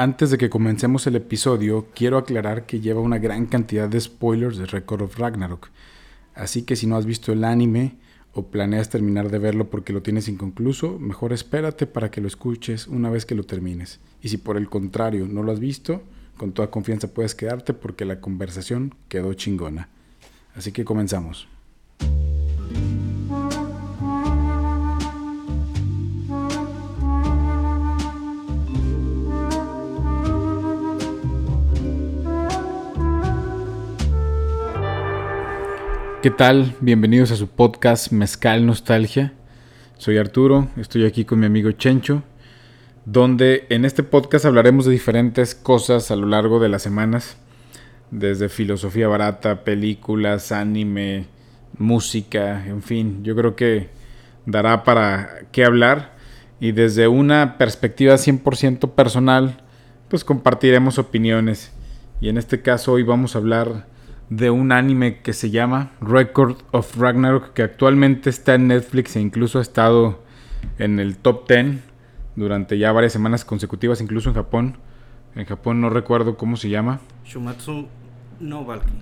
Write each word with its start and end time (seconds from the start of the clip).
Antes 0.00 0.30
de 0.30 0.38
que 0.38 0.48
comencemos 0.48 1.06
el 1.06 1.16
episodio, 1.16 1.88
quiero 1.94 2.16
aclarar 2.16 2.64
que 2.64 2.80
lleva 2.80 3.02
una 3.02 3.18
gran 3.18 3.44
cantidad 3.44 3.86
de 3.86 4.00
spoilers 4.00 4.56
de 4.56 4.64
Record 4.64 5.02
of 5.02 5.18
Ragnarok. 5.18 5.68
Así 6.34 6.62
que 6.62 6.74
si 6.74 6.86
no 6.86 6.96
has 6.96 7.04
visto 7.04 7.32
el 7.32 7.44
anime 7.44 7.98
o 8.32 8.46
planeas 8.46 8.88
terminar 8.88 9.30
de 9.30 9.38
verlo 9.38 9.68
porque 9.68 9.92
lo 9.92 10.00
tienes 10.00 10.26
inconcluso, 10.26 10.98
mejor 10.98 11.34
espérate 11.34 11.86
para 11.86 12.10
que 12.10 12.22
lo 12.22 12.28
escuches 12.28 12.86
una 12.86 13.10
vez 13.10 13.26
que 13.26 13.34
lo 13.34 13.44
termines. 13.44 14.00
Y 14.22 14.30
si 14.30 14.38
por 14.38 14.56
el 14.56 14.70
contrario 14.70 15.28
no 15.28 15.42
lo 15.42 15.52
has 15.52 15.60
visto, 15.60 16.02
con 16.38 16.52
toda 16.52 16.70
confianza 16.70 17.12
puedes 17.12 17.34
quedarte 17.34 17.74
porque 17.74 18.06
la 18.06 18.22
conversación 18.22 18.94
quedó 19.10 19.34
chingona. 19.34 19.90
Así 20.54 20.72
que 20.72 20.82
comenzamos. 20.82 21.46
¿Qué 36.22 36.30
tal? 36.30 36.76
Bienvenidos 36.82 37.30
a 37.30 37.36
su 37.36 37.48
podcast 37.48 38.12
Mezcal 38.12 38.66
Nostalgia. 38.66 39.32
Soy 39.96 40.18
Arturo, 40.18 40.68
estoy 40.76 41.06
aquí 41.06 41.24
con 41.24 41.40
mi 41.40 41.46
amigo 41.46 41.72
Chencho, 41.72 42.22
donde 43.06 43.64
en 43.70 43.86
este 43.86 44.02
podcast 44.02 44.44
hablaremos 44.44 44.84
de 44.84 44.92
diferentes 44.92 45.54
cosas 45.54 46.10
a 46.10 46.16
lo 46.16 46.26
largo 46.26 46.60
de 46.60 46.68
las 46.68 46.82
semanas, 46.82 47.38
desde 48.10 48.50
filosofía 48.50 49.08
barata, 49.08 49.64
películas, 49.64 50.52
anime, 50.52 51.24
música, 51.78 52.66
en 52.66 52.82
fin, 52.82 53.24
yo 53.24 53.34
creo 53.34 53.56
que 53.56 53.88
dará 54.44 54.84
para 54.84 55.46
qué 55.52 55.64
hablar 55.64 56.16
y 56.60 56.72
desde 56.72 57.08
una 57.08 57.56
perspectiva 57.56 58.16
100% 58.16 58.90
personal, 58.90 59.62
pues 60.10 60.24
compartiremos 60.24 60.98
opiniones. 60.98 61.72
Y 62.20 62.28
en 62.28 62.36
este 62.36 62.60
caso 62.60 62.92
hoy 62.92 63.04
vamos 63.04 63.34
a 63.34 63.38
hablar 63.38 63.86
de 64.30 64.50
un 64.50 64.72
anime 64.72 65.18
que 65.18 65.32
se 65.32 65.50
llama 65.50 65.90
Record 66.00 66.56
of 66.70 66.96
Ragnarok, 66.96 67.52
que 67.52 67.62
actualmente 67.62 68.30
está 68.30 68.54
en 68.54 68.68
Netflix 68.68 69.16
e 69.16 69.20
incluso 69.20 69.58
ha 69.58 69.62
estado 69.62 70.22
en 70.78 71.00
el 71.00 71.16
top 71.16 71.48
10 71.48 71.80
durante 72.36 72.78
ya 72.78 72.92
varias 72.92 73.12
semanas 73.12 73.44
consecutivas, 73.44 74.00
incluso 74.00 74.28
en 74.28 74.36
Japón. 74.36 74.76
En 75.34 75.44
Japón 75.44 75.80
no 75.80 75.90
recuerdo 75.90 76.36
cómo 76.36 76.56
se 76.56 76.68
llama. 76.68 77.00
Shumatsu 77.24 77.88
no 78.38 78.64
Valky. 78.64 78.92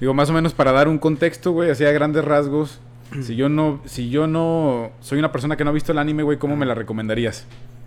Digo, 0.00 0.12
más 0.12 0.28
o 0.28 0.34
menos 0.34 0.52
para 0.52 0.72
dar 0.72 0.88
un 0.88 0.98
contexto, 0.98 1.52
güey, 1.52 1.70
así 1.70 1.84
a 1.84 1.92
grandes 1.92 2.24
rasgos. 2.24 2.80
Si 3.22 3.36
yo 3.36 3.48
no, 3.48 3.80
si 3.86 4.10
yo 4.10 4.26
no 4.26 4.90
soy 5.00 5.18
una 5.18 5.32
persona 5.32 5.56
que 5.56 5.64
no 5.64 5.70
ha 5.70 5.72
visto 5.72 5.92
el 5.92 5.98
anime, 5.98 6.22
güey, 6.22 6.38
¿cómo 6.38 6.56
me 6.56 6.66
la 6.66 6.74
recomendarías? 6.74 7.46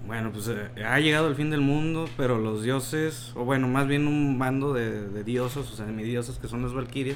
Bueno, 0.10 0.32
pues 0.32 0.48
eh, 0.48 0.84
ha 0.84 1.00
llegado 1.00 1.28
el 1.28 1.36
fin 1.36 1.52
del 1.52 1.62
mundo, 1.62 2.10
pero 2.18 2.40
los 2.40 2.64
dioses, 2.64 3.32
o 3.36 3.46
bueno, 3.46 3.68
más 3.68 3.86
bien 3.86 4.08
un 4.08 4.40
bando 4.40 4.74
de, 4.74 5.08
de 5.08 5.24
dioses, 5.24 5.72
o 5.72 5.76
semidioses, 5.76 6.40
que 6.40 6.48
son 6.48 6.64
las 6.64 6.74
valquirias, 6.74 7.16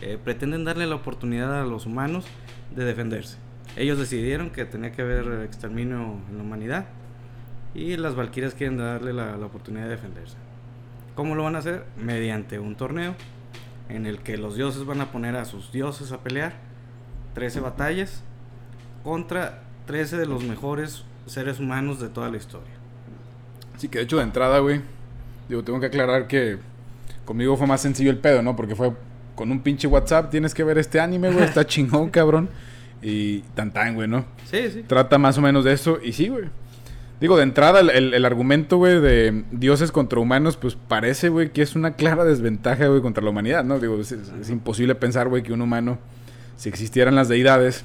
eh, 0.00 0.16
pretenden 0.24 0.64
darle 0.64 0.86
la 0.86 0.94
oportunidad 0.94 1.60
a 1.60 1.66
los 1.66 1.84
humanos 1.84 2.24
de 2.74 2.86
defenderse. 2.86 3.36
Ellos 3.76 3.98
decidieron 3.98 4.48
que 4.48 4.64
tenía 4.64 4.90
que 4.90 5.02
haber 5.02 5.42
exterminio 5.42 6.16
en 6.30 6.38
la 6.38 6.42
humanidad 6.42 6.86
y 7.74 7.98
las 7.98 8.14
valquirias 8.14 8.54
quieren 8.54 8.78
darle 8.78 9.12
la, 9.12 9.36
la 9.36 9.44
oportunidad 9.44 9.84
de 9.84 9.90
defenderse. 9.90 10.38
¿Cómo 11.14 11.34
lo 11.34 11.42
van 11.42 11.56
a 11.56 11.58
hacer? 11.58 11.84
Mediante 12.02 12.58
un 12.58 12.74
torneo 12.74 13.16
en 13.90 14.06
el 14.06 14.20
que 14.20 14.38
los 14.38 14.56
dioses 14.56 14.86
van 14.86 15.02
a 15.02 15.12
poner 15.12 15.36
a 15.36 15.44
sus 15.44 15.72
dioses 15.72 16.10
a 16.10 16.22
pelear 16.22 16.54
13 17.34 17.60
batallas 17.60 18.24
contra 19.02 19.62
13 19.84 20.16
de 20.16 20.24
los 20.24 20.42
mejores 20.42 21.04
seres 21.26 21.60
humanos 21.60 22.00
de 22.00 22.08
toda 22.08 22.30
la 22.30 22.36
historia. 22.36 22.72
Sí, 23.78 23.88
que 23.88 23.98
de 23.98 24.04
hecho 24.04 24.16
de 24.16 24.22
entrada, 24.22 24.58
güey, 24.60 24.80
digo, 25.48 25.62
tengo 25.62 25.80
que 25.80 25.86
aclarar 25.86 26.26
que 26.26 26.58
conmigo 27.24 27.56
fue 27.56 27.66
más 27.66 27.80
sencillo 27.80 28.10
el 28.10 28.18
pedo, 28.18 28.42
¿no? 28.42 28.56
Porque 28.56 28.76
fue 28.76 28.92
con 29.34 29.50
un 29.50 29.60
pinche 29.60 29.88
WhatsApp, 29.88 30.30
tienes 30.30 30.54
que 30.54 30.64
ver 30.64 30.78
este 30.78 31.00
anime, 31.00 31.30
güey, 31.30 31.44
está 31.44 31.66
chingón, 31.66 32.10
cabrón. 32.10 32.48
Y 33.02 33.40
tan 33.54 33.72
tan, 33.72 33.94
güey, 33.94 34.08
¿no? 34.08 34.24
Sí, 34.50 34.70
sí. 34.70 34.84
Trata 34.86 35.18
más 35.18 35.36
o 35.36 35.42
menos 35.42 35.64
de 35.64 35.72
eso, 35.72 35.98
y 36.02 36.12
sí, 36.12 36.28
güey. 36.28 36.44
Digo, 37.20 37.36
de 37.36 37.42
entrada, 37.42 37.80
el, 37.80 37.90
el, 37.90 38.14
el 38.14 38.24
argumento, 38.24 38.78
güey, 38.78 39.00
de 39.00 39.44
dioses 39.50 39.92
contra 39.92 40.20
humanos, 40.20 40.56
pues 40.56 40.74
parece, 40.74 41.28
güey, 41.28 41.52
que 41.52 41.62
es 41.62 41.76
una 41.76 41.94
clara 41.94 42.24
desventaja, 42.24 42.86
güey, 42.86 43.02
contra 43.02 43.22
la 43.22 43.30
humanidad, 43.30 43.64
¿no? 43.64 43.78
Digo, 43.78 44.00
es, 44.00 44.12
es, 44.12 44.32
es 44.40 44.50
imposible 44.50 44.94
pensar, 44.94 45.28
güey, 45.28 45.42
que 45.42 45.52
un 45.52 45.60
humano, 45.60 45.98
si 46.56 46.68
existieran 46.68 47.14
las 47.14 47.28
deidades, 47.28 47.84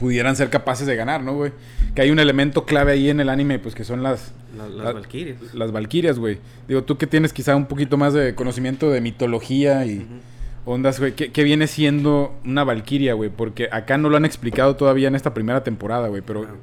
pudieran 0.00 0.34
ser 0.34 0.48
capaces 0.48 0.86
de 0.86 0.96
ganar, 0.96 1.22
¿no, 1.22 1.34
güey? 1.34 1.52
Que 1.94 2.00
hay 2.02 2.10
un 2.10 2.18
elemento 2.18 2.64
clave 2.64 2.92
ahí 2.92 3.10
en 3.10 3.20
el 3.20 3.28
anime, 3.28 3.58
pues 3.58 3.74
que 3.74 3.84
son 3.84 4.02
las... 4.02 4.32
La- 4.56 4.66
las 4.66 4.84
la- 4.86 4.92
valquirias. 4.94 5.54
Las 5.54 5.70
valquirias, 5.72 6.18
güey. 6.18 6.38
Digo, 6.66 6.82
tú 6.84 6.96
que 6.96 7.06
tienes 7.06 7.32
quizá 7.34 7.54
un 7.54 7.66
poquito 7.66 7.98
más 7.98 8.14
de 8.14 8.34
conocimiento 8.34 8.90
de 8.90 9.02
mitología 9.02 9.84
y 9.84 10.06
ondas, 10.64 10.98
güey. 10.98 11.12
¿qué, 11.14 11.30
qué 11.30 11.44
viene 11.44 11.66
siendo 11.66 12.34
una 12.46 12.64
valquiria, 12.64 13.12
güey? 13.12 13.28
Porque 13.30 13.68
acá 13.70 13.98
no 13.98 14.08
lo 14.08 14.16
han 14.16 14.24
explicado 14.24 14.74
todavía 14.74 15.08
en 15.08 15.14
esta 15.16 15.34
primera 15.34 15.62
temporada, 15.62 16.08
güey. 16.08 16.22
Pero 16.22 16.44
Ah, 16.48 16.54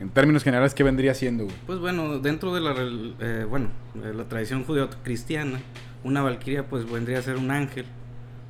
en 0.00 0.08
términos 0.10 0.42
generales, 0.42 0.74
¿qué 0.74 0.82
vendría 0.82 1.14
siendo, 1.14 1.44
güey? 1.44 1.56
Pues 1.66 1.78
bueno, 1.78 2.18
dentro 2.18 2.52
de 2.54 2.60
la, 2.60 2.74
eh, 3.20 3.46
bueno, 3.48 3.68
de 3.94 4.12
la 4.14 4.24
tradición 4.24 4.64
judeo-cristiana, 4.64 5.60
una 6.02 6.22
valquiria 6.22 6.66
pues 6.66 6.90
vendría 6.90 7.18
a 7.18 7.22
ser 7.22 7.36
un 7.36 7.50
ángel, 7.52 7.84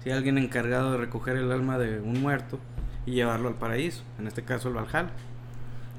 ¿sí? 0.03 0.11
alguien 0.11 0.39
encargado 0.39 0.93
de 0.93 0.99
recoger 0.99 1.37
el 1.37 1.51
alma 1.53 1.77
de 1.79 2.01
un 2.01 2.21
muerto 2.23 2.59
y 3.07 3.13
llevarlo 3.13 3.49
al 3.49 3.55
paraíso, 3.55 4.03
en 4.19 4.27
este 4.27 4.43
caso 4.43 4.69
el 4.69 4.75
Valhalla. 4.75 5.11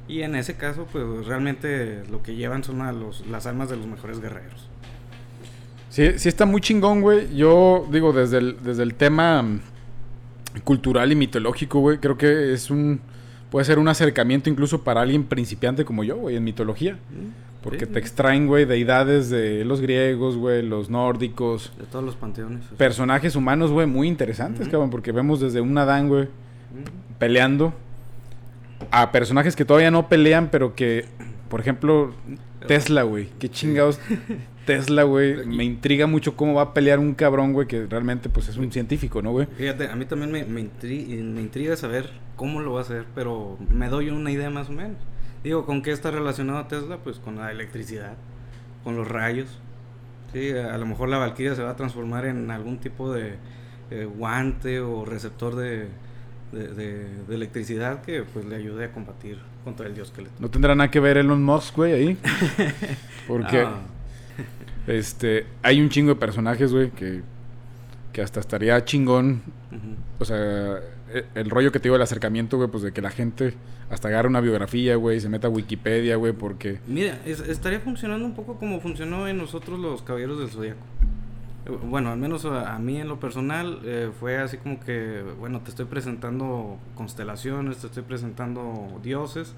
Y 0.08 0.22
en 0.24 0.36
ese 0.36 0.56
caso 0.56 0.88
pues 0.92 1.26
realmente 1.26 2.04
lo 2.12 2.22
que 2.24 2.36
llevan 2.36 2.64
son 2.64 2.82
a 2.82 2.92
los, 2.92 3.26
las 3.28 3.46
almas 3.48 3.70
de 3.70 3.78
los 3.78 3.88
mejores 3.88 4.20
guerreros. 4.20 4.68
Sí, 5.90 6.18
sí 6.18 6.30
está 6.30 6.46
muy 6.46 6.62
chingón, 6.62 7.02
güey. 7.02 7.36
Yo 7.36 7.86
digo, 7.92 8.14
desde 8.14 8.38
el, 8.38 8.58
desde 8.64 8.84
el 8.84 8.96
tema 8.96 9.42
mm, 9.42 9.60
cultural 10.64 11.12
y 11.12 11.16
mitológico, 11.16 11.80
güey, 11.80 11.98
creo 12.00 12.18
que 12.18 12.54
es 12.54 12.70
un... 12.72 13.02
Puede 13.50 13.66
ser 13.66 13.80
un 13.80 13.90
acercamiento 13.90 14.50
incluso 14.50 14.82
para 14.84 15.02
alguien 15.02 15.26
principiante 15.26 15.84
como 15.84 16.06
yo, 16.06 16.16
güey, 16.16 16.38
en 16.38 16.44
mitología. 16.46 16.94
¿Mm? 16.94 17.62
Porque 17.62 17.86
Sí, 17.86 17.92
te 17.92 18.00
extraen, 18.00 18.48
güey, 18.48 18.64
deidades 18.66 19.30
de 19.30 19.66
los 19.66 19.82
griegos, 19.82 20.38
güey, 20.38 20.62
los 20.64 20.90
nórdicos. 20.90 21.72
De 21.78 21.84
todos 21.86 22.04
los 22.06 22.16
panteones. 22.16 22.64
Personajes 22.78 23.36
humanos, 23.36 23.70
güey, 23.72 23.86
muy 23.88 24.08
interesantes, 24.08 24.62
Ujú. 24.62 24.72
cabrón. 24.72 24.90
Porque 24.90 25.12
vemos 25.12 25.42
desde 25.42 25.60
un 25.60 25.78
Adán, 25.78 26.08
güey. 26.08 26.30
Peleando. 27.20 27.74
A 28.92 29.12
personajes 29.12 29.56
que 29.56 29.64
todavía 29.66 29.92
no 29.92 30.10
pelean, 30.10 30.50
pero 30.52 30.76
que, 30.76 31.06
por 31.50 31.60
ejemplo, 31.60 32.14
Tesla, 32.68 33.04
güey. 33.04 33.30
Qué 33.40 33.50
chingados. 33.50 34.00
Tesla, 34.66 35.04
güey. 35.04 35.46
Me 35.46 35.64
intriga 35.64 36.08
mucho 36.08 36.36
cómo 36.36 36.56
va 36.56 36.62
a 36.64 36.74
pelear 36.74 37.00
un 37.00 37.14
cabrón, 37.14 37.54
güey, 37.54 37.68
que 37.68 37.86
realmente, 37.86 38.30
pues, 38.30 38.48
es 38.48 38.58
un 38.58 38.72
científico, 38.72 39.22
¿no, 39.22 39.32
güey? 39.32 39.48
Fíjate, 39.58 39.88
a 39.88 39.96
mí 39.96 40.06
también 40.06 40.32
me, 40.32 40.44
me, 40.46 40.62
intri- 40.62 41.08
me 41.24 41.42
intriga 41.42 41.76
saber 41.78 42.10
cómo 42.36 42.62
lo 42.62 42.74
va 42.74 42.80
a 42.80 42.84
hacer, 42.84 43.06
pero 43.14 43.58
me 43.70 43.88
doy 43.90 44.10
una 44.10 44.32
idea 44.32 44.50
más 44.50 44.70
o 44.70 44.74
menos. 44.74 44.98
Digo, 45.44 45.66
¿con 45.66 45.82
qué 45.82 45.92
está 45.92 46.12
relacionado 46.12 46.66
Tesla? 46.66 46.98
Pues 46.98 47.18
con 47.18 47.38
la 47.38 47.52
electricidad, 47.52 48.14
con 48.84 48.96
los 48.96 49.08
rayos. 49.08 49.60
Sí, 50.34 50.52
a 50.52 50.78
lo 50.78 50.86
mejor 50.86 51.10
la 51.10 51.18
Valkyria 51.18 51.56
se 51.56 51.64
va 51.64 51.72
a 51.72 51.76
transformar 51.76 52.26
en 52.26 52.50
algún 52.52 52.78
tipo 52.80 53.12
de 53.12 53.36
eh, 53.90 54.06
guante 54.06 54.80
o 54.80 55.04
receptor 55.06 55.56
de, 55.56 55.88
de, 56.52 56.68
de- 56.70 57.08
de 57.28 57.36
electricidad 57.36 58.02
que 58.02 58.24
pues 58.24 58.46
le 58.46 58.56
ayude 58.56 58.86
a 58.86 58.92
combatir 58.92 59.38
contra 59.64 59.88
el 59.88 59.96
dios 59.96 60.12
que 60.12 60.24
le 60.24 60.28
No 60.40 60.50
tendrá 60.50 60.76
nada 60.76 60.92
que 60.92 61.00
ver 61.00 61.18
Elon 61.18 61.44
Musk, 61.44 61.76
güey, 61.76 61.94
ahí. 61.94 62.18
Porque, 63.28 63.60
Ah, 63.62 63.80
este, 64.88 65.46
hay 65.64 65.80
un 65.82 65.90
chingo 65.90 66.10
de 66.10 66.16
personajes, 66.20 66.72
güey, 66.74 66.90
que, 66.92 67.22
que 68.14 68.22
hasta 68.22 68.40
estaría 68.40 68.84
chingón. 68.86 69.42
O 70.20 70.26
sea, 70.26 70.78
e- 71.14 71.26
el 71.36 71.50
rollo 71.50 71.72
que 71.72 71.80
te 71.80 71.84
digo 71.84 71.94
del 71.96 72.02
acercamiento, 72.02 72.58
güey, 72.58 72.70
pues 72.70 72.84
de 72.84 72.92
que 72.92 73.02
la 73.02 73.12
gente 73.12 73.54
hasta 73.90 74.08
agarre 74.08 74.28
una 74.28 74.40
biografía, 74.42 74.96
güey, 74.96 75.20
se 75.20 75.30
meta 75.30 75.48
a 75.48 75.50
Wikipedia, 75.50 76.16
güey, 76.16 76.34
porque... 76.34 76.80
Mira, 76.88 77.20
es- 77.26 77.42
estaría 77.42 77.80
funcionando 77.80 78.26
un 78.26 78.34
poco 78.34 78.58
como 78.58 78.80
funcionó 78.80 79.28
en 79.28 79.38
nosotros 79.38 79.80
los 79.80 80.02
Caballeros 80.02 80.40
del 80.40 80.50
Zodíaco. 80.50 80.80
Bueno, 81.66 82.10
al 82.12 82.18
menos 82.18 82.44
a, 82.46 82.78
mí 82.80 82.98
en 83.00 83.08
lo 83.08 83.20
personal 83.20 83.82
eh, 83.84 84.10
fue 84.20 84.38
así 84.40 84.58
como 84.58 84.80
que, 84.80 85.24
bueno, 85.40 85.62
te 85.62 85.70
estoy 85.70 85.86
presentando 85.86 86.80
constelaciones, 86.96 87.78
te 87.78 87.88
estoy 87.88 88.02
presentando 88.04 89.00
dioses, 89.04 89.54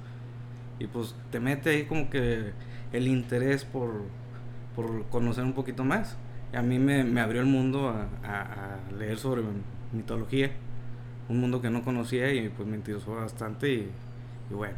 y 0.80 0.88
pues 0.88 1.16
te 1.32 1.40
mete 1.40 1.72
ahí 1.72 1.86
como 1.86 2.10
que 2.10 2.54
el 2.94 3.08
interés 3.08 3.66
por, 3.66 4.04
por 4.76 5.06
conocer 5.08 5.44
un 5.46 5.54
poquito 5.54 5.84
más. 5.86 6.18
A 6.54 6.62
mí 6.62 6.80
me, 6.80 7.04
me 7.06 7.22
abrió 7.22 7.42
el 7.42 7.48
mundo 7.48 7.90
a, 7.90 8.08
a- 8.24 8.80
leer 8.98 9.18
sobre 9.20 9.44
mitología, 9.94 10.52
un 11.30 11.40
mundo 11.42 11.62
que 11.62 11.70
no 11.70 11.84
conocía 11.84 12.34
y 12.34 12.50
pues 12.50 12.68
me 12.68 12.78
interesó 12.78 13.16
bastante 13.16 13.74
y, 13.74 13.90
bueno, 14.54 14.76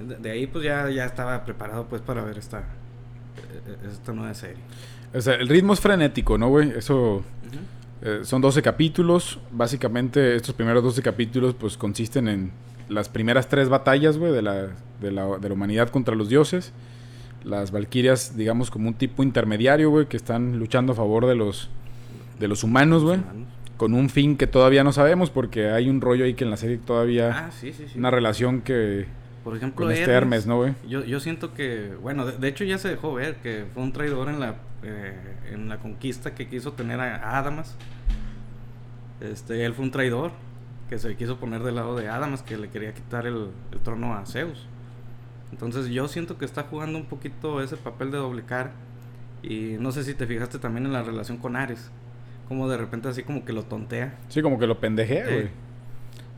de, 0.00 0.16
de 0.16 0.30
ahí 0.30 0.46
pues 0.46 0.64
ya, 0.64 0.88
ya 0.90 1.06
estaba 1.06 1.44
preparado 1.44 1.86
pues 1.88 2.02
para 2.02 2.22
ver 2.24 2.38
esta, 2.38 2.60
eh, 2.60 3.76
esta 3.90 4.12
nueva 4.12 4.34
serie. 4.34 4.62
O 5.12 5.20
sea, 5.20 5.34
el 5.34 5.48
ritmo 5.48 5.72
es 5.72 5.80
frenético, 5.80 6.38
¿no, 6.38 6.48
güey? 6.48 6.70
Eso... 6.70 7.22
Eh, 8.02 8.20
son 8.22 8.40
12 8.40 8.62
capítulos. 8.62 9.38
Básicamente, 9.50 10.34
estos 10.34 10.54
primeros 10.54 10.82
12 10.82 11.02
capítulos, 11.02 11.54
pues, 11.58 11.76
consisten 11.76 12.28
en 12.28 12.50
las 12.88 13.08
primeras 13.08 13.48
tres 13.48 13.68
batallas, 13.68 14.18
güey, 14.18 14.32
de 14.32 14.42
la, 14.42 14.68
de, 15.00 15.10
la, 15.10 15.38
de 15.38 15.48
la 15.48 15.54
humanidad 15.54 15.90
contra 15.90 16.14
los 16.14 16.28
dioses. 16.28 16.72
las 17.44 17.70
Valquirias, 17.70 18.36
digamos, 18.36 18.70
como 18.70 18.88
un 18.88 18.94
tipo 18.94 19.22
intermediario, 19.22 19.90
güey, 19.90 20.06
que 20.06 20.16
están 20.16 20.58
luchando 20.58 20.92
a 20.92 20.96
favor 20.96 21.26
de 21.26 21.34
los, 21.34 21.68
de 22.38 22.48
los 22.48 22.64
humanos, 22.64 23.02
güey. 23.04 23.20
Con 23.76 23.94
un 23.94 24.10
fin 24.10 24.36
que 24.36 24.46
todavía 24.46 24.84
no 24.84 24.92
sabemos, 24.92 25.30
porque 25.30 25.70
hay 25.70 25.88
un 25.88 26.00
rollo 26.00 26.24
ahí 26.24 26.34
que 26.34 26.44
en 26.44 26.50
la 26.50 26.56
serie 26.56 26.78
todavía. 26.78 27.46
Ah, 27.46 27.50
sí, 27.50 27.72
sí, 27.72 27.86
sí. 27.90 27.98
Una 27.98 28.10
relación 28.10 28.60
que. 28.60 29.06
Por 29.44 29.56
ejemplo, 29.56 29.86
con 29.86 29.94
este 29.94 30.10
Hermes, 30.10 30.46
¿no, 30.46 30.56
güey? 30.58 30.74
Yo, 30.86 31.04
yo 31.04 31.18
siento 31.18 31.54
que, 31.54 31.94
bueno, 32.02 32.26
de, 32.26 32.48
hecho 32.48 32.64
ya 32.64 32.78
se 32.78 32.88
dejó 32.88 33.14
ver 33.14 33.36
que 33.36 33.64
fue 33.72 33.82
un 33.82 33.92
traidor 33.92 34.28
en 34.28 34.38
la, 34.38 34.56
eh, 34.82 35.14
en 35.52 35.68
la 35.68 35.78
conquista 35.78 36.34
que 36.34 36.48
quiso 36.48 36.72
tener 36.72 37.00
a 37.00 37.38
Adamas. 37.38 37.76
Este, 39.20 39.64
él 39.64 39.72
fue 39.74 39.84
un 39.84 39.90
traidor 39.90 40.32
que 40.90 40.98
se 40.98 41.16
quiso 41.16 41.38
poner 41.38 41.62
del 41.62 41.76
lado 41.76 41.96
de 41.96 42.08
Adamas, 42.08 42.42
que 42.42 42.58
le 42.58 42.68
quería 42.68 42.92
quitar 42.92 43.26
el, 43.26 43.48
el 43.72 43.80
trono 43.80 44.14
a 44.14 44.26
Zeus. 44.26 44.66
Entonces 45.52 45.88
yo 45.88 46.06
siento 46.08 46.38
que 46.38 46.44
está 46.44 46.64
jugando 46.64 46.98
un 46.98 47.06
poquito 47.06 47.62
ese 47.62 47.76
papel 47.76 48.10
de 48.10 48.18
doble 48.18 48.42
cara. 48.42 48.72
Y 49.42 49.76
no 49.78 49.90
sé 49.92 50.04
si 50.04 50.14
te 50.14 50.26
fijaste 50.26 50.58
también 50.58 50.86
en 50.86 50.92
la 50.92 51.02
relación 51.02 51.38
con 51.38 51.56
Ares. 51.56 51.90
Como 52.48 52.68
de 52.68 52.76
repente 52.76 53.08
así 53.08 53.22
como 53.22 53.44
que 53.44 53.52
lo 53.52 53.62
tontea. 53.62 54.18
Sí, 54.28 54.42
como 54.42 54.58
que 54.58 54.66
lo 54.66 54.80
pendejea, 54.80 55.24
güey. 55.24 55.48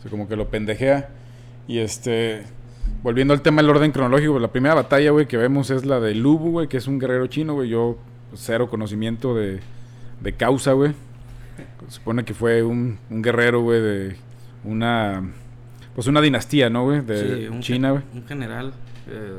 Sí. 0.02 0.08
como 0.08 0.28
que 0.28 0.36
lo 0.36 0.48
pendejea. 0.50 1.08
Y 1.66 1.78
este... 1.78 2.44
Volviendo 3.02 3.34
al 3.34 3.42
tema 3.42 3.62
del 3.62 3.70
orden 3.70 3.90
cronológico, 3.90 4.38
la 4.38 4.52
primera 4.52 4.74
batalla, 4.74 5.10
güey, 5.10 5.26
que 5.26 5.36
vemos 5.36 5.70
es 5.70 5.84
la 5.84 5.98
de 5.98 6.14
Lubu, 6.14 6.52
güey, 6.52 6.68
que 6.68 6.76
es 6.76 6.86
un 6.86 7.00
guerrero 7.00 7.26
chino, 7.26 7.54
güey. 7.54 7.68
Yo, 7.68 7.98
cero 8.34 8.70
conocimiento 8.70 9.34
de, 9.34 9.60
de 10.20 10.32
causa, 10.34 10.72
güey. 10.72 10.92
Se 11.88 11.96
supone 11.96 12.24
que 12.24 12.32
fue 12.32 12.62
un, 12.62 12.98
un 13.10 13.22
guerrero, 13.22 13.60
güey, 13.62 13.80
de 13.80 14.16
una... 14.64 15.22
Pues 15.96 16.06
una 16.06 16.20
dinastía, 16.20 16.70
¿no, 16.70 16.84
güey? 16.84 17.00
De 17.00 17.50
China, 17.60 17.90
güey. 17.90 18.02
Un 18.14 18.24
general 18.24 18.72
eh, 19.08 19.32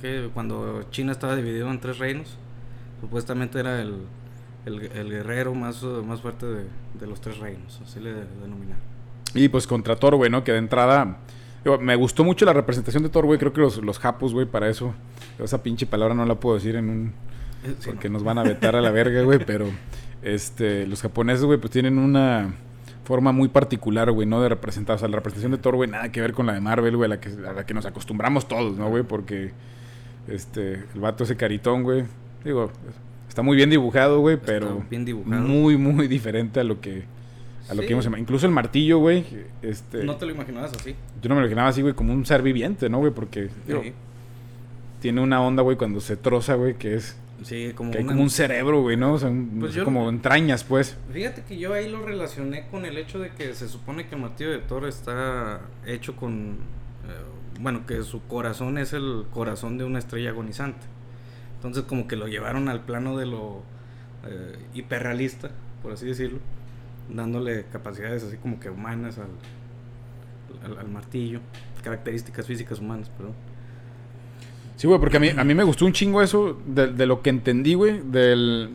que 0.00 0.28
cuando 0.34 0.84
China 0.90 1.12
estaba 1.12 1.36
dividido 1.36 1.70
en 1.70 1.80
tres 1.80 1.98
reinos, 1.98 2.36
supuestamente 3.00 3.60
era 3.60 3.80
el, 3.80 4.02
el, 4.66 5.08
guerrero 5.08 5.54
más, 5.54 5.82
más 5.82 6.20
fuerte 6.20 6.46
de, 6.46 7.06
los 7.06 7.20
tres 7.20 7.38
reinos, 7.38 7.80
así 7.82 8.00
le 8.00 8.12
denominan. 8.12 8.76
Y 9.34 9.48
pues 9.48 9.66
contra 9.68 9.96
Thor, 9.96 10.16
güey, 10.16 10.30
¿no? 10.30 10.42
Que 10.42 10.52
de 10.52 10.58
entrada... 10.58 11.18
me 11.80 11.96
gustó 11.96 12.24
mucho 12.24 12.44
la 12.44 12.52
representación 12.52 13.02
de 13.02 13.08
Thor, 13.08 13.26
güey. 13.26 13.38
Creo 13.38 13.52
que 13.52 13.60
los, 13.60 13.78
los 13.78 13.98
japos, 13.98 14.32
güey, 14.32 14.46
para 14.46 14.68
eso... 14.68 14.94
Esa 15.38 15.62
pinche 15.62 15.86
palabra 15.86 16.14
no 16.14 16.24
la 16.24 16.34
puedo 16.34 16.56
decir 16.56 16.76
en 16.76 16.88
un... 16.88 17.12
Eh, 17.64 17.74
porque 17.84 18.08
nos 18.08 18.24
van 18.24 18.38
a 18.38 18.42
vetar 18.42 18.76
a 18.76 18.80
la 18.80 18.90
verga, 18.90 19.22
güey. 19.22 19.38
Pero 19.44 19.66
este, 20.22 20.86
los 20.86 21.02
japoneses, 21.02 21.44
güey, 21.44 21.58
pues 21.58 21.70
tienen 21.70 21.98
una 21.98 22.54
forma 23.04 23.32
muy 23.32 23.48
particular, 23.48 24.10
güey, 24.10 24.26
¿no? 24.26 24.40
De 24.40 24.48
representar. 24.48 24.96
O 24.96 24.98
sea, 24.98 25.08
la 25.08 25.16
representación 25.16 25.52
de 25.52 25.58
Thor, 25.58 25.76
güey, 25.76 25.88
nada 25.88 26.12
que 26.12 26.20
ver 26.20 26.32
con 26.32 26.46
la 26.46 26.52
de 26.52 26.60
Marvel, 26.60 26.96
güey, 26.96 27.06
a 27.06 27.14
la 27.14 27.20
que, 27.20 27.30
a 27.30 27.52
la 27.52 27.66
que 27.66 27.74
nos 27.74 27.86
acostumbramos 27.86 28.48
todos, 28.48 28.76
¿no, 28.76 28.88
güey? 28.88 29.02
Porque 29.02 29.52
este, 30.28 30.74
el 30.94 31.00
vato 31.00 31.24
ese 31.24 31.36
caritón, 31.36 31.82
güey, 31.82 32.04
digo, 32.44 32.70
está 33.28 33.42
muy 33.42 33.56
bien 33.56 33.70
dibujado, 33.70 34.20
güey, 34.20 34.36
pero 34.36 34.84
bien 34.90 35.04
dibujado. 35.04 35.40
muy, 35.42 35.76
muy 35.76 36.06
diferente 36.06 36.60
a 36.60 36.64
lo 36.64 36.80
que 36.80 37.04
a 37.68 37.74
lo 37.74 37.82
que 37.82 37.88
vimos. 37.88 38.06
Incluso 38.16 38.46
el 38.46 38.52
martillo, 38.52 38.98
güey, 38.98 39.24
este... 39.62 40.04
No 40.04 40.16
te 40.16 40.26
lo 40.26 40.32
imaginabas 40.32 40.72
así. 40.72 40.94
Yo 41.20 41.28
no 41.28 41.34
me 41.34 41.40
lo 41.40 41.46
imaginaba 41.46 41.68
así, 41.68 41.82
güey, 41.82 41.94
como 41.94 42.12
un 42.12 42.24
ser 42.24 42.42
viviente, 42.42 42.88
¿no, 42.88 42.98
güey? 42.98 43.12
Porque, 43.12 43.48
digo, 43.66 43.82
tiene 45.00 45.20
una 45.20 45.42
onda, 45.42 45.62
güey, 45.62 45.76
cuando 45.76 46.00
se 46.00 46.16
troza, 46.16 46.54
güey, 46.54 46.74
que 46.74 46.94
es 46.94 47.16
Sí, 47.44 47.72
como, 47.74 47.92
que 47.92 47.98
hay 47.98 48.04
como 48.04 48.22
un 48.22 48.30
cerebro, 48.30 48.82
güey, 48.82 48.96
¿no? 48.96 49.14
O 49.14 49.18
sea, 49.18 49.32
pues 49.60 49.76
como 49.78 50.08
entrañas, 50.08 50.64
pues. 50.64 50.96
Fíjate 51.12 51.42
que 51.42 51.56
yo 51.56 51.72
ahí 51.72 51.88
lo 51.88 52.04
relacioné 52.04 52.66
con 52.68 52.84
el 52.84 52.98
hecho 52.98 53.18
de 53.20 53.30
que 53.30 53.54
se 53.54 53.68
supone 53.68 54.08
que 54.08 54.16
martillo 54.16 54.50
de 54.50 54.58
Thor 54.58 54.86
está 54.86 55.60
hecho 55.86 56.16
con. 56.16 56.56
Eh, 57.06 57.60
bueno, 57.60 57.86
que 57.86 58.02
su 58.02 58.22
corazón 58.26 58.78
es 58.78 58.92
el 58.92 59.24
corazón 59.32 59.78
de 59.78 59.84
una 59.84 60.00
estrella 60.00 60.30
agonizante. 60.30 60.86
Entonces, 61.56 61.84
como 61.84 62.08
que 62.08 62.16
lo 62.16 62.26
llevaron 62.26 62.68
al 62.68 62.80
plano 62.80 63.16
de 63.16 63.26
lo 63.26 63.62
eh, 64.26 64.58
hiperrealista, 64.74 65.50
por 65.82 65.92
así 65.92 66.06
decirlo, 66.06 66.40
dándole 67.08 67.64
capacidades 67.72 68.22
así 68.24 68.36
como 68.36 68.60
que 68.60 68.70
humanas 68.70 69.18
al, 69.18 70.70
al, 70.70 70.78
al 70.78 70.88
martillo, 70.88 71.40
características 71.82 72.46
físicas 72.46 72.78
humanas, 72.78 73.10
perdón. 73.10 73.34
Sí, 74.78 74.86
güey, 74.86 75.00
porque 75.00 75.16
a 75.16 75.20
mí, 75.20 75.30
a 75.36 75.42
mí 75.42 75.54
me 75.54 75.64
gustó 75.64 75.84
un 75.86 75.92
chingo 75.92 76.22
eso 76.22 76.56
de, 76.64 77.04
lo 77.04 77.20
que 77.20 77.30
entendí, 77.30 77.74
güey, 77.74 78.00
del... 78.00 78.70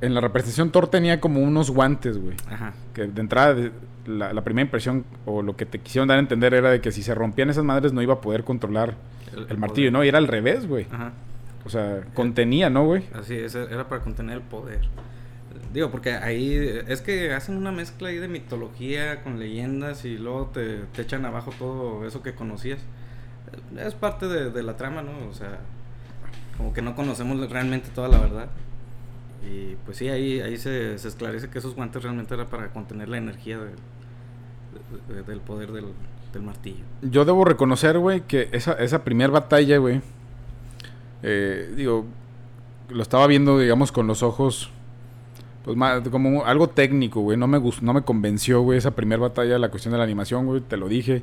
En 0.00 0.14
la 0.14 0.20
representación 0.20 0.70
Thor 0.70 0.86
tenía 0.86 1.20
como 1.20 1.40
unos 1.40 1.70
guantes, 1.70 2.16
güey. 2.16 2.36
Ajá. 2.48 2.74
Que 2.92 3.06
de 3.08 3.20
entrada, 3.20 3.72
la, 4.06 4.44
primera 4.44 4.66
impresión 4.66 5.04
o 5.24 5.42
lo 5.42 5.56
que 5.56 5.66
te 5.66 5.80
quisieron 5.80 6.06
dar 6.06 6.18
a 6.18 6.20
entender 6.20 6.54
era 6.54 6.70
de 6.70 6.80
que 6.80 6.92
si 6.92 7.02
se 7.02 7.12
rompían 7.12 7.50
esas 7.50 7.64
madres 7.64 7.92
no 7.92 8.02
iba 8.02 8.14
a 8.14 8.20
poder 8.20 8.44
controlar 8.44 8.94
el, 9.48 9.58
martillo, 9.58 9.90
¿no? 9.90 10.04
Y 10.04 10.08
era 10.08 10.18
al 10.18 10.28
revés, 10.28 10.68
güey. 10.68 10.86
Ajá. 10.92 11.12
O 11.64 11.70
sea, 11.70 12.02
contenía, 12.14 12.70
¿no, 12.70 12.84
güey? 12.84 13.04
Así 13.14 13.34
es, 13.34 13.56
era 13.56 13.88
para 13.88 14.02
contener 14.02 14.36
el 14.36 14.42
poder. 14.42 14.82
Digo, 15.72 15.90
porque 15.90 16.12
ahí 16.14 16.54
es 16.88 17.00
que 17.00 17.32
hacen 17.32 17.56
una 17.56 17.72
mezcla 17.72 18.08
ahí 18.08 18.18
de 18.18 18.28
mitología 18.28 19.22
con 19.22 19.38
leyendas 19.38 20.04
y 20.04 20.18
luego 20.18 20.50
te, 20.52 20.78
te 20.92 21.02
echan 21.02 21.24
abajo 21.24 21.52
todo 21.58 22.06
eso 22.06 22.22
que 22.22 22.34
conocías 22.34 22.78
es 23.78 23.94
parte 23.94 24.26
de, 24.28 24.62
la 24.62 24.76
trama, 24.76 25.02
¿no? 25.02 25.12
O 25.28 25.32
sea, 25.32 25.58
como 26.56 26.72
que 26.72 26.82
no 26.82 26.94
conocemos 26.94 27.50
realmente 27.50 27.88
toda 27.94 28.08
la 28.08 28.18
verdad. 28.18 28.48
Y 29.42 29.76
pues 29.84 29.98
sí, 29.98 30.08
ahí, 30.08 30.40
ahí 30.40 30.56
se, 30.56 30.94
esclarece 30.94 31.50
que 31.50 31.58
esos 31.58 31.74
guantes 31.74 32.02
realmente 32.02 32.34
era 32.34 32.46
para 32.46 32.72
contener 32.72 33.08
la 33.08 33.18
energía 33.18 33.58
del 35.26 35.40
poder 35.40 35.72
del, 35.72 35.92
martillo. 36.42 36.82
Yo 37.02 37.24
debo 37.24 37.44
reconocer, 37.44 37.98
güey, 37.98 38.22
que 38.22 38.48
esa, 38.50 38.72
esa 38.72 39.04
primera 39.04 39.32
batalla, 39.32 39.78
güey, 39.78 40.00
eh, 41.22 41.72
digo, 41.76 42.06
lo 42.88 43.02
estaba 43.02 43.28
viendo, 43.28 43.58
digamos, 43.60 43.92
con 43.92 44.08
los 44.08 44.24
ojos, 44.24 44.72
pues 45.64 45.76
más, 45.76 46.06
como 46.08 46.44
algo 46.44 46.68
técnico, 46.68 47.20
güey, 47.20 47.38
no 47.38 47.46
me, 47.46 47.58
gustó, 47.58 47.84
no 47.84 47.94
me 47.94 48.02
convenció, 48.02 48.62
güey, 48.62 48.78
esa 48.78 48.90
primera 48.90 49.22
batalla, 49.22 49.58
la 49.58 49.70
cuestión 49.70 49.92
de 49.92 49.98
la 49.98 50.04
animación, 50.04 50.46
güey, 50.46 50.60
te 50.60 50.76
lo 50.76 50.88
dije 50.88 51.22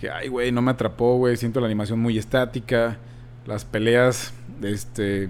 que, 0.00 0.10
ay, 0.10 0.28
güey, 0.28 0.52
no 0.52 0.62
me 0.62 0.70
atrapó, 0.70 1.16
güey, 1.16 1.36
siento 1.36 1.60
la 1.60 1.66
animación 1.66 2.00
muy 2.00 2.18
estática, 2.18 2.98
las 3.46 3.64
peleas, 3.64 4.32
este, 4.62 5.28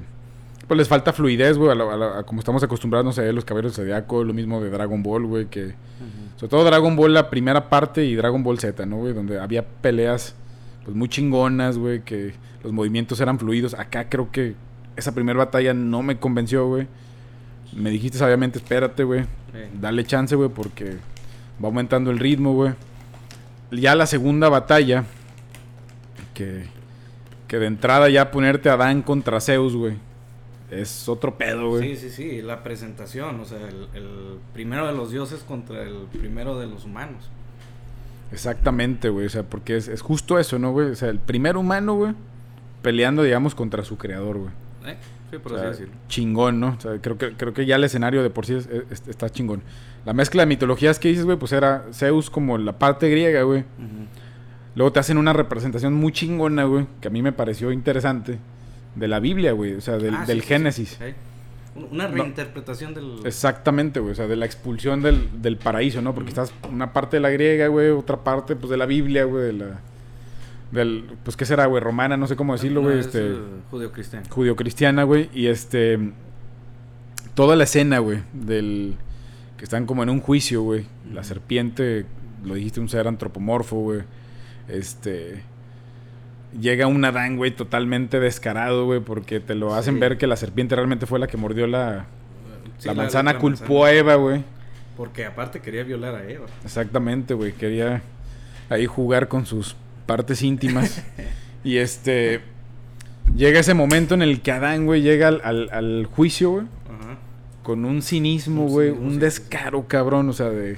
pues 0.67 0.79
les 0.79 0.88
falta 0.88 1.12
fluidez, 1.12 1.59
güey, 1.59 1.70
a, 1.70 2.23
como 2.25 2.41
estamos 2.41 2.62
acostumbrados, 2.62 3.05
no 3.05 3.12
sé, 3.12 3.32
los 3.32 3.44
caballeros 3.44 3.76
de 3.76 3.82
Zodiaco, 3.82 4.25
lo 4.25 4.32
mismo 4.32 4.61
de 4.61 4.70
Dragon 4.70 5.03
Ball, 5.03 5.26
güey, 5.26 5.47
que, 5.47 5.75
sobre 6.37 6.49
todo 6.49 6.64
Dragon 6.64 6.97
Ball 6.97 7.14
la 7.14 7.31
primera 7.31 7.69
parte 7.69 8.05
y 8.05 8.14
Dragon 8.14 8.43
Ball 8.43 8.59
Z, 8.59 8.85
¿no, 8.87 8.97
güey? 8.97 9.12
Donde 9.12 9.38
había 9.38 9.64
peleas, 9.64 10.35
pues 10.85 10.97
muy 10.97 11.09
chingonas, 11.09 11.79
güey, 11.79 12.03
que 12.03 12.35
los 12.62 12.73
movimientos 12.73 13.20
eran 13.20 13.38
fluidos. 13.38 13.75
Acá 13.75 14.09
creo 14.09 14.31
que 14.32 14.55
esa 14.97 15.14
primera 15.14 15.38
batalla 15.38 15.75
no 15.75 16.03
me 16.03 16.19
convenció, 16.19 16.66
güey. 16.66 16.88
Me 17.75 17.91
dijiste 17.91 18.19
sabiamente, 18.19 18.59
espérate, 18.59 19.05
güey. 19.05 19.25
Dale 19.81 20.05
chance, 20.05 20.35
güey, 20.35 20.49
porque 20.49 20.97
va 21.62 21.69
aumentando 21.69 22.11
el 22.11 22.19
ritmo, 22.19 22.55
güey 22.55 22.75
ya 23.73 23.95
la 23.95 24.07
segunda 24.07 24.49
batalla, 24.49 25.05
que, 26.35 26.64
que 27.49 27.59
de 27.59 27.67
entrada 27.67 28.09
ya 28.09 28.31
ponerte 28.31 28.69
a 28.69 28.76
Dan 28.76 29.02
contra 29.02 29.41
Zeus, 29.41 29.75
güey. 29.75 29.97
Es 30.71 31.09
otro 31.09 31.37
pedo, 31.37 31.69
güey. 31.69 31.97
Sí, 31.97 32.09
sí, 32.09 32.11
sí, 32.11 32.43
la 32.43 32.62
presentación, 32.62 33.41
o 33.41 33.45
sea, 33.45 33.59
el, 33.59 34.38
primero 34.55 34.87
de 34.87 34.95
los 34.95 35.11
dioses 35.11 35.43
contra 35.43 35.83
el 35.83 36.07
primero 36.12 36.59
de 36.59 36.67
los 36.67 36.85
humanos. 36.85 37.29
Exactamente, 38.31 39.11
güey, 39.11 39.26
o 39.26 39.31
sea, 39.31 39.43
porque 39.43 39.76
es, 39.76 40.00
justo 40.00 40.38
eso, 40.38 40.59
¿no, 40.59 40.73
güey? 40.73 40.91
O 40.91 40.97
sea, 40.97 41.11
el 41.11 41.19
primer 41.19 41.59
humano, 41.59 41.95
güey, 41.95 42.14
peleando, 42.81 43.23
digamos, 43.23 43.55
contra 43.55 43.85
su 43.85 43.99
creador, 43.99 44.38
güey. 44.38 44.50
¿Eh? 44.87 44.97
Sí, 45.33 45.39
por 45.39 45.55
así 45.55 45.67
decirlo. 45.67 45.95
Chingón, 46.09 46.61
¿no? 46.61 46.77
O 46.77 46.81
sea, 46.81 46.99
creo 47.01 47.17
que, 47.17 47.33
creo 47.33 47.55
que 47.55 47.65
ya 47.65 47.77
el 47.77 47.85
escenario 47.85 48.23
de 48.23 48.29
por 48.29 48.45
sí 48.45 48.59
está 49.09 49.31
chingón. 49.31 49.62
La 50.05 50.12
mezcla 50.12 50.43
de 50.43 50.47
mitologías 50.47 50.99
que 50.99 51.09
dices, 51.09 51.25
güey, 51.25 51.39
pues 51.39 51.53
era 51.53 51.87
Zeus 51.95 52.29
como 52.29 52.59
la 52.59 52.79
parte 52.79 53.09
griega, 53.09 53.41
güey. 53.43 53.65
Luego 54.75 54.93
te 54.93 55.01
hacen 55.01 55.17
una 55.17 55.33
representación 55.33 55.95
muy 55.95 56.12
chingona, 56.12 56.65
güey, 56.65 56.87
que 57.01 57.09
a 57.09 57.11
mí 57.11 57.23
me 57.23 57.33
pareció 57.33 57.73
interesante, 57.73 58.39
de 58.95 59.09
la 59.09 59.21
Biblia, 59.21 59.53
güey, 59.53 59.73
o 59.73 59.81
sea, 59.81 59.97
del, 59.97 60.15
ah, 60.15 60.27
Génesis. 60.27 60.99
Una 61.91 62.09
reinterpretación 62.09 62.93
del... 62.93 63.21
Exactamente, 63.25 64.01
güey, 64.01 64.12
o 64.12 64.15
sea, 64.15 64.27
de 64.27 64.37
la 64.37 64.45
expulsión 64.45 65.01
del, 65.01 65.41
del 65.41 65.57
paraíso, 65.57 66.03
¿no? 66.03 66.15
Porque 66.15 66.29
estás 66.29 66.53
una 66.71 66.93
parte 66.93 67.17
de 67.17 67.21
la 67.21 67.31
griega, 67.31 67.69
güey, 67.69 67.89
otra 67.89 68.23
parte, 68.23 68.55
pues, 68.55 68.69
de 68.69 68.77
la 68.77 68.85
Biblia, 68.85 69.25
güey, 69.25 69.45
de 69.47 69.53
la 69.55 69.81
del, 70.73 71.17
pues, 71.23 71.37
¿qué 71.37 71.45
será, 71.45 71.67
güey? 71.67 71.83
Romana, 71.83 72.17
no 72.17 72.26
sé 72.26 72.35
cómo 72.35 72.55
decirlo, 72.55 72.81
güey. 72.81 72.99
este, 72.99 73.33
uh, 73.33 73.38
judío-cristiana. 73.71 74.26
Judío-cristiana, 74.29 75.05
güey. 75.05 75.31
Y 75.35 75.47
este, 75.47 75.99
toda 77.35 77.57
la 77.57 77.64
escena, 77.64 77.99
güey, 77.99 78.23
del, 78.33 78.97
que 79.59 79.64
están 79.64 79.87
como 79.87 80.02
en 80.02 80.09
un 80.09 80.21
juicio, 80.21 80.62
güey. 80.62 80.87
La 81.12 81.25
serpiente, 81.25 82.07
lo 82.43 82.55
dijiste, 82.55 82.81
un 82.81 82.88
ser 82.88 83.07
antropomorfo, 83.07 83.76
güey. 83.76 84.00
Este, 84.67 85.43
llega 86.59 86.87
un 86.87 87.05
Adán, 87.05 87.37
güey, 87.37 87.50
totalmente 87.50 88.19
descarado, 88.19 88.87
güey, 88.87 89.00
porque 89.00 89.41
te 89.41 89.55
lo 89.55 89.75
hacen 89.75 90.00
ver 90.00 90.17
que 90.17 90.26
la 90.26 90.37
serpiente 90.37 90.75
realmente 90.75 91.05
fue 91.07 91.19
la 91.19 91.26
que 91.26 91.37
mordió 91.37 91.67
la, 91.67 92.07
la 92.83 92.95
manzana, 92.95 93.38
culpó 93.38 93.85
a 93.85 93.93
Eva, 93.93 94.14
güey. 94.14 94.43
Porque 94.97 95.26
aparte 95.26 95.61
quería 95.61 95.85
violar 95.85 96.14
a 96.14 96.29
Eva. 96.29 96.47
Exactamente, 96.64 97.35
güey, 97.35 97.52
quería 97.52 98.02
ahí 98.71 98.87
jugar 98.87 99.29
con 99.29 99.45
sus 99.45 99.76
partes 100.06 100.42
íntimas. 100.42 101.02
y 101.64 101.76
este. 101.78 102.40
llega 103.37 103.61
ese 103.61 103.75
momento 103.75 104.14
en 104.14 104.23
el 104.23 104.40
que 104.42 104.52
Adán, 104.52 104.87
güey, 104.87 105.02
llega 105.02 105.28
al, 105.28 105.40
al- 105.44 105.71
al 105.73 106.06
juicio, 106.06 106.50
güey, 106.50 106.64
Ajá. 106.87 107.18
con 107.62 107.85
un 107.85 108.02
cinismo, 108.02 108.66
güey, 108.68 108.90
un 108.90 109.18
descaro, 109.18 109.87
cabrón, 109.88 110.28
o 110.28 110.32
sea, 110.32 110.49
de... 110.50 110.76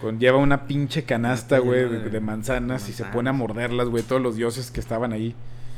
Con, 0.00 0.18
lleva 0.18 0.38
una 0.38 0.66
pinche 0.66 1.04
canasta, 1.04 1.58
güey, 1.58 1.88
de, 1.88 1.98
de- 2.00 2.10
de 2.10 2.20
manzanas 2.20 2.88
y 2.88 2.92
se 2.92 3.04
pone 3.04 3.30
a 3.30 3.32
morderlas, 3.32 3.88
güey, 3.88 4.02
todos 4.02 4.20
los 4.20 4.36
dioses 4.36 4.70
que 4.70 4.80
estaban 4.80 5.12
ahí. 5.12 5.34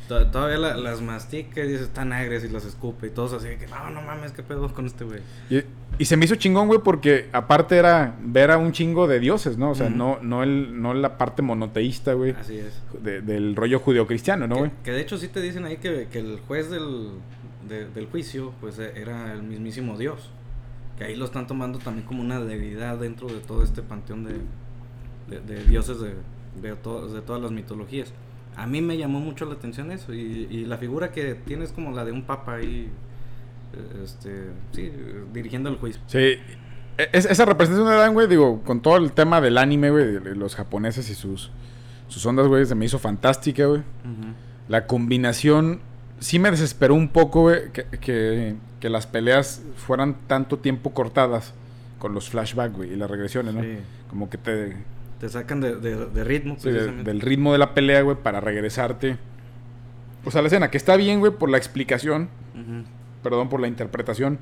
To- 0.09 0.27
Todavía 0.31 0.57
la- 0.59 0.77
las 0.77 1.01
mastica 1.01 1.63
y 1.65 1.69
dice, 1.69 1.83
están 1.85 2.13
agrias 2.13 2.43
y 2.45 2.49
las 2.49 2.65
escupe 2.65 3.09
y 3.09 3.11
todos 3.11 3.33
así 3.35 3.49
de 3.49 3.59
que, 3.59 3.67
no, 3.67 3.91
no 3.91 4.01
mames, 4.03 4.33
qué 4.33 4.43
pedo 4.43 4.73
con 4.73 4.87
este 4.87 5.05
güey. 5.05 5.21
Y, 5.51 5.63
y 5.99 6.05
se 6.05 6.17
me 6.17 6.25
hizo 6.25 6.35
chingón, 6.37 6.67
güey, 6.69 6.81
porque 6.83 7.29
aparte 7.33 7.77
era 7.77 8.17
ver 8.23 8.51
a 8.51 8.59
un 8.59 8.73
chingo 8.73 9.07
de 9.07 9.19
dioses, 9.21 9.57
¿no? 9.59 9.71
O 9.71 9.75
sea, 9.75 9.89
no, 9.89 10.19
no, 10.23 10.43
el, 10.43 10.81
no 10.81 10.93
la 10.95 11.17
parte 11.19 11.43
monoteísta, 11.43 12.13
güey, 12.15 12.33
Así 12.33 12.59
es. 12.59 12.83
de- 13.03 13.21
del 13.23 13.57
rollo 13.57 13.79
judeocristiano, 13.81 14.47
¿no, 14.47 14.55
que, 14.57 14.61
güey? 14.61 14.71
que 14.85 14.91
de 14.93 15.01
hecho 15.01 15.17
sí 15.19 15.29
te 15.29 15.41
dicen 15.41 15.65
ahí 15.65 15.77
que, 15.79 16.09
que 16.11 16.19
el 16.19 16.41
juez 16.47 16.71
del, 16.71 17.11
de- 17.69 17.87
del 17.89 18.07
juicio, 18.07 18.53
pues 18.61 18.79
eh, 18.79 18.93
era 18.97 19.33
el 19.33 19.43
mismísimo 19.43 19.97
Dios. 19.99 20.31
Que 20.99 21.05
ahí 21.05 21.15
lo 21.17 21.27
están 21.27 21.47
tomando 21.47 21.79
también 21.79 22.07
como 22.07 22.23
una 22.23 22.41
deidad 22.41 22.97
dentro 22.99 23.29
de 23.29 23.41
todo 23.41 23.63
este 23.63 23.83
panteón 23.83 24.25
de, 24.25 25.41
de- 25.41 25.65
dioses 25.65 25.99
de, 26.01 26.15
de, 26.63 26.75
to- 26.77 27.09
de 27.09 27.21
todas 27.21 27.43
las 27.43 27.51
mitologías. 27.51 28.13
A 28.57 28.67
mí 28.67 28.81
me 28.81 28.97
llamó 28.97 29.21
mucho 29.21 29.45
la 29.45 29.53
atención 29.55 29.91
eso. 29.93 30.15
Y, 30.15 30.47
y 30.51 30.65
la 30.65 30.79
figura 30.79 31.13
que 31.13 31.35
tienes 31.35 31.73
como 31.73 31.91
la 31.93 32.05
de 32.07 32.13
un 32.13 32.23
papa 32.23 32.55
ahí, 32.55 32.91
este, 34.03 34.51
sí, 34.73 34.91
dirigiendo 35.33 35.69
el 35.71 35.77
juicio. 35.77 36.01
Sí. 36.07 36.39
E- 36.99 37.09
es- 37.13 37.27
esa 37.27 37.45
representación 37.45 37.89
de 37.89 37.95
Adán, 37.95 38.15
güey, 38.15 38.27
digo, 38.27 38.63
con 38.63 38.81
todo 38.81 38.97
el 38.97 39.13
tema 39.13 39.41
del 39.41 39.59
anime, 39.59 39.91
güey, 39.91 40.13
de, 40.21 40.35
los 40.35 40.55
japoneses 40.57 41.11
y 41.11 41.15
sus, 41.15 41.51
sus 42.09 42.25
ondas, 42.27 42.47
güey, 42.47 42.65
se 42.67 42.75
me 42.75 42.85
hizo 42.87 42.99
fantástica, 42.99 43.67
güey. 43.67 43.83
La 44.69 44.87
combinación 44.87 45.81
sí 46.21 46.39
me 46.39 46.51
desesperó 46.51 46.95
un 46.95 47.09
poco, 47.09 47.43
güey, 47.43 47.71
que, 47.73 47.85
que, 48.01 48.55
que 48.81 48.89
las 48.91 49.07
peleas 49.07 49.63
fueran 49.77 50.17
tanto 50.27 50.59
tiempo 50.59 50.93
cortadas 50.93 51.53
con 51.99 52.15
los 52.15 52.29
flashbacks, 52.31 52.75
güey, 52.77 52.93
y 52.93 52.97
las 52.97 53.11
regresiones, 53.11 53.55
¿no? 53.55 53.63
Como 54.09 54.29
que 54.31 54.39
te, 54.39 54.77
Te 55.21 55.29
sacan 55.29 55.61
de, 55.61 55.77
de- 55.77 56.07
de 56.07 56.25
ritmo, 56.25 56.57
Sí, 56.59 56.71
de- 56.71 57.03
del 57.03 57.21
ritmo 57.21 57.53
de 57.53 57.59
la 57.59 57.75
pelea, 57.75 58.03
güey, 58.03 58.17
para 58.23 58.41
regresarte. 58.41 59.17
O 60.25 60.31
sea, 60.31 60.41
la 60.43 60.49
escena, 60.49 60.71
que 60.71 60.77
está 60.77 60.97
bien, 60.97 61.21
güey, 61.21 61.33
por 61.33 61.49
la 61.51 61.57
explicación, 61.59 62.29
Ujú. 62.55 62.85
Perdón, 63.29 63.49
por 63.49 63.61
la 63.61 63.67
interpretación. 63.67 64.39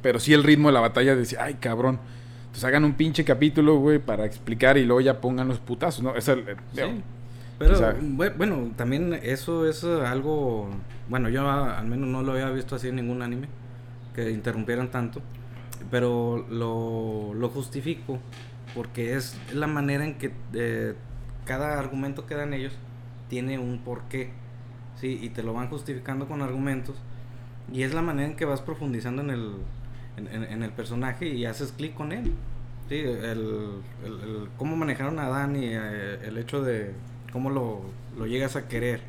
Pero 0.00 0.20
sí 0.20 0.32
el 0.32 0.42
ritmo 0.42 0.68
de 0.68 0.74
la 0.74 0.80
batalla, 0.80 1.14
decía, 1.14 1.40
ay, 1.42 1.54
cabrón. 1.54 1.98
Entonces 2.46 2.64
hagan 2.64 2.84
un 2.84 2.94
pinche 2.94 3.24
capítulo, 3.24 3.76
güey, 3.76 3.98
para 3.98 4.24
explicar 4.24 4.78
y 4.78 4.86
luego 4.86 5.02
ya 5.02 5.20
pongan 5.20 5.48
los 5.48 5.58
putazos, 5.58 6.02
¿no? 6.02 6.14
Es 6.16 6.28
el, 6.28 6.40
eh, 6.48 6.56
Sí. 6.72 7.02
Pero 7.58 7.94
bueno, 8.36 8.70
también 8.76 9.18
eso 9.22 9.68
es 9.68 9.82
algo, 9.84 10.68
bueno, 11.08 11.28
yo 11.28 11.50
al 11.50 11.86
menos 11.86 12.08
no 12.08 12.22
lo 12.22 12.32
había 12.32 12.50
visto 12.50 12.76
así 12.76 12.88
en 12.88 12.96
ningún 12.96 13.20
anime, 13.20 13.48
que 14.14 14.30
interrumpieran 14.30 14.90
tanto, 14.90 15.20
pero 15.90 16.46
lo, 16.50 17.32
lo 17.34 17.48
justifico 17.48 18.18
porque 18.74 19.14
es 19.14 19.38
la 19.54 19.66
manera 19.66 20.04
en 20.04 20.18
que 20.18 20.32
eh, 20.52 20.94
cada 21.46 21.78
argumento 21.78 22.26
que 22.26 22.34
dan 22.34 22.52
ellos 22.52 22.74
tiene 23.28 23.58
un 23.58 23.78
porqué, 23.78 24.32
¿sí? 25.00 25.18
Y 25.22 25.30
te 25.30 25.42
lo 25.42 25.54
van 25.54 25.68
justificando 25.68 26.28
con 26.28 26.42
argumentos 26.42 26.96
y 27.72 27.82
es 27.82 27.94
la 27.94 28.02
manera 28.02 28.28
en 28.28 28.36
que 28.36 28.44
vas 28.44 28.60
profundizando 28.60 29.22
en 29.22 29.30
el, 29.30 29.50
en, 30.16 30.28
en- 30.28 30.44
en 30.44 30.62
el 30.62 30.70
personaje 30.70 31.26
y 31.28 31.44
haces 31.46 31.72
clic 31.72 31.94
con 31.94 32.12
él. 32.12 32.32
Sí, 32.88 32.96
el, 33.00 33.08
el- 33.08 33.80
el- 34.04 34.48
cómo 34.56 34.76
manejaron 34.76 35.18
a 35.18 35.28
Dan 35.28 35.56
y 35.56 35.66
eh, 35.72 36.18
el 36.26 36.38
hecho 36.38 36.62
de 36.62 36.92
cómo 37.32 37.50
lo, 37.50 37.82
lo 38.16 38.26
llegas 38.26 38.54
a 38.56 38.68
querer 38.68 39.00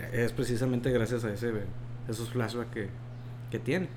eh, 0.00 0.24
es 0.24 0.32
precisamente 0.32 0.90
gracias 0.92 1.24
a 1.24 1.32
ese 1.32 1.52
esos 2.08 2.30
flashbacks 2.30 2.70
que, 2.72 2.88
que 3.50 3.58
tiene. 3.58 3.88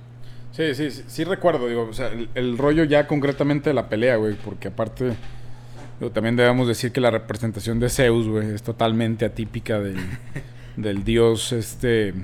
Sí, 0.52 0.74
sí, 0.74 0.90
sí, 0.90 1.04
sí 1.08 1.24
recuerdo, 1.24 1.68
digo, 1.68 1.84
o 1.88 1.94
sea, 1.94 2.08
el, 2.08 2.28
el 2.34 2.58
rollo 2.58 2.84
ya 2.84 3.06
concretamente 3.06 3.70
de 3.70 3.76
la 3.76 3.88
pelea, 3.88 4.16
güey, 4.16 4.34
porque 4.36 4.70
aparte, 4.70 5.14
digo, 6.00 6.12
también 6.12 6.36
debemos 6.36 6.68
decir 6.68 6.92
que 6.92 7.00
la 7.00 7.12
representación 7.12 7.80
de 7.80 7.88
Zeus, 7.90 8.28
güey, 8.28 8.50
es 8.56 8.64
totalmente 8.64 9.26
atípica 9.26 9.80
del, 9.80 9.98
del 10.76 11.04
dios, 11.04 11.52
este, 11.52 12.16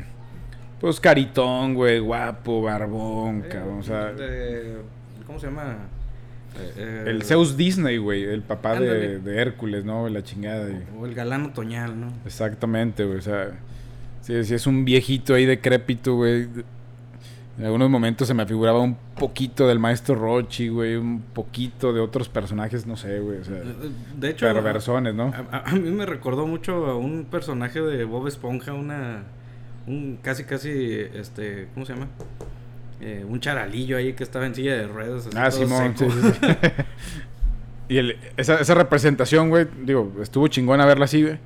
pues 0.79 0.99
caritón, 0.99 1.73
güey, 1.73 1.99
guapo, 1.99 2.61
barbón, 2.61 3.41
cabrón, 3.49 3.79
o 3.79 3.83
sea, 3.83 4.13
De- 4.13 4.77
¿Cómo 5.25 5.39
se 5.39 5.47
llama? 5.47 5.77
Eh, 6.57 6.73
eh, 6.77 7.03
el 7.07 7.23
Zeus 7.23 7.57
Disney, 7.57 7.97
güey, 7.97 8.23
el 8.23 8.41
papá 8.41 8.79
de, 8.79 9.19
Hércules, 9.41 9.83
¿no? 9.83 10.07
La 10.07 10.23
chingada 10.23 10.65
de... 10.65 10.83
O 10.97 11.05
el 11.05 11.13
galán 11.15 11.45
otoñal, 11.45 11.99
¿no? 11.99 12.07
Exactamente, 12.25 13.03
güey, 13.03 13.17
o 13.17 13.21
sea, 13.21 13.49
sí, 14.21 14.41
sí 14.43 14.53
es 14.53 14.65
un 14.67 14.85
viejito 14.85 15.33
ahí 15.33 15.45
decrépito, 15.45 16.15
güey. 16.15 16.47
En 17.57 17.63
algunos 17.65 17.89
momentos 17.89 18.27
se 18.27 18.33
me 18.33 18.45
figuraba 18.45 18.79
un 18.81 18.95
poquito 19.17 19.65
del 19.67 19.79
maestro 19.79 20.15
Rochi, 20.15 20.67
güey, 20.67 20.95
un 20.97 21.21
poquito 21.21 21.91
de 21.93 22.01
otros 22.01 22.27
personajes, 22.29 22.85
no 22.85 22.95
sé, 22.97 23.19
güey, 23.19 23.39
o 23.39 23.43
sea, 23.45 23.61
De 24.17 24.29
hecho, 24.29 24.45
perversones, 24.45 25.15
¿no? 25.15 25.33
A, 25.51 25.57
a- 25.57 25.69
a 25.71 25.75
mí 25.75 25.89
me 25.89 26.05
recordó 26.05 26.45
mucho 26.47 26.85
a 26.85 26.95
un 26.97 27.25
personaje 27.25 27.81
de 27.81 28.03
Bob 28.03 28.27
Esponja, 28.27 28.73
una 28.73 29.23
un 29.87 30.17
casi 30.21 30.43
casi 30.45 30.69
este, 31.13 31.67
¿cómo 31.73 31.85
se 31.85 31.93
llama? 31.93 32.07
Eh, 33.01 33.25
un 33.27 33.39
charalillo 33.39 33.97
ahí 33.97 34.13
que 34.13 34.23
estaba 34.23 34.45
en 34.45 34.55
silla 34.55 34.75
de 34.75 34.87
ruedas. 34.87 35.27
así 35.27 35.37
Ah, 35.37 35.51
Simón, 35.51 35.93
sí, 35.97 36.05
seco. 36.09 36.11
sí, 36.11 36.29
sí. 36.41 36.47
y 37.89 37.97
el- 37.97 38.17
esa, 38.37 38.59
esa 38.59 38.73
representación, 38.73 39.49
güey, 39.49 39.67
digo, 39.83 40.13
estuvo 40.21 40.47
chingona 40.47 40.85
verla 40.85 41.05
así, 41.05 41.21
güey. 41.23 41.37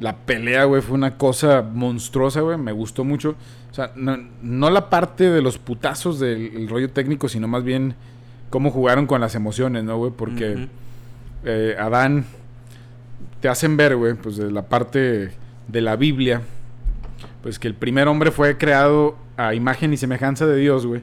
La 0.00 0.16
pelea, 0.16 0.64
güey, 0.64 0.80
fue 0.80 0.94
una 0.94 1.16
cosa 1.18 1.62
monstruosa, 1.62 2.40
güey. 2.40 2.56
Me 2.56 2.70
gustó 2.72 3.04
mucho. 3.04 3.34
O 3.70 3.74
sea, 3.74 3.92
no, 3.96 4.16
no 4.42 4.70
la 4.70 4.90
parte 4.90 5.28
de 5.28 5.42
los 5.42 5.58
putazos 5.58 6.20
del 6.20 6.56
el 6.56 6.68
rollo 6.68 6.90
técnico, 6.90 7.28
sino 7.28 7.48
más 7.48 7.64
bien 7.64 7.94
cómo 8.48 8.70
jugaron 8.70 9.06
con 9.06 9.20
las 9.20 9.34
emociones, 9.34 9.82
¿no, 9.84 9.98
güey? 9.98 10.12
Porque 10.16 10.68
eh, 11.44 11.76
Adán 11.78 12.24
te 13.40 13.48
hacen 13.48 13.76
ver, 13.76 13.96
güey, 13.96 14.14
pues 14.14 14.36
de 14.36 14.50
la 14.52 14.62
parte 14.68 15.32
de 15.66 15.80
la 15.80 15.96
Biblia, 15.96 16.42
pues 17.48 17.58
que 17.58 17.66
el 17.66 17.74
primer 17.74 18.08
hombre 18.08 18.30
fue 18.30 18.58
creado 18.58 19.16
a 19.38 19.54
imagen 19.54 19.92
y 19.94 19.96
semejanza 19.96 20.46
de 20.46 20.56
Dios, 20.56 20.84
güey. 20.86 21.00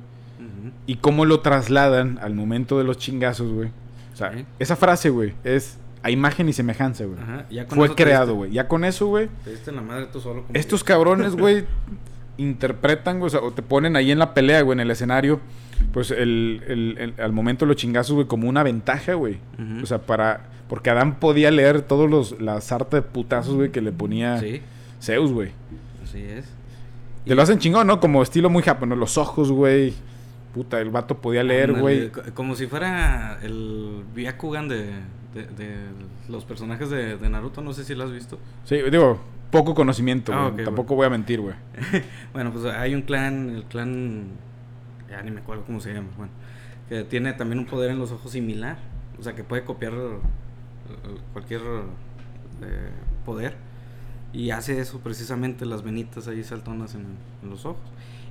Y 0.86 0.98
cómo 0.98 1.26
lo 1.26 1.40
trasladan 1.40 2.20
al 2.22 2.36
momento 2.36 2.78
de 2.78 2.84
los 2.84 3.00
chingazos, 3.00 3.52
güey. 3.52 3.70
O 4.14 4.16
sea, 4.16 4.32
esa 4.60 4.76
frase, 4.76 5.10
güey, 5.10 5.34
es 5.44 5.80
a 6.04 6.12
imagen 6.12 6.48
y 6.48 6.54
semejanza, 6.54 7.06
güey. 7.06 7.18
Fue 7.70 7.96
creado, 7.96 8.36
güey. 8.36 8.52
Ya 8.52 8.68
con 8.68 8.86
eso, 8.86 9.08
güey, 9.08 9.28
Te 9.44 9.50
diste 9.50 9.72
en 9.72 9.78
la 9.78 9.82
madre 9.82 10.06
tú 10.14 10.20
solo. 10.20 10.44
como 10.44 10.54
estos 10.54 10.84
que- 10.84 10.94
cabrones, 10.94 11.36
güey, 11.38 11.66
interpretan, 12.38 13.18
güey, 13.20 13.28
o 13.28 13.30
sea, 13.32 13.40
o 13.42 13.52
te 13.52 13.62
ponen 13.64 13.96
ahí 13.96 14.12
en 14.12 14.20
la 14.20 14.34
pelea, 14.36 14.62
güey, 14.62 14.76
en 14.76 14.82
el 14.82 14.92
escenario, 14.92 15.40
pues 15.94 16.12
el, 16.12 16.62
el- 16.68 16.98
el- 17.00 17.14
al 17.20 17.32
momento 17.32 17.66
de 17.66 17.70
los 17.70 17.78
chingazos, 17.78 18.14
güey, 18.14 18.28
como 18.28 18.48
una 18.48 18.62
ventaja, 18.62 19.14
güey. 19.16 19.38
O 19.82 19.86
sea, 19.88 20.00
para... 20.00 20.50
Porque 20.70 20.90
Adán 20.90 21.20
podía 21.20 21.50
leer 21.52 21.82
todos 21.84 22.10
los... 22.10 22.40
La 22.42 22.60
sarta 22.62 22.98
de 22.98 23.02
putazos, 23.04 23.56
güey, 23.56 23.72
que 23.72 23.82
le 23.82 23.92
ponía 23.92 24.40
Sí, 24.40 24.62
Zeus, 25.02 25.32
güey. 25.32 25.50
Así 26.16 26.26
es. 26.26 26.46
Te 27.26 27.36
lo 27.36 27.42
hacen 27.42 27.60
chingón, 27.60 27.88
¿no? 27.88 28.00
Como 28.00 28.22
estilo 28.22 28.50
muy 28.50 28.62
japonés. 28.64 28.98
Los 28.98 29.18
ojos, 29.18 29.52
güey. 29.52 29.94
Puta, 30.54 30.80
el 30.80 30.90
vato 30.90 31.18
podía 31.18 31.44
leer, 31.44 31.74
güey. 31.74 32.10
co- 32.12 32.22
Como 32.34 32.56
si 32.56 32.68
fuera 32.68 33.40
el 33.42 34.04
Byakugan 34.14 34.68
de, 34.70 34.86
de, 35.34 35.48
de 35.58 35.76
los 36.30 36.46
personajes 36.46 36.90
de, 36.90 37.18
de 37.18 37.30
Naruto, 37.30 37.62
no 37.62 37.74
sé 37.74 37.84
si 37.84 37.94
lo 37.96 38.06
has 38.06 38.12
visto. 38.12 38.40
Sí, 38.64 38.78
digo, 38.90 39.20
poco 39.52 39.74
conocimiento, 39.76 40.32
Ah, 40.34 40.54
Tampoco 40.64 40.96
voy 40.96 41.08
a 41.08 41.10
mentir, 41.10 41.42
güey. 41.42 41.56
Bueno, 42.34 42.52
pues 42.54 42.64
hay 42.66 42.96
un 42.96 43.02
clan, 43.02 43.50
el 43.50 43.64
clan, 43.66 44.28
ya 45.10 45.22
ni 45.24 45.32
me 45.32 45.42
acuerdo 45.42 45.64
cómo 45.66 45.82
se 45.82 45.94
llama, 45.94 46.08
bueno, 46.16 46.32
que 46.88 47.04
tiene 47.04 47.34
también 47.34 47.60
un 47.60 47.66
poder 47.66 47.92
en 47.92 48.00
los 48.00 48.12
ojos 48.12 48.32
similar, 48.32 48.78
o 49.20 49.24
sea 49.24 49.34
que 49.36 49.44
puede 49.44 49.64
copiar 49.66 49.92
eh, 49.94 51.18
cualquier 51.34 51.62
eh, 51.62 52.90
poder 53.26 53.56
y 54.34 54.52
hace 54.52 54.80
eso 54.80 55.00
precisamente 55.00 55.66
las 55.66 55.84
venitas 55.84 56.28
ahí 56.28 56.44
saltonas 56.44 56.96
en, 56.96 57.06
en 57.44 57.50
los 57.50 57.66
ojos. 57.66 57.84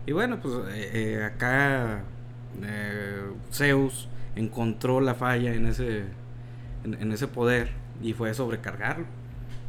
Y 0.07 0.13
bueno, 0.13 0.39
pues 0.41 0.55
eh, 0.75 0.91
eh, 0.93 1.25
acá 1.25 2.03
eh, 2.63 3.23
Zeus 3.51 4.09
encontró 4.37 5.01
la 5.01 5.15
falla 5.15 5.55
en 5.55 5.67
ese, 5.67 6.05
en, 6.85 6.95
en 6.95 7.13
ese 7.13 7.27
poder 7.27 7.71
y 8.03 8.13
fue 8.13 8.35
sobrecargarlo, 8.35 9.07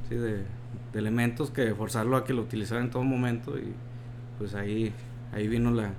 ¿sí? 0.09 0.15
de, 0.15 0.37
de 0.37 0.99
elementos 0.99 1.51
que 1.51 1.73
forzarlo 1.73 2.17
a 2.17 2.25
que 2.25 2.33
lo 2.33 2.41
utilizara 2.41 2.81
en 2.81 2.89
todo 2.89 3.03
momento 3.03 3.57
y 3.57 3.73
pues 4.37 4.55
ahí, 4.55 4.91
ahí 5.33 5.47
vino 5.47 5.71
la, 5.71 5.91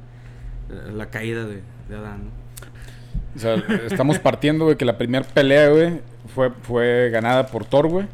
la 0.93 1.11
caída 1.11 1.45
de, 1.45 1.63
de 1.89 1.97
Adán. 1.97 2.25
¿no? 2.25 2.47
O 3.37 3.39
sea, 3.39 3.55
estamos 3.87 4.19
partiendo, 4.19 4.65
güey, 4.65 4.77
que 4.77 4.85
la 4.85 4.97
primera 4.97 5.27
pelea, 5.27 5.69
güey, 5.69 6.01
fue, 6.35 6.51
fue 6.63 7.11
ganada 7.11 7.47
por 7.47 7.67
Thor, 7.67 7.87
güey. 7.89 8.07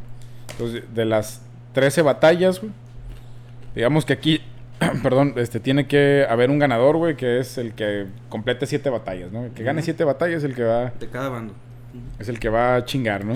Entonces, 0.50 0.82
de 0.92 1.04
las 1.04 1.42
13 1.72 2.02
batallas, 2.02 2.60
güey, 2.60 2.72
digamos 3.74 4.04
que 4.04 4.12
aquí, 4.12 4.40
perdón, 5.02 5.34
este, 5.36 5.60
tiene 5.60 5.86
que 5.86 6.26
haber 6.28 6.50
un 6.50 6.58
ganador, 6.58 6.96
güey, 6.96 7.16
que 7.16 7.38
es 7.38 7.58
el 7.58 7.72
que 7.72 8.06
complete 8.28 8.66
7 8.66 8.90
batallas, 8.90 9.32
¿no? 9.32 9.44
El 9.44 9.52
que 9.52 9.62
gane 9.62 9.78
Ujú. 9.80 9.86
7 9.86 10.04
batallas 10.04 10.38
es 10.38 10.44
el 10.44 10.54
que 10.54 10.64
va 10.64 10.90
De 10.98 11.08
cada 11.08 11.28
bando. 11.28 11.54
es 12.18 12.28
el 12.28 12.38
que 12.38 12.48
va 12.48 12.76
a 12.76 12.84
chingar, 12.84 13.24
¿no? 13.24 13.34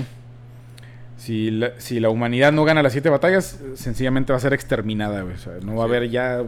si 1.17 1.51
la, 1.51 1.73
si 1.79 1.99
la 1.99 2.11
humanidad 2.11 2.53
no 2.53 2.65
gana 2.65 2.83
las 2.83 2.93
siete 2.93 3.09
batallas, 3.09 3.59
sencillamente 3.75 4.33
va 4.35 4.37
a 4.37 4.41
ser 4.41 4.53
exterminada, 4.53 5.23
güey. 5.23 5.35
O 5.35 5.39
sea, 5.39 5.55
no 5.65 5.75
va 5.75 5.85
a 5.85 5.87
haber 5.87 6.11
ya 6.11 6.45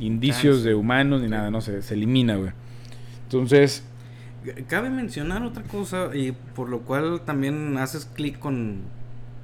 indicios 0.00 0.64
de 0.64 0.74
humanos 0.74 1.20
ni 1.20 1.28
nada, 1.28 1.50
no 1.50 1.60
se, 1.60 1.82
se 1.82 1.94
elimina, 1.94 2.36
güey. 2.36 2.50
Entonces, 3.24 3.84
Cabe 4.68 4.90
mencionar 4.90 5.42
otra 5.42 5.62
cosa 5.64 6.10
y 6.14 6.32
por 6.32 6.68
lo 6.68 6.80
cual 6.80 7.20
también 7.24 7.76
haces 7.78 8.06
clic 8.06 8.38
con, 8.38 8.80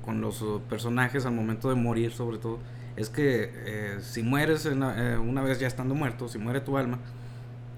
con 0.05 0.21
los 0.21 0.43
uh, 0.43 0.61
personajes 0.69 1.25
al 1.27 1.33
momento 1.33 1.69
de 1.69 1.75
morir 1.77 2.13
sobre 2.13 2.39
todo. 2.39 2.59
Es 2.97 3.09
que 3.09 3.51
eh, 3.67 3.97
si 4.03 4.23
mueres 4.23 4.67
eh, 4.67 5.17
una 5.19 5.43
vez 5.43 5.59
ya 5.61 5.67
estando 5.67 5.95
muerto, 5.95 6.29
si 6.29 6.39
muere 6.39 6.61
tu 6.61 6.77
alma, 6.77 6.99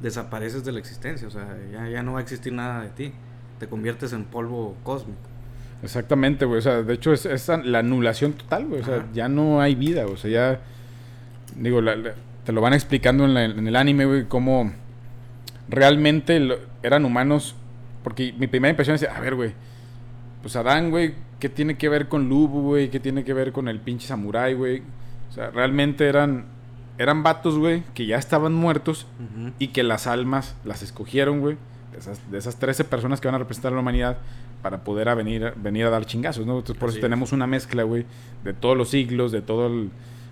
desapareces 0.00 0.64
de 0.64 0.72
la 0.72 0.78
existencia. 0.80 1.28
O 1.28 1.30
sea, 1.30 1.56
ya, 1.72 1.88
ya 1.88 2.02
no 2.02 2.14
va 2.14 2.18
a 2.18 2.22
existir 2.22 2.52
nada 2.52 2.82
de 2.82 2.88
ti. 2.90 3.12
Te 3.58 3.68
conviertes 3.68 4.12
en 4.12 4.24
polvo 4.24 4.74
cósmico. 4.82 5.18
Exactamente, 5.82 6.44
güey. 6.46 6.58
O 6.58 6.62
sea, 6.62 6.82
de 6.82 6.94
hecho 6.94 7.12
es, 7.12 7.26
es 7.26 7.46
la 7.48 7.78
anulación 7.78 8.32
total, 8.32 8.66
güey. 8.66 8.80
O 8.80 8.84
sea, 8.84 8.96
Ajá. 8.96 9.06
ya 9.12 9.28
no 9.28 9.60
hay 9.60 9.74
vida, 9.74 10.06
o 10.06 10.16
sea, 10.16 10.30
ya... 10.30 10.60
Digo, 11.56 11.80
la- 11.80 11.94
la- 11.94 12.14
te 12.44 12.52
lo 12.52 12.60
van 12.60 12.72
explicando 12.72 13.24
en, 13.24 13.34
la- 13.34 13.44
en 13.44 13.68
el 13.68 13.76
anime, 13.76 14.04
güey, 14.06 14.24
cómo 14.26 14.72
realmente 15.68 16.40
lo- 16.40 16.58
eran 16.82 17.04
humanos. 17.04 17.54
Porque 18.02 18.34
mi 18.36 18.46
primera 18.46 18.70
impresión 18.70 18.96
es, 18.96 19.04
a 19.04 19.20
ver, 19.20 19.34
güey, 19.34 19.52
pues 20.42 20.56
Adán, 20.56 20.90
güey, 20.90 21.14
¿qué 21.40 21.48
tiene 21.48 21.76
que 21.76 21.88
ver 21.88 22.08
con 22.08 22.28
Lubu, 22.28 22.62
güey? 22.62 22.90
¿Qué 22.90 23.00
tiene 23.00 23.24
que 23.24 23.34
ver 23.34 23.52
con 23.52 23.68
el 23.68 23.80
pinche 23.80 24.06
samurái, 24.06 24.54
güey? 24.54 24.82
O 25.30 25.32
sea, 25.32 25.50
realmente 25.50 26.06
eran, 26.06 26.44
eran 26.98 27.22
vatos, 27.22 27.58
güey, 27.58 27.82
que 27.94 28.06
ya 28.06 28.16
estaban 28.16 28.54
muertos 28.54 29.06
y 29.58 29.68
que 29.68 29.82
las 29.82 30.06
almas 30.06 30.56
las 30.64 30.82
escogieron, 30.82 31.40
güey, 31.40 31.56
de 31.92 31.98
esas, 31.98 32.30
de 32.30 32.38
esas 32.38 32.56
13 32.58 32.84
personas 32.84 33.20
que 33.20 33.28
van 33.28 33.34
a 33.34 33.38
representar 33.38 33.72
a 33.72 33.74
la 33.74 33.80
humanidad 33.80 34.18
para 34.62 34.82
poder 34.84 35.08
a 35.08 35.14
venir, 35.14 35.52
venir 35.56 35.84
a 35.86 35.90
dar 35.90 36.06
chingazos, 36.06 36.46
¿no? 36.46 36.58
Entonces 36.58 36.78
por 36.78 36.88
Así 36.88 36.98
eso 36.98 37.06
es. 37.06 37.10
tenemos 37.10 37.32
una 37.32 37.46
mezcla, 37.46 37.82
güey, 37.82 38.06
de 38.44 38.54
todos 38.54 38.76
los 38.76 38.88
siglos, 38.88 39.30
de 39.32 39.42
toda 39.42 39.68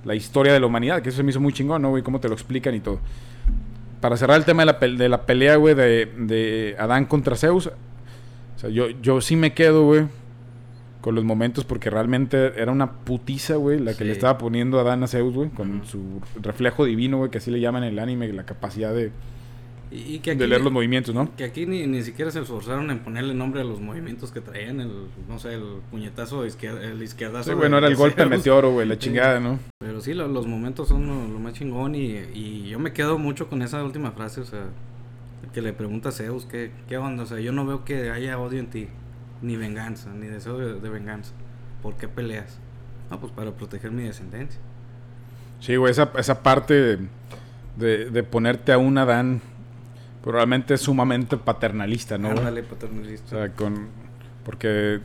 la 0.05 0.15
historia 0.15 0.53
de 0.53 0.61
la 0.61 0.67
humanidad, 0.67 1.03
que 1.03 1.11
eso 1.11 1.19
se 1.19 1.23
me 1.23 1.31
hizo 1.31 1.41
muy 1.41 1.53
chingón, 1.53 1.83
¿no, 1.83 1.91
güey? 1.91 2.03
Cómo 2.03 2.19
te 2.21 2.29
lo 2.29 2.35
explican 2.35 2.75
y 2.75 2.81
todo. 2.81 2.99
Para 4.01 4.17
cerrar 4.17 4.37
el 4.39 4.45
tema 4.45 4.65
de 4.65 4.73
la, 4.73 4.79
de 4.79 5.09
la 5.09 5.27
pelea, 5.27 5.57
güey, 5.57 5.75
de, 5.75 6.07
de 6.17 6.77
Adán 6.79 7.05
contra 7.05 7.37
Zeus, 7.37 7.67
o 7.69 7.73
sea, 8.57 8.71
yo, 8.71 8.89
yo 8.91 9.21
sí 9.21 9.37
me 9.37 9.53
quedo, 9.53 9.85
güey, 9.85 10.07
con 11.03 11.15
los 11.15 11.25
momentos 11.25 11.65
porque 11.67 11.91
realmente 11.91 12.59
era 12.59 12.73
una 12.73 12.93
putiza, 12.93 13.57
güey, 13.57 13.79
la 13.79 13.93
que 13.93 13.99
Sí. 13.99 14.05
le 14.05 14.13
estaba 14.13 14.39
poniendo 14.39 14.81
Adán 14.81 15.03
a 15.03 15.07
Zeus, 15.09 15.35
güey, 15.35 15.51
con 15.51 15.85
su 15.85 16.23
reflejo 16.41 16.87
divino, 16.87 17.19
güey, 17.19 17.31
que 17.31 17.37
así 17.39 17.51
le 17.51 17.61
llaman 17.61 17.83
en 17.85 17.91
el 17.93 17.99
anime, 17.99 18.33
la 18.33 18.45
capacidad 18.47 18.95
de, 18.95 19.11
Y, 19.91 20.15
y 20.15 20.19
que 20.21 20.31
aquí, 20.31 20.39
de 20.41 20.47
leer 20.49 20.63
los 20.63 20.73
movimientos, 20.73 21.15
¿no? 21.15 21.29
que 21.37 21.45
aquí 21.45 21.67
ni, 21.67 21.87
ni 21.87 22.03
siquiera 22.03 22.31
se 22.31 22.41
esforzaron 22.41 22.91
en 22.91 23.01
ponerle 23.01 23.35
nombre 23.35 23.61
a 23.61 23.65
los 23.65 23.79
movimientos 23.81 24.33
que 24.33 24.41
traían. 24.41 24.81
El, 24.81 24.91
no 25.29 25.39
sé, 25.39 25.53
el 25.53 25.65
puñetazo 25.91 26.47
izquierda, 26.47 26.83
el 26.83 27.03
izquierdazo. 27.03 27.51
Sí, 27.51 27.55
bueno, 27.57 27.77
era 27.77 27.89
el 27.89 27.97
golpe 27.97 28.25
meteoro, 28.25 28.71
güey, 28.73 28.89
la 28.89 28.97
chingada, 28.97 29.39
¿no? 29.39 29.59
Pero 29.81 30.01
sí, 30.01 30.15
lo- 30.15 30.29
los 30.29 30.47
momentos 30.47 30.89
son 30.89 31.07
lo, 31.07 31.29
lo 31.29 31.39
más 31.39 31.53
chingón 31.53 31.95
y, 31.95 32.17
y 32.33 32.69
yo 32.71 32.79
me 32.79 32.95
quedo 32.95 33.19
mucho 33.19 33.49
con 33.51 33.61
esa 33.61 33.85
última 33.85 34.13
frase, 34.13 34.41
o 34.41 34.45
sea, 34.47 34.67
que 35.53 35.61
le 35.61 35.75
pregunta 35.75 36.09
a 36.09 36.13
Zeus, 36.13 36.47
¿qué, 36.47 36.71
¿qué 36.89 36.97
onda? 36.97 37.25
O 37.25 37.27
sea, 37.27 37.39
yo 37.41 37.53
no 37.53 37.67
veo 37.67 37.85
que 37.85 38.09
haya 38.11 38.39
odio 38.39 38.61
en 38.61 38.69
ti, 38.69 38.87
ni 39.43 39.57
venganza, 39.57 40.11
ni 40.15 40.27
deseo 40.27 40.57
de, 40.59 40.81
de 40.81 40.89
venganza. 40.89 41.33
¿Por 41.83 41.97
qué 41.97 42.09
peleas? 42.09 42.59
No, 43.11 43.21
pues 43.21 43.33
para 43.33 43.51
proteger 43.53 43.91
mi 43.91 44.05
descendencia. 44.05 44.61
Sí, 45.61 45.77
güey, 45.77 45.91
esa, 45.91 46.11
esa 46.17 46.43
parte 46.43 46.75
de, 46.75 46.99
de- 47.77 48.11
de 48.11 48.23
ponerte 48.23 48.73
a 48.73 48.79
un 48.79 48.97
Adán 48.99 49.41
probablemente 50.23 50.75
es 50.75 50.81
sumamente 50.81 51.37
paternalista, 51.37 52.17
¿no? 52.19 52.31
Ándale, 52.31 52.61
O 52.63 52.65
paternalista. 52.65 53.29
sea, 53.29 53.53
con... 53.53 53.89
Porque 54.45 55.01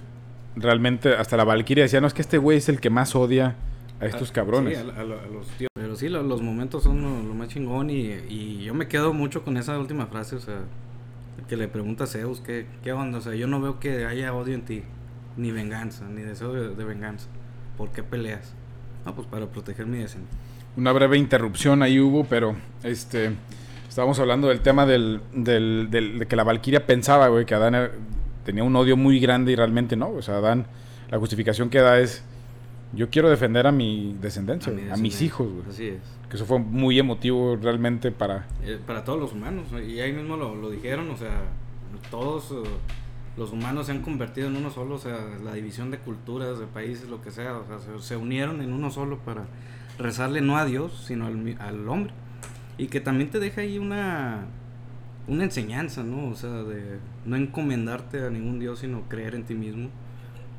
realmente 0.56 1.16
hasta 1.16 1.38
la 1.38 1.44
Valkyria 1.44 1.84
decía, 1.84 2.02
no, 2.02 2.08
es 2.08 2.14
que 2.14 2.22
este 2.22 2.38
güey 2.38 2.58
es 2.58 2.70
el 2.70 2.80
que 2.80 2.90
más 2.90 3.16
odia 3.16 3.56
a 4.00 4.06
estos 4.06 4.30
Ah, 4.30 4.34
cabrones. 4.34 4.78
sí, 4.80 4.84
a, 4.96 5.00
a 5.00 5.04
lo- 5.04 5.20
a 5.20 5.26
los 5.28 5.48
tíos. 5.58 5.70
Pero 5.76 5.96
sí, 5.96 6.10
lo- 6.10 6.24
los 6.24 6.42
momentos 6.42 6.84
son 6.84 7.02
lo, 7.02 7.24
lo 7.24 7.34
más 7.34 7.50
chingón 7.50 7.90
y, 7.90 8.12
y 8.30 8.64
yo 8.64 8.74
me 8.74 8.88
quedo 8.88 9.14
mucho 9.14 9.44
con 9.44 9.58
esa 9.58 9.78
última 9.80 10.06
frase, 10.08 10.36
o 10.36 10.40
sea, 10.40 10.60
que 11.48 11.56
le 11.58 11.68
pregunta 11.68 12.06
a 12.06 12.08
Zeus, 12.08 12.42
¿qué, 12.42 12.66
qué 12.84 12.92
onda? 12.94 13.20
O 13.20 13.22
sea, 13.22 13.36
yo 13.36 13.48
no 13.48 13.62
veo 13.62 13.80
que 13.80 14.06
haya 14.06 14.34
odio 14.34 14.56
en 14.56 14.64
ti, 14.64 14.84
ni 15.38 15.52
venganza, 15.52 16.06
ni 16.10 16.22
deseo 16.22 16.54
de, 16.54 16.84
venganza. 16.84 17.28
¿Por 17.78 17.92
qué 17.92 18.04
peleas? 18.04 18.54
No, 19.06 19.14
pues 19.16 19.28
para 19.28 19.46
proteger 19.48 19.86
mi 19.86 20.00
descendencia. 20.00 20.38
Una 20.76 20.92
breve 20.92 21.18
interrupción 21.18 21.82
ahí 21.84 22.00
hubo, 22.00 22.24
pero 22.26 22.56
este 22.84 23.32
estábamos 23.88 24.20
hablando 24.20 24.48
del 24.50 24.60
tema 24.62 24.86
del, 24.86 25.22
del- 25.34 25.90
de 26.20 26.26
que 26.28 26.36
la 26.36 26.44
Valkyria 26.44 26.86
pensaba, 26.86 27.30
que 27.46 27.56
Adán 27.56 27.90
tenía 28.46 28.64
un 28.64 28.76
odio 28.76 28.96
muy 28.98 29.20
grande 29.20 29.52
y 29.52 29.56
realmente 29.56 29.96
no. 29.96 30.10
O 30.10 30.22
sea, 30.22 30.36
Adán, 30.38 30.66
la 31.10 31.18
justificación 31.18 31.70
que 31.70 31.80
da 31.80 32.00
es, 32.00 32.24
yo 32.94 33.10
quiero 33.10 33.30
defender 33.30 33.68
a 33.68 33.72
mi 33.72 34.16
descendencia, 34.22 34.74
a, 34.92 34.98
mis 34.98 35.22
hijos, 35.22 35.52
güey. 35.52 35.66
Así 35.70 35.88
es. 35.88 36.02
Que 36.30 36.36
eso 36.36 36.46
fue 36.46 36.60
muy 36.60 37.00
emotivo 37.00 37.56
realmente 37.56 38.12
para... 38.12 38.48
Eh, 38.64 38.80
para 38.86 39.04
todos 39.04 39.20
los 39.20 39.34
humanos, 39.34 39.72
¿no? 39.72 39.82
y 39.82 40.00
ahí 40.00 40.14
mismo 40.14 40.38
lo, 40.38 40.56
lo 40.56 40.70
dijeron, 40.70 41.10
o 41.10 41.18
sea, 41.18 41.44
todos 42.10 42.52
eh, 42.52 42.70
los 43.38 43.52
humanos 43.52 43.86
se 43.86 43.94
han 43.94 44.02
convertido 44.02 44.48
en 44.48 44.56
uno 44.56 44.70
solo, 44.70 44.96
o 44.96 45.00
sea, 45.00 45.18
la 45.44 45.54
división 45.54 45.92
de 45.92 46.00
culturas, 46.00 46.60
de 46.60 46.66
países, 46.66 47.10
lo 47.10 47.22
que 47.22 47.32
sea, 47.32 47.58
o 47.58 47.66
sea, 47.66 47.80
se, 47.80 48.02
se 48.02 48.18
unieron 48.18 48.62
en 48.62 48.74
uno 48.74 48.90
solo 48.92 49.20
para 49.20 49.46
rezarle 49.98 50.42
no 50.42 50.58
a 50.58 50.66
Dios, 50.66 51.06
sino 51.08 51.28
al, 51.28 51.56
al 51.60 51.88
hombre. 51.90 52.14
Y 52.78 52.88
que 52.88 53.00
también 53.00 53.30
te 53.30 53.40
deja 53.40 53.62
ahí 53.62 53.78
una, 53.78 54.46
una 55.28 55.44
enseñanza, 55.44 56.04
¿no? 56.04 56.30
O 56.30 56.36
sea, 56.36 56.64
de 56.64 57.00
no 57.26 57.36
encomendarte 57.36 58.26
a 58.26 58.30
ningún 58.30 58.60
Dios, 58.60 58.80
sino 58.80 59.04
creer 59.10 59.36
en 59.36 59.44
ti 59.44 59.56
mismo, 59.56 59.90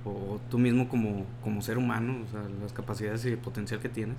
o 0.05 0.41
tú 0.51 0.59
mismo 0.59 0.89
como, 0.89 1.27
como 1.43 1.61
ser 1.63 1.79
humano, 1.79 2.17
o 2.27 2.31
sea, 2.31 2.41
las 2.63 2.73
capacidades 2.73 3.25
y 3.27 3.29
el 3.31 3.39
potencial 3.39 3.81
que 3.81 3.89
tienes. 3.89 4.17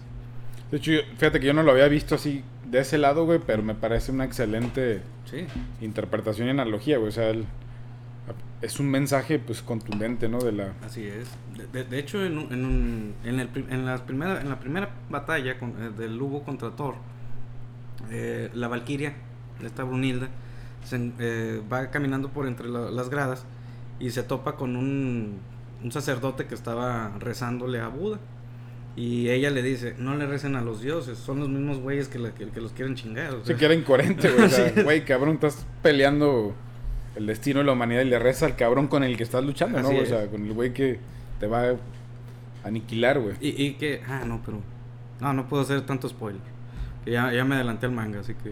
De 0.72 0.78
hecho, 0.78 0.92
yo- 0.92 1.02
fíjate 1.18 1.40
que 1.40 1.48
yo 1.48 1.54
no 1.54 1.64
lo 1.64 1.72
había 1.72 1.88
visto 1.88 2.16
así 2.16 2.44
de 2.70 2.80
ese 2.82 2.98
lado, 3.00 3.26
güey, 3.26 3.40
pero 3.46 3.64
me 3.64 3.74
parece 3.74 4.12
una 4.12 4.26
excelente 4.26 5.02
Sí. 5.26 5.46
interpretación 5.82 6.48
y 6.48 6.52
analogía, 6.52 6.98
güey. 6.98 7.10
O 7.10 7.12
sea, 7.12 7.30
el- 7.30 7.46
es 8.62 8.80
un 8.80 8.90
mensaje, 8.92 9.40
pues, 9.40 9.62
contundente, 9.62 10.28
¿no? 10.30 10.40
De 10.40 10.52
la... 10.52 10.74
Así 10.86 11.06
es. 11.08 11.30
De, 11.58 11.66
de- 11.68 11.90
de 11.90 11.98
hecho, 11.98 12.24
en, 12.26 12.38
un- 12.38 12.54
en, 12.54 12.66
un- 12.66 13.14
en, 13.24 13.40
el 13.40 13.50
en, 13.70 13.86
las 13.86 14.02
primera, 14.02 14.42
en 14.42 14.50
la 14.50 14.60
primera 14.60 14.90
batalla 15.10 15.58
con, 15.58 15.70
eh, 15.82 15.90
del 15.98 16.18
Lugo 16.18 16.44
contra 16.44 16.72
Thor, 16.76 16.96
eh, 18.12 18.50
la 18.54 18.68
Valquiria, 18.68 19.14
esta 19.64 19.84
Brunilda, 19.84 20.28
se 20.84 21.12
eh, 21.20 21.62
va 21.72 21.90
caminando 21.90 22.30
por 22.30 22.48
entre 22.48 22.68
la- 22.70 22.92
las 22.92 23.10
gradas 23.10 23.46
y 24.00 24.12
se 24.12 24.24
topa 24.24 24.56
con 24.56 24.76
un, 24.76 25.38
un 25.84 25.92
sacerdote 25.92 26.46
que 26.46 26.56
estaba 26.56 27.14
rezándole 27.20 27.80
a 27.80 27.88
Buda. 27.88 28.20
Y 28.96 29.30
ella 29.30 29.50
le 29.50 29.62
dice, 29.62 29.96
no 29.98 30.16
le 30.16 30.26
recen 30.28 30.56
a 30.56 30.62
los 30.62 30.82
dioses, 30.82 31.18
son 31.18 31.40
los 31.40 31.48
mismos 31.48 31.78
güeyes 31.80 32.08
que, 32.10 32.20
la- 32.20 32.32
que, 32.34 32.48
que 32.50 32.60
los 32.60 32.74
quieren 32.74 32.96
chingar. 32.96 33.34
o 33.34 33.40
Sí 33.42 33.48
sea. 33.48 33.56
que 33.58 33.66
era 33.66 33.74
incoherente, 33.74 34.30
güey. 34.30 34.46
O 34.48 34.50
sea, 34.50 34.70
Sí. 34.74 34.82
güey, 34.82 35.06
cabrón, 35.06 35.36
estás 35.36 35.66
peleando 35.82 36.54
el 37.16 37.26
destino 37.28 37.60
de 37.60 37.66
la 37.66 37.72
humanidad 37.74 38.02
y 38.02 38.06
le 38.06 38.20
reza 38.20 38.46
al 38.46 38.56
cabrón 38.56 38.88
con 38.88 39.04
el 39.04 39.16
que 39.16 39.24
estás 39.24 39.44
luchando, 39.46 39.82
¿no? 39.82 39.90
O 39.90 40.06
sea, 40.06 40.28
con 40.28 40.46
el 40.46 40.54
güey 40.54 40.74
que 40.74 41.00
te 41.40 41.48
va 41.48 41.70
a 41.70 41.76
aniquilar, 42.66 43.20
güey. 43.20 43.36
Y, 43.40 43.64
y 43.64 43.74
que, 43.76 44.02
ah, 44.08 44.24
no, 44.26 44.42
pero... 44.46 44.60
No, 45.22 45.34
no 45.34 45.48
puedo 45.48 45.64
hacer 45.64 45.82
tanto 45.82 46.10
spoiler. 46.10 46.42
Que 47.06 47.12
ya, 47.12 47.32
ya 47.32 47.46
me 47.46 47.56
adelanté 47.56 47.86
al 47.86 47.92
manga, 47.94 48.20
así 48.20 48.34
que... 48.34 48.52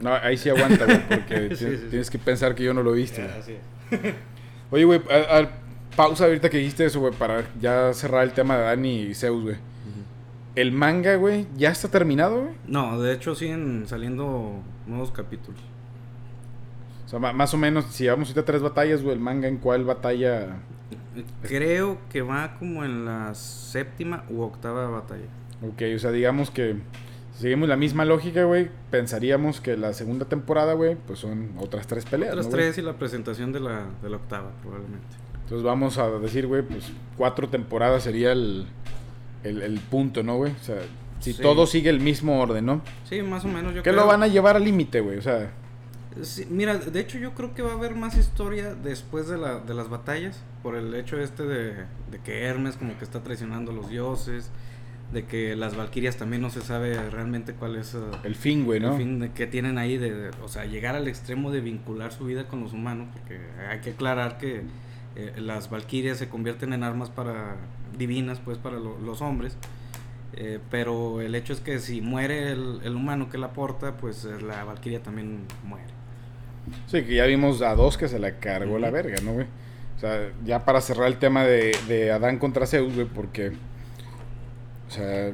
No, 0.00 0.12
ahí 0.14 0.36
sí 0.36 0.50
aguanta, 0.50 0.84
güey, 0.84 1.00
porque 1.08 1.24
Sí, 1.24 1.34
tienes, 1.56 1.58
sí, 1.58 1.66
sí. 1.78 1.86
tienes 1.90 2.10
que 2.10 2.18
pensar 2.18 2.54
que 2.54 2.64
yo 2.64 2.74
no 2.74 2.82
lo 2.82 2.92
he 2.94 2.98
visto. 2.98 3.22
güey. 3.22 3.32
así 3.38 3.52
es. 3.52 4.14
Oye, 4.70 4.84
güey, 4.84 5.00
pausa 5.96 6.26
ahorita 6.26 6.50
que 6.50 6.58
dijiste 6.58 6.84
eso, 6.84 7.00
güey, 7.00 7.12
para 7.12 7.44
ya 7.60 7.92
cerrar 7.94 8.24
el 8.24 8.32
tema 8.32 8.56
de 8.56 8.64
Dani 8.64 9.00
y 9.02 9.14
Zeus, 9.14 9.42
güey. 9.42 9.56
El 10.54 10.72
manga, 10.72 11.16
güey, 11.16 11.46
ya 11.56 11.70
está 11.70 11.88
terminado, 11.88 12.42
güey. 12.44 12.54
No, 12.66 12.98
de 13.00 13.12
hecho 13.12 13.34
siguen 13.34 13.84
saliendo 13.86 14.62
nuevos 14.86 15.10
capítulos. 15.10 15.60
O 17.04 17.08
sea, 17.08 17.18
más 17.18 17.52
o 17.52 17.56
menos, 17.56 17.84
si 17.90 18.06
vamos 18.06 18.28
ahorita 18.28 18.40
a 18.40 18.44
tres 18.44 18.62
batallas, 18.62 19.02
güey, 19.02 19.14
el 19.14 19.20
manga 19.20 19.48
en 19.48 19.58
cuál 19.58 19.84
batalla. 19.84 20.56
Creo 21.42 21.98
que 22.10 22.22
va 22.22 22.54
como 22.58 22.84
en 22.84 23.04
la 23.04 23.34
séptima 23.34 24.24
u 24.30 24.40
octava 24.42 24.88
batalla. 24.88 25.26
Ok, 25.62 25.82
o 25.94 25.98
sea, 25.98 26.10
digamos 26.10 26.50
que 26.50 26.76
si 27.34 27.42
seguimos 27.42 27.68
la 27.68 27.76
misma 27.76 28.06
lógica, 28.06 28.44
güey, 28.44 28.70
pensaríamos 28.90 29.60
que 29.60 29.76
la 29.76 29.92
segunda 29.92 30.24
temporada, 30.24 30.72
güey, 30.72 30.96
pues 30.96 31.18
son 31.18 31.50
otras 31.58 31.86
tres 31.86 32.06
peleas. 32.06 32.34
Las 32.34 32.46
¿no, 32.46 32.52
güey? 32.52 32.62
tres 32.62 32.78
y 32.78 32.82
la 32.82 32.94
presentación 32.94 33.52
de 33.52 33.60
la, 33.60 33.84
de 34.02 34.08
la 34.08 34.16
octava, 34.16 34.50
probablemente. 34.62 35.25
Entonces 35.46 35.64
vamos 35.64 35.96
a 35.98 36.10
decir, 36.18 36.46
güey, 36.48 36.62
pues 36.62 36.90
cuatro 37.16 37.48
temporadas 37.48 38.02
sería 38.02 38.32
el, 38.32 38.66
el, 39.44 39.62
el 39.62 39.78
punto, 39.78 40.22
¿no, 40.24 40.36
güey? 40.36 40.50
O 40.52 40.64
sea, 40.64 40.76
si 41.20 41.32
Sí. 41.32 41.40
todo 41.42 41.66
sigue 41.66 41.88
el 41.88 42.00
mismo 42.00 42.40
orden, 42.40 42.66
¿no? 42.66 42.82
Sí, 43.08 43.22
más 43.22 43.44
o 43.44 43.48
menos 43.48 43.72
yo 43.74 43.82
¿Qué 43.82 43.90
creo. 43.90 44.02
lo 44.02 44.06
van 44.08 44.22
a 44.22 44.26
llevar 44.26 44.56
al 44.56 44.64
límite, 44.64 45.00
güey? 45.00 45.18
O 45.18 45.22
sea, 45.22 45.50
Sí, 46.22 46.46
mira, 46.50 46.76
de 46.78 46.98
hecho 46.98 47.18
yo 47.18 47.34
creo 47.34 47.52
que 47.54 47.60
va 47.62 47.72
a 47.72 47.74
haber 47.74 47.94
más 47.94 48.16
historia 48.16 48.74
después 48.74 49.28
de, 49.28 49.36
la, 49.36 49.58
de 49.58 49.74
las 49.74 49.90
batallas, 49.90 50.42
por 50.62 50.74
el 50.74 50.94
hecho 50.94 51.20
este 51.20 51.42
de, 51.42 51.74
de 52.10 52.18
que 52.24 52.42
Hermes 52.44 52.76
como 52.76 52.96
que 52.98 53.04
está 53.04 53.22
traicionando 53.22 53.70
a 53.70 53.74
los 53.74 53.90
dioses, 53.90 54.50
de 55.12 55.26
que 55.26 55.54
las 55.56 55.76
valquirias 55.76 56.16
también 56.16 56.40
no 56.42 56.48
se 56.50 56.62
sabe 56.62 57.10
realmente 57.10 57.52
cuál 57.52 57.76
es 57.76 57.94
eh, 57.94 57.98
el 58.24 58.34
fin, 58.34 58.64
güey, 58.64 58.80
¿no? 58.80 58.92
el 58.92 58.96
fin 58.98 59.20
de 59.20 59.30
que 59.32 59.46
tienen 59.46 59.76
ahí 59.78 59.98
de, 59.98 60.10
de- 60.12 60.30
o 60.42 60.48
sea, 60.48 60.64
llegar 60.64 60.96
al 60.96 61.06
extremo 61.06 61.50
de 61.52 61.60
vincular 61.60 62.12
su 62.12 62.24
vida 62.24 62.48
con 62.48 62.62
los 62.62 62.72
humanos, 62.72 63.08
porque 63.12 63.38
hay 63.70 63.80
que 63.80 63.90
aclarar 63.90 64.38
que 64.38 64.62
eh, 65.16 65.32
las 65.38 65.70
valquirias 65.70 66.18
se 66.18 66.28
convierten 66.28 66.72
en 66.72 66.82
armas 66.82 67.10
para 67.10 67.56
divinas, 67.98 68.40
pues 68.40 68.58
para 68.58 68.78
los 68.78 69.22
hombres. 69.22 69.56
Eh, 70.34 70.58
pero 70.70 71.22
el 71.22 71.34
hecho 71.34 71.54
es 71.54 71.60
que 71.60 71.78
si 71.78 72.02
muere 72.02 72.52
el, 72.52 72.80
el 72.84 72.94
humano 72.94 73.30
que 73.30 73.38
la 73.38 73.52
porta, 73.52 73.96
pues 73.96 74.24
eh, 74.26 74.40
la 74.42 74.64
valquiria 74.64 75.02
también 75.02 75.46
muere. 75.64 75.86
Sí, 76.86 77.04
que 77.04 77.14
ya 77.14 77.24
vimos 77.24 77.62
a 77.62 77.74
dos 77.74 77.96
que 77.96 78.08
se 78.08 78.18
la 78.18 78.38
cargó 78.38 78.78
la 78.78 78.90
verga, 78.90 79.16
¿no, 79.22 79.32
güey? 79.32 79.46
O 79.96 79.98
sea, 79.98 80.30
ya 80.44 80.64
para 80.64 80.80
cerrar 80.82 81.06
el 81.06 81.16
tema 81.16 81.44
de, 81.44 81.74
de 81.88 82.12
Adán 82.12 82.38
contra 82.38 82.66
Zeus, 82.66 82.94
güey, 82.94 83.06
porque, 83.06 83.52
o 84.88 84.90
sea, 84.90 85.32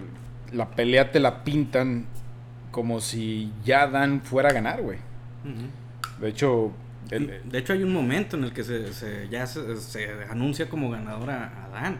la 0.52 0.70
pelea 0.70 1.10
te 1.10 1.18
la 1.18 1.42
pintan 1.42 2.06
como 2.70 3.00
si 3.00 3.52
ya 3.64 3.82
Adán 3.82 4.20
fuera 4.22 4.50
a 4.50 4.52
ganar, 4.52 4.82
güey. 4.82 4.98
De 6.20 6.28
hecho, 6.28 6.70
de 7.18 7.58
hecho 7.58 7.72
hay 7.72 7.82
un 7.82 7.92
momento 7.92 8.36
en 8.36 8.44
el 8.44 8.52
que 8.52 8.64
se, 8.64 8.92
se 8.92 9.28
ya 9.28 9.46
se, 9.46 9.76
se, 9.76 10.08
anuncia 10.30 10.68
como 10.68 10.90
ganadora 10.90 11.66
Adán. 11.66 11.98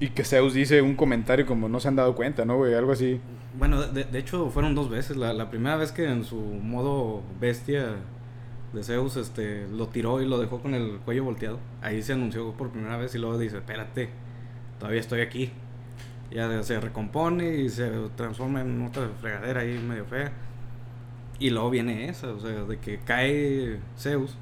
Y 0.00 0.08
que 0.08 0.24
Zeus 0.24 0.54
dice 0.54 0.82
un 0.82 0.96
comentario 0.96 1.46
como 1.46 1.68
no 1.68 1.78
se 1.78 1.88
han 1.88 1.96
dado 1.96 2.14
cuenta, 2.14 2.44
¿no, 2.44 2.56
güey? 2.56 2.74
Algo 2.74 2.92
así. 2.92 3.20
Bueno, 3.56 3.82
de, 3.82 4.04
de 4.04 4.18
hecho 4.18 4.50
fueron 4.50 4.74
dos 4.74 4.90
veces. 4.90 5.16
La, 5.16 5.32
la, 5.32 5.50
primera 5.50 5.76
vez 5.76 5.92
que 5.92 6.08
en 6.08 6.24
su 6.24 6.36
modo 6.36 7.22
bestia 7.40 7.96
de 8.72 8.82
Zeus 8.82 9.16
este, 9.16 9.66
lo 9.68 9.88
tiró 9.88 10.20
y 10.22 10.26
lo 10.26 10.38
dejó 10.38 10.60
con 10.60 10.74
el 10.74 10.98
cuello 11.04 11.24
volteado. 11.24 11.58
Ahí 11.82 12.02
se 12.02 12.14
anunció 12.14 12.52
por 12.52 12.70
primera 12.70 12.96
vez 12.96 13.14
y 13.14 13.18
luego 13.18 13.38
dice, 13.38 13.58
espérate, 13.58 14.08
todavía 14.78 15.00
estoy 15.00 15.20
aquí. 15.20 15.52
Ya 16.30 16.62
se 16.62 16.80
recompone 16.80 17.56
y 17.56 17.68
se 17.68 17.90
transforma 18.16 18.62
en 18.62 18.86
otra 18.86 19.08
fregadera 19.20 19.60
ahí 19.60 19.78
medio 19.78 20.06
fea. 20.06 20.32
Y 21.42 21.50
luego 21.50 21.70
viene 21.70 22.08
esa, 22.08 22.28
o 22.28 22.38
sea, 22.38 22.52
de 22.52 22.78
que 22.78 23.00
cae 23.00 23.80
Zeus 23.98 24.36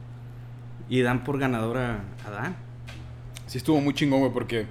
y 0.91 1.01
dan 1.01 1.25
por 1.25 1.39
ganadora 1.39 2.05
a 2.23 2.29
Adán. 2.29 2.57
Sí 3.47 3.57
estuvo 3.57 3.81
muy 3.81 3.95
chingón, 3.95 4.21
güey, 4.21 4.31
porque 4.31 4.67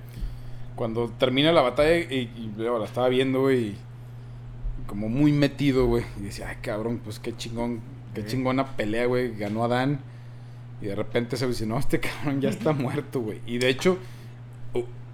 cuando 0.75 1.09
termina 1.09 1.51
la 1.51 1.63
batalla 1.63 1.97
y, 1.97 2.29
y, 2.35 2.53
la 2.55 2.85
estaba 2.85 3.09
viendo, 3.09 3.41
güey, 3.41 3.73
como 4.85 5.09
muy 5.09 5.31
metido, 5.31 5.87
güey, 5.87 6.03
y 6.19 6.25
decía, 6.25 6.49
ay, 6.49 6.57
cabrón, 6.61 7.01
pues 7.03 7.17
qué 7.17 7.35
chingón, 7.35 7.81
qué 8.13 8.23
chingona 8.23 8.75
pelea, 8.75 9.07
güey, 9.07 9.35
ganó 9.35 9.63
Adán. 9.63 9.99
Y 10.83 10.85
de 10.85 10.95
repente 10.95 11.35
se 11.35 11.47
dice, 11.47 11.65
no, 11.65 11.79
este 11.79 11.99
cabrón 11.99 12.41
ya 12.41 12.49
está 12.49 12.73
muerto, 12.73 13.21
güey. 13.21 13.41
Y 13.47 13.57
de 13.57 13.69
hecho, 13.69 13.97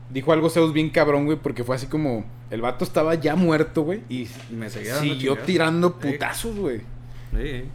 dijo 0.09 0.33
algo 0.33 0.49
Zeus 0.49 0.73
bien 0.73 0.89
cabrón, 0.89 1.23
güey, 1.23 1.37
porque 1.37 1.63
fue 1.63 1.77
así 1.77 1.87
como, 1.87 2.25
el 2.49 2.59
vato 2.59 2.83
estaba 2.83 3.15
ya 3.15 3.37
muerto, 3.37 3.83
güey, 3.83 4.01
y 4.09 4.27
me 4.51 4.69
seguía 4.69 4.97
siguió 4.97 5.37
tirando 5.37 5.97
putazos, 5.97 6.57
güey. 6.57 6.81
Sí, 7.31 7.65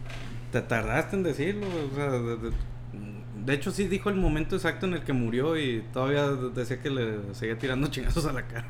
te 0.51 0.61
tardaste 0.61 1.15
en 1.15 1.23
decirlo, 1.23 1.67
o 1.91 1.95
sea, 1.95 2.11
de, 2.11 2.37
de, 2.37 2.51
de, 3.45 3.53
hecho 3.53 3.71
sí 3.71 3.87
dijo 3.87 4.09
el 4.09 4.15
momento 4.15 4.55
exacto 4.55 4.85
en 4.85 4.93
el 4.93 5.03
que 5.03 5.13
murió 5.13 5.57
y 5.57 5.83
todavía 5.93 6.27
decía 6.27 6.79
que 6.81 6.89
le 6.89 7.33
seguía 7.33 7.57
tirando 7.57 7.87
chingazos 7.91 8.25
a 8.25 8.33
la 8.33 8.47
cara. 8.47 8.67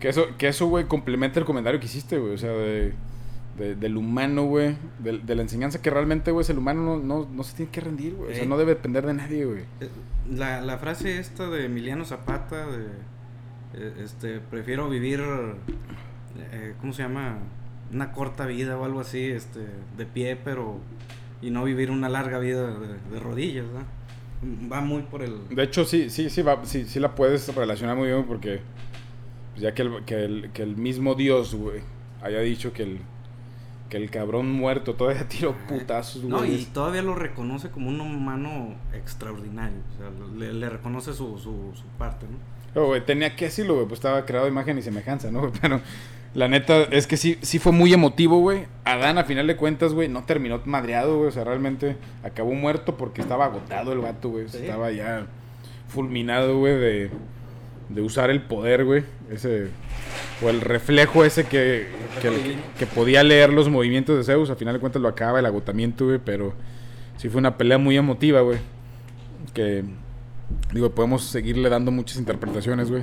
Que 0.00 0.08
eso, 0.08 0.26
que 0.36 0.48
eso, 0.48 0.66
güey, 0.66 0.86
complementa 0.86 1.38
el 1.38 1.46
comentario 1.46 1.78
que 1.78 1.86
hiciste, 1.86 2.18
güey, 2.18 2.34
o 2.34 2.38
sea, 2.38 2.50
de, 2.50 2.94
de 3.56 3.74
del 3.76 3.96
humano, 3.96 4.44
güey, 4.44 4.76
de, 4.98 5.18
de, 5.18 5.34
la 5.34 5.42
enseñanza 5.42 5.80
que 5.80 5.90
realmente, 5.90 6.30
güey, 6.30 6.42
es 6.42 6.50
el 6.50 6.58
humano 6.58 6.82
no, 6.82 6.98
no, 6.98 7.28
no 7.30 7.42
se 7.42 7.56
tiene 7.56 7.70
que 7.70 7.80
rendir, 7.80 8.14
güey, 8.14 8.32
o 8.32 8.34
sea, 8.34 8.44
no 8.46 8.58
debe 8.58 8.74
depender 8.74 9.06
de 9.06 9.14
nadie, 9.14 9.44
güey. 9.44 9.64
La, 10.30 10.60
la 10.60 10.78
frase 10.78 11.18
esta 11.18 11.48
de 11.48 11.66
Emiliano 11.66 12.04
Zapata, 12.04 12.66
de, 12.66 12.86
este, 14.02 14.40
prefiero 14.40 14.88
vivir, 14.88 15.20
eh, 16.52 16.74
¿cómo 16.80 16.92
se 16.92 17.02
llama? 17.02 17.38
Una 17.92 18.12
corta 18.12 18.46
vida 18.46 18.78
o 18.78 18.84
algo 18.84 19.00
así, 19.00 19.22
este, 19.24 19.60
de 19.96 20.06
pie, 20.06 20.36
pero 20.36 20.80
y 21.42 21.50
no 21.50 21.64
vivir 21.64 21.90
una 21.90 22.08
larga 22.08 22.38
vida 22.38 22.66
de, 22.68 22.98
de 23.10 23.20
rodillas, 23.20 23.66
¿no? 23.66 24.70
Va 24.70 24.80
muy 24.80 25.02
por 25.02 25.22
el... 25.22 25.48
De 25.48 25.62
hecho, 25.62 25.84
sí, 25.84 26.10
sí, 26.10 26.30
sí, 26.30 26.42
va, 26.42 26.64
sí, 26.64 26.84
sí 26.84 26.98
la 26.98 27.14
puedes 27.14 27.54
relacionar 27.54 27.96
muy 27.96 28.08
bien 28.08 28.24
porque 28.24 28.60
pues 29.52 29.62
ya 29.62 29.74
que 29.74 29.82
el, 29.82 30.04
que 30.04 30.24
el, 30.24 30.50
que 30.52 30.62
el 30.62 30.76
mismo 30.76 31.14
Dios, 31.14 31.54
güey, 31.54 31.80
haya 32.22 32.40
dicho 32.40 32.72
que 32.72 32.84
el, 32.84 32.98
que 33.88 33.98
el 33.98 34.10
cabrón 34.10 34.50
muerto 34.50 34.94
todavía 34.94 35.28
tiró 35.28 35.54
putazos, 35.68 36.22
güey. 36.22 36.32
No, 36.32 36.44
y 36.44 36.64
todavía 36.64 37.02
lo 37.02 37.14
reconoce 37.14 37.70
como 37.70 37.88
un 37.88 38.00
humano 38.00 38.74
extraordinario, 38.94 39.78
o 39.94 39.98
sea, 39.98 40.38
le, 40.38 40.52
le 40.54 40.68
reconoce 40.68 41.12
su, 41.12 41.38
su, 41.38 41.72
su, 41.74 41.84
parte, 41.98 42.26
¿no? 42.26 42.80
Oh, 42.80 42.86
güey, 42.86 43.04
tenía 43.04 43.36
que 43.36 43.46
decirlo, 43.46 43.74
güey, 43.74 43.86
pues 43.86 43.98
estaba 43.98 44.24
creado 44.24 44.48
imagen 44.48 44.78
y 44.78 44.82
semejanza, 44.82 45.30
¿no? 45.30 45.52
Pero 45.60 45.80
la 46.34 46.48
neta 46.48 46.84
es 46.84 47.06
que 47.06 47.18
sí, 47.18 47.38
sí 47.42 47.58
fue 47.58 47.72
muy 47.72 47.92
emotivo, 47.92 48.38
güey. 48.38 48.64
Adán, 48.84 49.18
a 49.18 49.24
final 49.24 49.46
de 49.46 49.56
cuentas, 49.56 49.92
güey, 49.92 50.08
no 50.08 50.24
terminó 50.24 50.62
madreado, 50.64 51.18
güey. 51.18 51.28
O 51.28 51.30
sea, 51.30 51.44
realmente 51.44 51.96
acabó 52.22 52.54
muerto 52.54 52.96
porque 52.96 53.20
estaba 53.20 53.44
agotado 53.44 53.92
el 53.92 53.98
vato, 53.98 54.30
güey. 54.30 54.48
¿Sí? 54.48 54.58
Estaba 54.58 54.90
ya 54.92 55.26
fulminado, 55.88 56.58
güey, 56.58 56.78
de, 56.78 57.10
de 57.90 58.00
usar 58.00 58.30
el 58.30 58.40
poder, 58.40 58.84
güey. 58.86 59.04
Ese. 59.30 59.68
O 60.42 60.48
el 60.48 60.62
reflejo 60.62 61.24
ese 61.24 61.44
que, 61.44 61.88
que, 62.22 62.56
que, 62.78 62.86
podía 62.86 63.22
leer 63.22 63.52
los 63.52 63.68
movimientos 63.68 64.16
de 64.16 64.24
Zeus. 64.24 64.48
A 64.48 64.56
final 64.56 64.74
de 64.74 64.80
cuentas 64.80 65.02
lo 65.02 65.08
acaba 65.08 65.38
el 65.38 65.46
agotamiento, 65.46 66.06
güey. 66.06 66.18
Pero 66.24 66.54
sí 67.18 67.28
fue 67.28 67.40
una 67.40 67.58
pelea 67.58 67.76
muy 67.76 67.98
emotiva, 67.98 68.40
güey. 68.40 68.58
Que 69.52 69.84
Digo, 70.72 70.90
podemos 70.90 71.24
seguirle 71.24 71.68
dando 71.68 71.90
muchas 71.90 72.18
interpretaciones, 72.18 72.90
güey. 72.90 73.02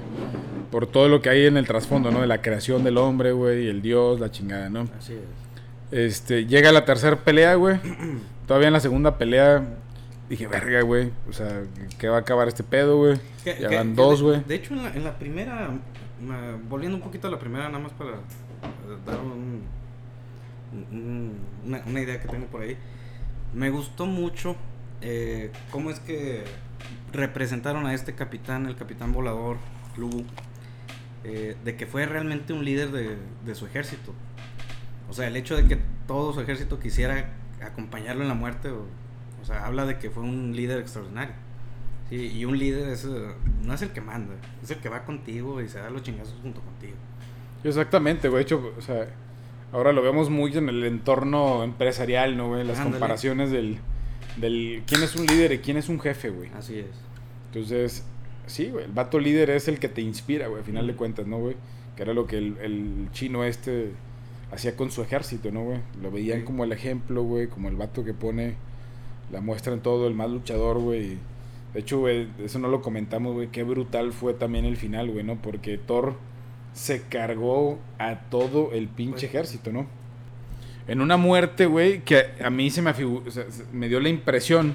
Por 0.71 0.87
todo 0.87 1.07
lo 1.07 1.21
que 1.21 1.29
hay 1.29 1.45
en 1.45 1.57
el 1.57 1.65
trasfondo, 1.65 2.11
¿no? 2.11 2.21
De 2.21 2.27
la 2.27 2.41
creación 2.41 2.83
del 2.83 2.97
hombre, 2.97 3.31
güey, 3.31 3.67
el 3.67 3.81
dios, 3.81 4.19
la 4.19 4.31
chingada, 4.31 4.69
¿no? 4.69 4.87
Así 4.97 5.13
es. 5.13 5.19
Este, 5.91 6.45
llega 6.45 6.71
la 6.71 6.85
tercera 6.85 7.15
pelea, 7.17 7.55
güey. 7.55 7.79
Todavía 8.47 8.67
en 8.67 8.73
la 8.73 8.79
segunda 8.79 9.17
pelea 9.17 9.63
dije, 10.29 10.47
verga, 10.47 10.81
güey. 10.81 11.11
O 11.27 11.33
sea, 11.33 11.63
¿qué 11.97 12.07
va 12.07 12.17
a 12.17 12.19
acabar 12.19 12.47
este 12.47 12.63
pedo, 12.63 12.97
güey? 12.97 13.19
Ya 13.59 13.69
van 13.69 13.95
dos, 13.95 14.21
güey. 14.21 14.39
De, 14.39 14.45
de, 14.45 14.55
hecho, 14.55 14.73
en 14.75 14.83
la, 14.83 14.89
en 14.93 15.03
la 15.03 15.17
primera, 15.17 15.69
volviendo 16.69 16.97
un 16.97 17.03
poquito 17.03 17.27
a 17.27 17.31
la 17.31 17.39
primera, 17.39 17.67
nada 17.67 17.79
más 17.79 17.91
para 17.93 18.11
dar 19.05 19.19
un, 19.19 19.63
un, 20.91 21.33
una, 21.65 21.81
una 21.85 22.01
idea 22.01 22.21
que 22.21 22.27
tengo 22.27 22.45
por 22.45 22.61
ahí. 22.61 22.77
Me 23.53 23.71
gustó 23.71 24.05
mucho 24.05 24.55
eh, 25.01 25.51
cómo 25.71 25.89
es 25.89 25.99
que 25.99 26.43
representaron 27.11 27.85
a 27.85 27.93
este 27.93 28.15
capitán, 28.15 28.65
el 28.65 28.75
capitán 28.75 29.11
volador, 29.11 29.57
Lubu, 29.97 30.23
eh, 31.23 31.55
de 31.63 31.75
que 31.75 31.85
fue 31.85 32.05
realmente 32.05 32.53
un 32.53 32.63
líder 32.63 32.91
de, 32.91 33.17
de, 33.45 33.55
su 33.55 33.65
ejército. 33.65 34.13
O 35.09 35.13
sea, 35.13 35.27
el 35.27 35.35
hecho 35.35 35.55
de 35.55 35.67
que 35.67 35.79
todo 36.07 36.33
su 36.33 36.41
ejército 36.41 36.79
quisiera 36.79 37.33
acompañarlo 37.61 38.21
en 38.21 38.27
la 38.29 38.35
muerte, 38.35 38.69
o, 38.69 38.85
o 39.41 39.45
sea, 39.45 39.65
habla 39.65 39.85
de 39.85 39.97
que 39.97 40.09
fue 40.09 40.23
un 40.23 40.55
líder 40.55 40.79
extraordinario. 40.79 41.35
Sí, 42.09 42.31
y 42.35 42.45
un 42.45 42.57
líder 42.57 42.89
es, 42.89 43.05
no 43.05 43.73
es 43.73 43.81
el 43.81 43.89
que 43.89 44.01
manda, 44.01 44.33
es 44.63 44.71
el 44.71 44.77
que 44.79 44.89
va 44.89 45.03
contigo 45.03 45.61
y 45.61 45.67
se 45.67 45.79
da 45.79 45.89
los 45.89 46.01
chingazos 46.01 46.35
junto 46.41 46.61
contigo. 46.61 46.95
Exactamente, 47.63 48.29
güey. 48.29 48.39
De 48.39 48.43
hecho, 48.43 48.73
o 48.77 48.81
sea, 48.81 49.07
ahora 49.71 49.91
lo 49.91 50.01
vemos 50.01 50.29
muy 50.29 50.55
en 50.57 50.69
el 50.69 50.83
entorno 50.85 51.63
empresarial, 51.63 52.35
¿no, 52.35 52.47
güey? 52.47 52.63
Las 52.63 52.79
Ándale. 52.79 52.99
comparaciones 52.99 53.51
del 53.51 53.79
del 54.39 54.83
quién 54.85 55.03
es 55.03 55.15
un 55.15 55.25
líder 55.25 55.53
y 55.53 55.59
quién 55.59 55.77
es 55.77 55.89
un 55.89 55.99
jefe, 55.99 56.29
güey. 56.29 56.49
Así 56.53 56.79
es. 56.79 56.87
Entonces, 57.47 58.03
sí, 58.45 58.69
güey, 58.69 58.85
el 58.85 58.91
vato 58.91 59.19
líder 59.19 59.49
es 59.51 59.67
el 59.67 59.79
que 59.79 59.89
te 59.89 60.01
inspira, 60.01 60.47
güey, 60.47 60.61
a 60.61 60.65
final 60.65 60.87
de 60.87 60.95
cuentas, 60.95 61.27
¿no, 61.27 61.39
güey? 61.39 61.55
Que 61.95 62.03
era 62.03 62.13
lo 62.13 62.27
que 62.27 62.37
el, 62.37 62.57
el 62.61 63.09
chino 63.11 63.43
este 63.43 63.91
hacía 64.51 64.75
con 64.75 64.91
su 64.91 65.01
ejército, 65.01 65.51
¿no, 65.51 65.63
güey? 65.63 65.79
Lo 66.01 66.11
veían 66.11 66.39
sí. 66.39 66.45
como 66.45 66.63
el 66.63 66.71
ejemplo, 66.71 67.23
güey, 67.23 67.47
como 67.47 67.69
el 67.69 67.75
vato 67.75 68.03
que 68.03 68.13
pone 68.13 68.55
la 69.31 69.41
muestra 69.41 69.73
en 69.73 69.81
todo, 69.81 70.07
el 70.07 70.13
más 70.13 70.29
luchador, 70.29 70.79
güey. 70.79 71.17
De 71.73 71.81
hecho, 71.81 71.99
güey, 71.99 72.27
eso 72.39 72.57
no 72.59 72.67
lo 72.67 72.81
comentamos, 72.81 73.33
güey, 73.33 73.49
qué 73.49 73.63
brutal 73.63 74.11
fue 74.11 74.33
también 74.33 74.65
el 74.65 74.77
final, 74.77 75.11
güey, 75.11 75.23
¿no? 75.23 75.41
Porque 75.41 75.77
Thor 75.77 76.15
se 76.73 77.03
cargó 77.03 77.79
a 77.97 78.21
todo 78.29 78.71
el 78.71 78.87
pinche 78.87 79.11
pues, 79.11 79.23
ejército, 79.25 79.71
¿no? 79.71 79.87
En 80.89 81.01
una 81.01 81.17
muerte, 81.17 81.67
güey, 81.67 82.03
que 82.03 82.31
a 82.43 82.49
mí 82.49 82.71
se 82.71 82.81
me, 82.81 82.93
me 83.71 83.87
dio 83.87 83.99
la 83.99 84.09
impresión 84.09 84.73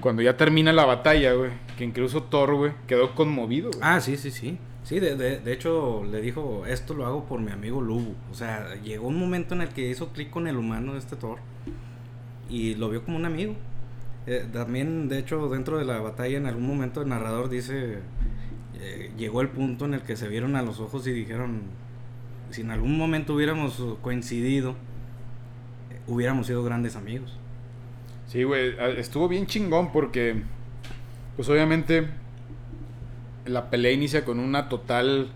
cuando 0.00 0.22
ya 0.22 0.36
termina 0.36 0.72
la 0.72 0.86
batalla, 0.86 1.34
güey, 1.34 1.50
que 1.76 1.84
incluso 1.84 2.22
Thor, 2.24 2.54
güey, 2.54 2.72
quedó 2.86 3.14
conmovido. 3.14 3.68
Güey. 3.68 3.80
Ah, 3.82 4.00
sí, 4.00 4.16
sí, 4.16 4.30
sí. 4.30 4.58
Sí, 4.84 5.00
de, 5.00 5.16
de, 5.16 5.38
de, 5.38 5.52
hecho 5.52 6.04
le 6.10 6.20
dijo, 6.20 6.64
esto 6.66 6.94
lo 6.94 7.06
hago 7.06 7.24
por 7.24 7.40
mi 7.40 7.52
amigo 7.52 7.80
Lubu. 7.80 8.14
O 8.30 8.34
sea, 8.34 8.74
llegó 8.82 9.08
un 9.08 9.18
momento 9.18 9.54
en 9.54 9.60
el 9.60 9.68
que 9.68 9.88
hizo 9.88 10.12
clic 10.12 10.30
con 10.30 10.46
el 10.46 10.56
humano 10.56 10.96
este 10.96 11.16
Thor 11.16 11.38
y 12.48 12.74
lo 12.74 12.88
vio 12.88 13.04
como 13.04 13.16
un 13.16 13.26
amigo. 13.26 13.54
Eh, 14.26 14.46
también, 14.50 15.08
de 15.08 15.18
hecho, 15.18 15.48
dentro 15.50 15.78
de 15.78 15.84
la 15.84 16.00
batalla, 16.00 16.38
en 16.38 16.46
algún 16.46 16.66
momento 16.66 17.02
el 17.02 17.08
narrador 17.08 17.50
dice, 17.50 17.98
eh, 18.80 19.10
llegó 19.18 19.42
el 19.42 19.50
punto 19.50 19.84
en 19.84 19.94
el 19.94 20.00
que 20.02 20.16
se 20.16 20.28
vieron 20.28 20.56
a 20.56 20.62
los 20.62 20.80
ojos 20.80 21.06
y 21.06 21.12
dijeron, 21.12 21.62
si 22.50 22.62
en 22.62 22.70
algún 22.70 22.96
momento 22.96 23.34
hubiéramos 23.34 23.82
coincidido, 24.00 24.74
hubiéramos 26.06 26.46
sido 26.46 26.62
grandes 26.64 26.96
amigos. 26.96 27.36
Sí, 28.26 28.42
güey, 28.42 28.74
estuvo 28.98 29.28
bien 29.28 29.46
chingón 29.46 29.92
porque, 29.92 30.42
pues 31.36 31.48
obviamente, 31.48 32.08
la 33.46 33.70
pelea 33.70 33.92
inicia 33.92 34.24
con 34.24 34.40
una 34.40 34.68
total, 34.68 35.28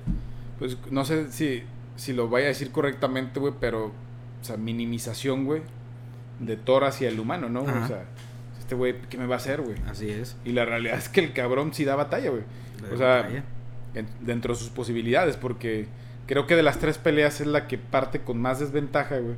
pues 0.58 0.76
no 0.90 1.04
sé 1.04 1.30
si, 1.30 1.62
si 1.96 2.12
lo 2.12 2.28
vaya 2.28 2.46
a 2.46 2.48
decir 2.48 2.70
correctamente, 2.70 3.38
güey, 3.40 3.52
pero, 3.60 3.86
o 3.86 3.92
sea, 4.44 4.56
minimización, 4.56 5.44
güey, 5.44 5.62
de 6.40 6.56
Thor 6.56 6.84
hacia 6.84 7.08
el 7.08 7.20
humano, 7.20 7.48
¿no? 7.48 7.60
Ajá. 7.60 7.84
O 7.84 7.88
sea, 7.88 8.04
este 8.58 8.74
güey, 8.74 8.94
¿qué 9.10 9.18
me 9.18 9.26
va 9.26 9.34
a 9.34 9.38
hacer, 9.38 9.60
güey? 9.60 9.76
Así 9.88 10.08
es. 10.10 10.36
Y 10.44 10.52
la 10.52 10.64
realidad 10.64 10.96
es 10.98 11.08
que 11.08 11.20
el 11.20 11.32
cabrón 11.32 11.74
sí 11.74 11.84
da 11.84 11.96
batalla, 11.96 12.30
güey. 12.30 12.42
O 12.92 12.96
sea, 12.96 13.16
batalla. 13.22 13.44
en- 13.94 14.08
dentro 14.20 14.54
de 14.54 14.60
sus 14.60 14.70
posibilidades, 14.70 15.36
porque 15.36 15.86
creo 16.28 16.46
que 16.46 16.54
de 16.54 16.62
las 16.62 16.78
tres 16.78 16.96
peleas 16.98 17.40
es 17.40 17.48
la 17.48 17.66
que 17.66 17.76
parte 17.78 18.20
con 18.20 18.40
más 18.40 18.60
desventaja, 18.60 19.18
güey. 19.18 19.34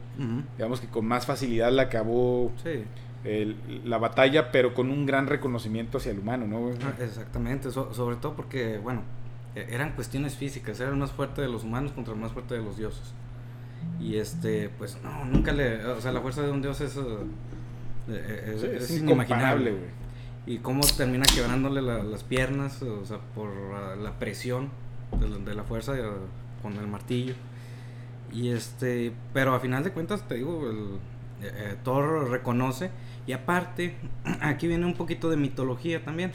Digamos 0.58 0.80
que 0.82 0.88
con 0.88 1.06
más 1.06 1.24
facilidad 1.24 1.72
la 1.72 1.82
acabó 1.84 2.52
Sí. 2.62 2.84
el- 3.24 3.56
la 3.88 3.96
batalla, 3.98 4.52
pero 4.52 4.74
con 4.74 4.90
un 4.90 5.06
gran 5.06 5.26
reconocimiento 5.26 5.96
hacia 5.98 6.12
el 6.12 6.18
humano, 6.18 6.46
¿no, 6.46 6.58
güey? 6.60 6.74
Ah, 6.84 6.92
Exactamente, 7.02 7.70
so- 7.70 7.94
sobre 7.94 8.16
todo 8.16 8.34
porque, 8.34 8.76
bueno, 8.78 9.02
e- 9.54 9.66
eran 9.70 9.92
cuestiones 9.92 10.36
físicas, 10.36 10.78
era 10.80 10.90
el 10.90 10.96
más 10.96 11.12
fuerte 11.12 11.40
de 11.40 11.48
los 11.48 11.64
humanos 11.64 11.92
contra 11.92 12.12
el 12.14 12.20
más 12.20 12.32
fuerte 12.32 12.54
de 12.54 12.62
los 12.62 12.76
dioses. 12.76 13.14
Y 13.98 14.16
este, 14.16 14.68
pues 14.78 14.98
no, 15.02 15.24
nunca 15.24 15.52
le, 15.52 15.84
o 15.86 16.00
sea, 16.00 16.12
la 16.12 16.20
fuerza 16.20 16.42
de 16.42 16.50
un 16.50 16.60
dios 16.60 16.80
es, 16.82 16.96
eh, 18.08 18.52
es, 18.54 18.60
Sí, 18.60 18.66
es 18.66 18.82
es 18.90 18.98
inimaginable. 19.00 19.70
güey. 19.72 20.00
Y 20.46 20.58
cómo 20.58 20.80
termina 20.96 21.24
quebrándole 21.32 21.82
la- 21.82 22.02
las 22.02 22.24
piernas, 22.24 22.82
o 22.82 23.04
sea, 23.04 23.18
por 23.34 23.50
ah, 23.74 23.94
la 23.96 24.18
presión 24.18 24.70
de 25.18 25.28
la, 25.28 25.38
de 25.38 25.54
la 25.54 25.64
fuerza 25.64 25.96
eh, 25.96 26.02
con 26.62 26.76
el 26.76 26.86
martillo. 26.86 27.34
Y 28.32 28.50
este, 28.50 29.12
pero 29.32 29.54
a 29.54 29.60
final 29.60 29.82
de 29.84 29.92
cuentas, 29.92 30.26
te 30.28 30.36
digo, 30.36 30.68
el, 30.70 30.78
eh, 31.46 31.52
eh, 31.72 31.76
Thor 31.82 32.30
reconoce. 32.30 32.90
Y 33.26 33.32
aparte, 33.32 33.94
aquí 34.40 34.68
viene 34.68 34.86
un 34.86 34.94
poquito 34.94 35.30
de 35.30 35.36
mitología 35.36 36.04
también. 36.04 36.32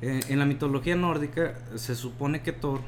Eh, 0.00 0.20
en 0.28 0.38
la 0.38 0.44
mitología 0.46 0.94
nórdica 0.96 1.54
se 1.74 1.94
supone 1.96 2.42
que 2.42 2.52
Thor 2.52 2.80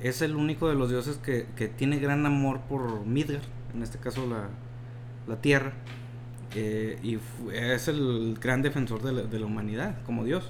es 0.00 0.22
el 0.22 0.36
único 0.36 0.68
de 0.68 0.74
los 0.74 0.90
dioses 0.90 1.16
que, 1.18 1.46
que 1.56 1.68
tiene 1.68 1.98
gran 1.98 2.26
amor 2.26 2.60
por 2.60 3.04
Midgard, 3.06 3.42
en 3.74 3.82
este 3.82 3.98
caso 3.98 4.26
la, 4.26 4.48
la 5.26 5.40
tierra. 5.40 5.72
Y 6.54 7.18
es 7.52 7.88
el 7.88 8.36
gran 8.40 8.62
defensor 8.62 9.02
de 9.02 9.38
la, 9.38 9.46
humanidad 9.46 9.96
como 10.04 10.24
Dios. 10.24 10.48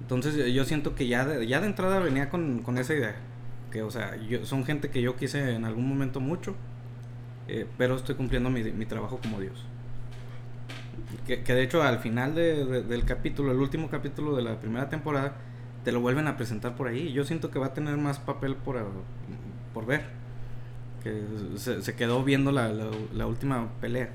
Entonces 0.00 0.34
yo- 0.36 0.46
yo 0.46 0.64
siento 0.64 0.94
que 0.94 1.06
ya 1.06 1.24
de, 1.24 1.46
ya 1.46 1.60
de 1.60 1.66
entrada 1.66 2.00
venía 2.00 2.28
con, 2.30 2.62
con 2.62 2.78
esa 2.78 2.94
idea. 2.94 3.14
Que, 3.74 3.82
o 3.82 3.92
sea, 3.92 4.16
yo, 4.18 4.46
son 4.46 4.64
gente 4.64 4.90
que 4.90 5.02
yo 5.02 5.16
quise 5.16 5.54
en 5.56 5.66
algún 5.66 5.88
momento 5.88 6.20
mucho, 6.20 6.56
eh, 7.48 7.66
pero 7.78 7.96
estoy 7.96 8.16
cumpliendo 8.16 8.50
mi, 8.50 8.64
mi 8.64 8.86
trabajo 8.86 9.18
como 9.22 9.40
Dios. 9.40 9.66
Que, 11.26 11.42
que 11.42 11.54
de 11.54 11.62
hecho 11.62 11.82
al 11.82 11.98
final 12.00 12.34
de- 12.34 12.64
de- 12.64 12.82
del 12.82 13.04
capítulo, 13.04 13.52
el 13.52 13.58
último 13.58 13.88
capítulo 13.88 14.36
de 14.36 14.42
la 14.42 14.60
primera 14.60 14.88
temporada, 14.88 15.34
te 15.84 15.92
lo 15.92 16.00
vuelven 16.00 16.26
a 16.28 16.36
presentar 16.36 16.76
por 16.76 16.88
ahí. 16.88 17.12
Yo 17.12 17.24
siento 17.24 17.50
que 17.50 17.58
va 17.58 17.66
a 17.66 17.74
tener 17.74 17.96
más 17.96 18.18
papel 18.18 18.56
por, 18.56 18.76
por 19.72 19.86
ver. 19.86 20.02
Que 21.02 21.22
se, 21.56 21.82
se 21.82 21.94
quedó 21.96 22.24
viendo 22.24 22.52
la, 22.52 22.68
la, 22.68 22.86
la 23.14 23.26
última 23.26 23.68
pelea. 23.80 24.10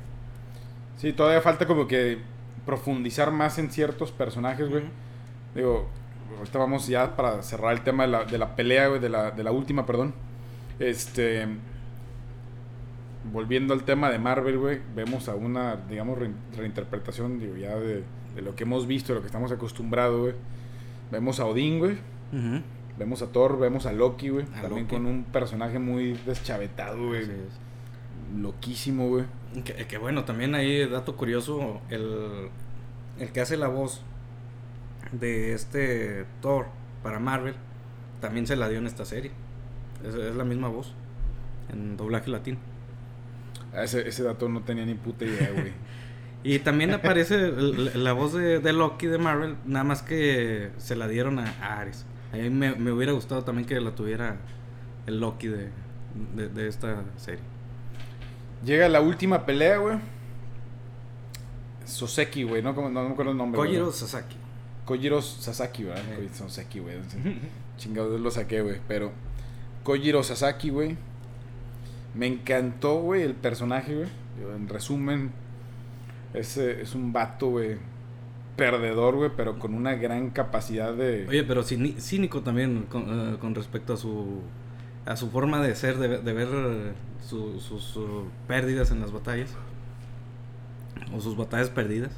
Sí, 0.98 1.14
todavía 1.14 1.42
falta 1.42 1.66
como 1.68 1.88
que 1.88 2.20
profundizar 2.66 3.32
más 3.32 3.58
en 3.60 3.72
ciertos 3.72 4.12
personajes, 4.12 4.70
güey. 4.70 4.84
Digo, 5.56 5.90
ahorita 6.38 6.60
vamos 6.60 6.88
ya 6.88 7.16
para 7.16 7.42
cerrar 7.44 7.74
el 7.74 7.82
tema 7.82 8.04
de 8.04 8.10
la, 8.10 8.26
de 8.26 8.38
la 8.38 8.56
pelea, 8.56 8.88
güey, 8.88 9.00
de 9.00 9.10
la, 9.10 9.32
de 9.32 9.44
la 9.44 9.52
última, 9.52 9.86
perdón. 9.86 10.14
Este. 10.80 11.48
Volviendo 13.32 13.74
al 13.74 13.84
tema 13.84 14.10
de 14.10 14.18
Marvel, 14.18 14.58
güey, 14.58 14.80
vemos 14.96 15.28
a 15.28 15.36
una, 15.36 15.76
digamos, 15.76 16.18
re- 16.18 16.32
reinterpretación, 16.56 17.38
digo, 17.40 17.58
ya 17.58 17.76
de, 17.76 18.04
de 18.34 18.42
lo 18.42 18.56
que 18.56 18.64
hemos 18.64 18.88
visto, 18.88 19.12
de 19.12 19.16
lo 19.16 19.22
que 19.22 19.28
estamos 19.28 19.52
acostumbrados, 19.52 20.20
güey. 20.22 20.34
Vemos 21.12 21.40
a 21.40 21.46
Odín, 21.46 21.80
güey. 21.80 21.98
Vemos 22.98 23.22
a 23.22 23.28
Thor, 23.28 23.60
vemos 23.60 23.86
a 23.86 23.92
Loki, 23.92 24.30
güey. 24.30 24.46
A 24.56 24.62
También 24.62 24.84
Loki. 24.84 24.96
con 24.96 25.06
un 25.06 25.24
personaje 25.26 25.80
muy 25.80 26.14
deschavetado, 26.26 27.08
güey. 27.08 27.28
Loquísimo, 28.38 29.08
güey. 29.10 29.26
Que, 29.66 29.74
que 29.86 29.98
bueno, 29.98 30.24
también 30.24 30.56
ahí, 30.56 30.88
dato 30.88 31.16
curioso, 31.18 31.82
el, 31.90 32.50
el 33.20 33.30
que 33.32 33.42
hace 33.42 33.58
la 33.58 33.68
voz 33.68 34.02
de 35.12 35.54
este 35.54 36.26
Thor 36.42 36.68
para 37.04 37.20
Marvel, 37.20 37.56
también 38.22 38.48
se 38.48 38.56
la 38.56 38.70
dio 38.70 38.80
en 38.80 38.88
esta 38.88 39.06
serie. 39.06 39.32
Es, 40.06 40.16
es 40.16 40.36
la 40.36 40.44
misma 40.44 40.68
voz, 40.68 40.94
en 41.72 41.98
doblaje 41.98 42.30
latino. 42.30 42.58
Ah, 43.74 43.84
Ese, 43.84 44.08
ese 44.08 44.24
dato 44.24 44.50
no 44.50 44.62
tenía 44.62 44.86
ni 44.86 44.96
puta 44.96 45.26
idea, 45.26 45.52
güey. 45.52 45.74
Y 46.42 46.60
también 46.60 46.94
aparece 46.94 47.52
la 47.52 48.14
voz 48.14 48.32
de, 48.32 48.60
de 48.60 48.72
Loki 48.72 49.08
de 49.08 49.18
Marvel, 49.18 49.58
nada 49.66 49.84
más 49.84 50.02
que 50.02 50.72
se 50.78 50.96
la 50.96 51.10
dieron 51.10 51.38
a, 51.38 51.54
a 51.62 51.82
Ares. 51.82 52.06
A 52.32 52.38
mí 52.38 52.50
me, 52.50 52.76
me 52.76 52.94
hubiera 52.94 53.12
gustado 53.12 53.44
también 53.44 53.68
que 53.68 53.78
la 53.82 53.94
tuviera 53.94 54.38
el 55.06 55.20
Loki 55.20 55.50
de, 55.50 55.70
de, 56.38 56.48
de 56.48 56.68
esta 56.70 57.04
serie. 57.18 57.42
Llega 58.64 58.88
la 58.88 59.02
última 59.02 59.46
pelea, 59.46 59.80
güey. 59.80 59.98
Soseki, 61.84 62.44
güey, 62.44 62.62
no, 62.62 62.72
no, 62.72 62.90
me 62.90 63.12
acuerdo 63.12 63.32
el 63.32 63.38
nombre. 63.38 63.58
Kojiro. 63.60 63.92
Sasaki. 63.92 64.38
Kojiro 64.90 65.22
Sasaki, 65.22 65.84
¿verdad? 65.84 66.04
Eh. 66.12 66.16
Kojiro 66.16 66.34
Sasaki, 66.34 66.80
güey. 66.80 66.96
Chingados 67.78 68.20
lo 68.20 68.32
saqué, 68.32 68.62
güey. 68.62 68.78
Pero 68.88 69.12
Kojiro 69.84 70.24
Sasaki, 70.24 70.72
güey. 70.72 70.98
Me 72.16 72.26
encantó, 72.26 72.96
güey, 73.02 73.22
el 73.22 73.36
personaje, 73.36 73.96
güey. 73.96 74.08
En 74.56 74.68
resumen, 74.68 75.32
es, 76.34 76.58
es 76.58 76.96
un 76.96 77.14
vato, 77.14 77.50
güey. 77.50 77.78
Perdedor, 78.56 79.16
güey, 79.16 79.32
pero 79.38 79.60
con 79.60 79.74
una 79.76 79.94
gran 79.94 80.32
capacidad 80.32 80.94
de... 80.94 81.28
Oye, 81.30 81.44
pero 81.44 81.64
cínico 81.64 82.42
también 82.42 82.88
con, 82.90 83.04
eh, 83.34 83.38
con 83.40 83.54
respecto 83.56 83.94
a 83.94 83.98
su 83.98 84.42
a 85.06 85.16
su 85.16 85.30
forma 85.32 85.62
de 85.62 85.76
ser, 85.76 85.98
de, 85.98 86.18
de 86.18 86.34
ver 86.34 86.50
su- 87.22 87.60
sus 87.60 87.84
sus 87.84 88.24
pérdidas 88.48 88.92
en 88.92 89.00
las 89.02 89.12
batallas. 89.12 89.50
O 91.16 91.22
sus 91.22 91.38
batallas 91.38 91.70
perdidas. 91.70 92.12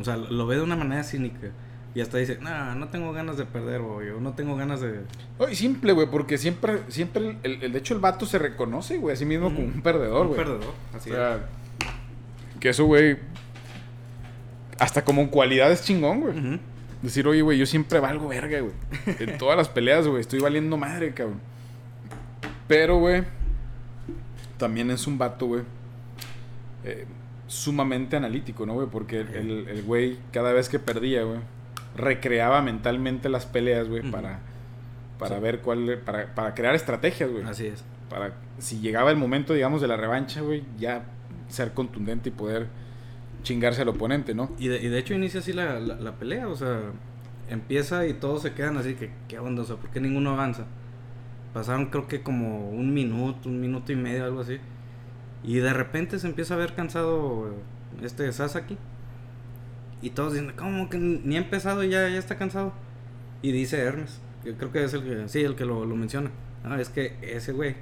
O 0.00 0.04
sea, 0.04 0.16
lo 0.16 0.46
ve 0.46 0.56
de 0.56 0.62
una 0.62 0.74
manera 0.76 1.04
cínica. 1.04 1.50
Y 1.94 2.00
hasta 2.00 2.18
dice, 2.18 2.38
no, 2.40 2.74
no 2.74 2.88
tengo 2.88 3.12
ganas 3.12 3.36
de 3.36 3.44
perder, 3.44 3.80
güey. 3.80 4.10
O 4.10 4.20
no 4.20 4.32
tengo 4.34 4.56
ganas 4.56 4.80
de... 4.80 5.02
Oye, 5.38 5.54
simple, 5.54 5.92
güey, 5.92 6.08
porque 6.10 6.38
siempre, 6.38 6.80
siempre, 6.88 7.36
el, 7.44 7.62
el- 7.62 7.72
de 7.72 7.78
hecho, 7.78 7.94
el 7.94 8.00
vato 8.00 8.26
se 8.26 8.38
reconoce, 8.38 8.98
güey, 8.98 9.14
a 9.14 9.16
sí 9.16 9.24
mismo 9.24 9.46
como 9.54 9.66
un 9.66 9.80
perdedor, 9.80 10.22
Un 10.22 10.32
güey. 10.32 10.38
perdedor, 10.40 10.74
así 10.92 11.10
O 11.10 11.14
sea, 11.14 11.46
que 12.58 12.70
eso, 12.70 12.84
güey, 12.86 13.16
hasta 14.78 15.04
como 15.04 15.30
cualidad 15.30 15.70
es 15.70 15.84
chingón, 15.84 16.20
güey. 16.20 16.36
es. 16.38 16.60
Decir, 17.02 17.28
oye, 17.28 17.42
güey, 17.42 17.58
yo 17.58 17.66
siempre 17.66 18.00
valgo 18.00 18.28
verga, 18.28 18.58
güey. 18.60 18.72
En 19.20 19.38
todas 19.38 19.56
las 19.56 19.68
peleas, 19.68 20.08
güey, 20.08 20.20
estoy 20.20 20.40
valiendo 20.40 20.76
madre, 20.76 21.12
cabrón. 21.14 21.38
Pero, 22.66 22.98
güey, 22.98 23.22
también 24.56 24.90
es 24.90 25.06
un 25.06 25.18
vato, 25.18 25.46
güey, 25.46 25.62
eh, 26.84 27.04
sumamente 27.46 28.16
analítico, 28.16 28.64
¿no, 28.66 28.72
güey? 28.74 28.88
Porque 28.90 29.20
el- 29.20 29.28
el 29.36 29.68
el 29.68 29.82
güey, 29.82 30.18
cada 30.32 30.52
vez 30.52 30.68
que 30.68 30.78
perdía, 30.78 31.22
güey, 31.24 31.40
recreaba 31.96 32.60
mentalmente 32.62 33.28
las 33.28 33.46
peleas, 33.46 33.88
güey, 33.88 34.02
para, 34.10 34.40
para 35.18 35.36
Sí. 35.36 35.42
ver 35.42 35.60
cuál, 35.60 36.00
para, 36.04 36.34
para 36.34 36.54
crear 36.54 36.74
estrategias, 36.74 37.30
güey. 37.30 37.44
Así 37.44 37.66
es. 37.66 37.84
Para, 38.10 38.32
si 38.58 38.80
llegaba 38.80 39.10
el 39.10 39.16
momento, 39.16 39.54
digamos, 39.54 39.80
de 39.80 39.88
la 39.88 39.96
revancha, 39.96 40.40
güey, 40.40 40.64
ya 40.78 41.04
ser 41.48 41.72
contundente 41.72 42.28
y 42.30 42.32
poder 42.32 42.66
chingarse 43.42 43.82
al 43.82 43.88
oponente, 43.88 44.34
¿no? 44.34 44.50
Y 44.58 44.68
de, 44.68 44.80
y 44.82 44.88
de 44.88 44.98
hecho 44.98 45.14
inicia 45.14 45.40
así 45.40 45.52
la, 45.52 45.78
la, 45.78 45.96
la 45.96 46.12
pelea, 46.12 46.48
o 46.48 46.56
sea, 46.56 46.80
empieza 47.48 48.06
y 48.06 48.14
todos 48.14 48.42
se 48.42 48.52
quedan 48.54 48.76
así 48.78 48.94
que, 48.94 49.10
¿qué 49.28 49.38
onda? 49.38 49.62
O 49.62 49.64
sea, 49.64 49.76
¿por 49.76 49.90
qué 49.90 50.00
ninguno 50.00 50.30
avanza? 50.30 50.64
Pasaron 51.52 51.86
creo 51.86 52.08
que 52.08 52.22
como 52.22 52.70
un 52.70 52.92
minuto, 52.94 53.48
un 53.48 53.60
minuto 53.60 53.92
y 53.92 53.96
medio, 53.96 54.24
algo 54.24 54.40
así. 54.40 54.58
Y 55.44 55.56
de 55.56 55.72
repente 55.74 56.18
se 56.18 56.26
empieza 56.26 56.54
a 56.54 56.56
ver 56.56 56.74
cansado 56.74 57.54
este 58.02 58.32
Sasaki. 58.32 58.78
Y 60.04 60.10
todos 60.10 60.34
dicen, 60.34 60.52
¿cómo 60.56 60.90
que 60.90 60.98
ni 60.98 61.36
ha 61.36 61.38
empezado 61.38 61.82
y 61.82 61.88
ya, 61.88 62.08
ya 62.08 62.18
está 62.18 62.36
cansado? 62.36 62.72
Y 63.42 63.52
dice 63.52 63.78
Hermes, 63.78 64.20
que 64.42 64.52
creo 64.54 64.70
que 64.70 64.84
es 64.84 64.92
el 64.94 65.02
que, 65.02 65.28
sí, 65.28 65.40
el 65.42 65.54
que 65.56 65.64
lo, 65.64 65.84
lo 65.86 65.96
menciona. 65.96 66.30
Ah, 66.62 66.78
es 66.80 66.90
que 66.90 67.16
ese 67.22 67.52
güey 67.52 67.74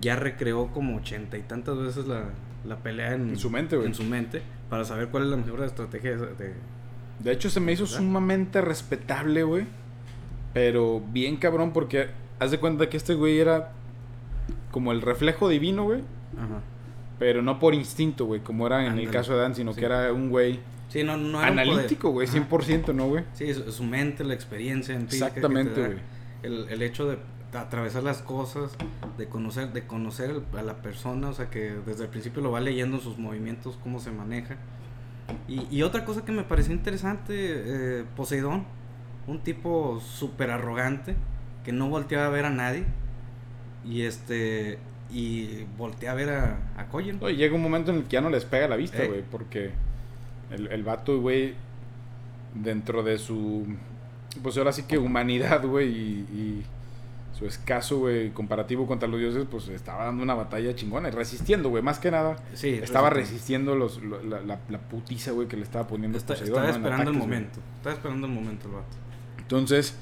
ya 0.00 0.16
recreó 0.16 0.68
como 0.68 0.96
ochenta 0.96 1.36
y 1.36 1.42
tantas 1.42 1.76
veces 1.78 2.06
la, 2.06 2.24
la 2.66 2.76
pelea 2.76 3.14
en, 3.14 3.30
En 3.30 3.36
su 3.36 3.50
mente, 3.50 3.76
güey. 3.76 3.88
en 3.88 3.94
su 3.94 4.04
mente 4.04 4.40
para 4.70 4.84
saber 4.84 5.08
cuál 5.08 5.24
es 5.24 5.28
la 5.30 5.36
mejor 5.36 5.62
estrategia 5.64 6.16
de, 6.16 6.26
de- 6.34 6.54
De 7.20 7.32
hecho, 7.32 7.50
se 7.50 7.60
me 7.60 7.72
hizo 7.72 7.84
¿Verdad? 7.84 7.98
sumamente 7.98 8.60
respetable, 8.62 9.42
güey. 9.42 9.64
Pero 10.54 11.02
bien 11.12 11.36
cabrón, 11.36 11.72
porque 11.72 12.08
haz 12.38 12.50
de 12.50 12.58
cuenta 12.58 12.88
que 12.88 12.96
este 12.96 13.14
güey 13.14 13.38
era 13.38 13.72
como 14.70 14.92
el 14.92 15.02
reflejo 15.02 15.48
divino, 15.48 15.84
güey. 15.84 16.00
Ajá. 16.36 16.60
Pero 17.18 17.42
no 17.42 17.58
por 17.58 17.74
instinto, 17.74 18.24
güey, 18.26 18.40
como 18.40 18.66
era 18.66 18.86
en 18.86 18.98
el 18.98 19.10
caso 19.10 19.34
de 19.34 19.40
Dan, 19.40 19.54
sino 19.54 19.72
Sí. 19.72 19.80
que 19.80 19.86
era 19.86 20.12
un 20.12 20.30
güey 20.30 20.60
Sí, 20.88 21.04
no, 21.04 21.16
no 21.16 21.40
era 21.42 21.50
un 21.50 21.56
poder. 21.56 21.70
analítico, 21.70 22.10
güey, 22.10 22.26
Ajá. 22.28 22.38
100%, 22.48 22.94
¿no, 22.94 23.08
güey? 23.08 23.24
Sí, 23.34 23.52
su, 23.54 23.70
su 23.72 23.82
mente, 23.84 24.24
la 24.24 24.34
experiencia 24.34 24.94
empírica 24.94 25.26
Exactamente, 25.26 25.80
güey. 25.86 25.98
El, 26.42 26.66
el 26.70 26.82
hecho 26.82 27.08
de 27.08 27.18
atravesar 27.52 28.02
las 28.02 28.18
cosas, 28.22 28.72
de 29.16 29.26
conocer, 29.26 29.72
de 29.72 29.86
conocer 29.86 30.40
a 30.56 30.62
la 30.62 30.76
persona, 30.82 31.28
o 31.30 31.32
sea 31.34 31.50
que 31.50 31.72
desde 31.86 32.04
el 32.04 32.10
principio 32.10 32.42
lo 32.42 32.50
va 32.50 32.60
leyendo 32.60 32.98
sus 33.00 33.18
movimientos, 33.18 33.78
cómo 33.82 34.00
se 34.00 34.10
maneja. 34.10 34.56
Y, 35.46 35.66
y 35.70 35.82
otra 35.82 36.04
cosa 36.04 36.24
que 36.24 36.32
me 36.32 36.42
pareció 36.42 36.72
interesante, 36.72 37.34
eh, 37.36 38.04
Poseidón, 38.16 38.64
un 39.26 39.40
tipo 39.40 40.00
súper 40.00 40.50
arrogante, 40.50 41.16
que 41.64 41.72
no 41.72 41.88
volteaba 41.90 42.26
a 42.26 42.30
ver 42.30 42.46
a 42.46 42.50
nadie, 42.50 42.84
y 43.84 44.02
este, 44.02 44.78
y 45.10 45.64
voltea 45.76 46.12
a 46.12 46.14
ver 46.14 46.30
a, 46.30 46.58
a 46.76 46.86
Kojiro. 46.88 47.18
No, 47.20 47.28
y 47.30 47.36
llega 47.36 47.54
un 47.54 47.62
momento 47.62 47.90
en 47.90 47.98
el 47.98 48.02
que 48.04 48.10
ya 48.10 48.20
no 48.22 48.30
les 48.30 48.44
pega 48.44 48.68
la 48.68 48.76
vista, 48.76 49.02
Eh. 49.04 49.08
güey, 49.08 49.22
porque 49.22 49.70
El, 50.50 50.68
el 50.68 50.82
vato, 50.82 51.20
güey, 51.20 51.54
dentro 52.54 53.02
de 53.02 53.18
su. 53.18 53.66
Pues 54.42 54.56
ahora 54.58 54.72
sí 54.72 54.82
que 54.84 54.98
humanidad, 54.98 55.64
güey, 55.66 55.88
y, 55.88 56.10
y 56.32 56.64
su 57.38 57.46
escaso, 57.46 57.98
güey, 57.98 58.30
comparativo 58.30 58.86
contra 58.86 59.08
los 59.08 59.20
dioses, 59.20 59.46
pues 59.50 59.68
estaba 59.68 60.04
dando 60.06 60.22
una 60.22 60.34
batalla 60.34 60.74
chingona 60.74 61.08
y 61.08 61.12
resistiendo, 61.12 61.68
güey, 61.70 61.82
más 61.82 61.98
que 61.98 62.10
nada. 62.10 62.36
Sí, 62.54 62.68
estaba 62.82 63.10
resistiendo. 63.10 63.74
los, 63.74 64.02
lo- 64.02 64.22
la, 64.22 64.40
la, 64.40 64.58
la 64.68 64.78
putiza, 64.78 65.30
güey, 65.32 65.48
que 65.48 65.56
le 65.56 65.62
estaba 65.62 65.86
poniendo 65.86 66.18
Está- 66.18 66.34
Poseidón, 66.34 66.64
estaba 66.64 66.66
¿no? 66.66 66.74
en 66.74 66.76
esperando 66.82 67.10
el 67.10 67.16
ataques, 67.16 67.28
momento. 67.28 67.60
Estaba 67.76 67.94
esperando 67.94 68.26
el 68.26 68.32
momento 68.32 68.66
el 68.68 68.74
vato. 68.74 68.96
Entonces, 69.38 69.94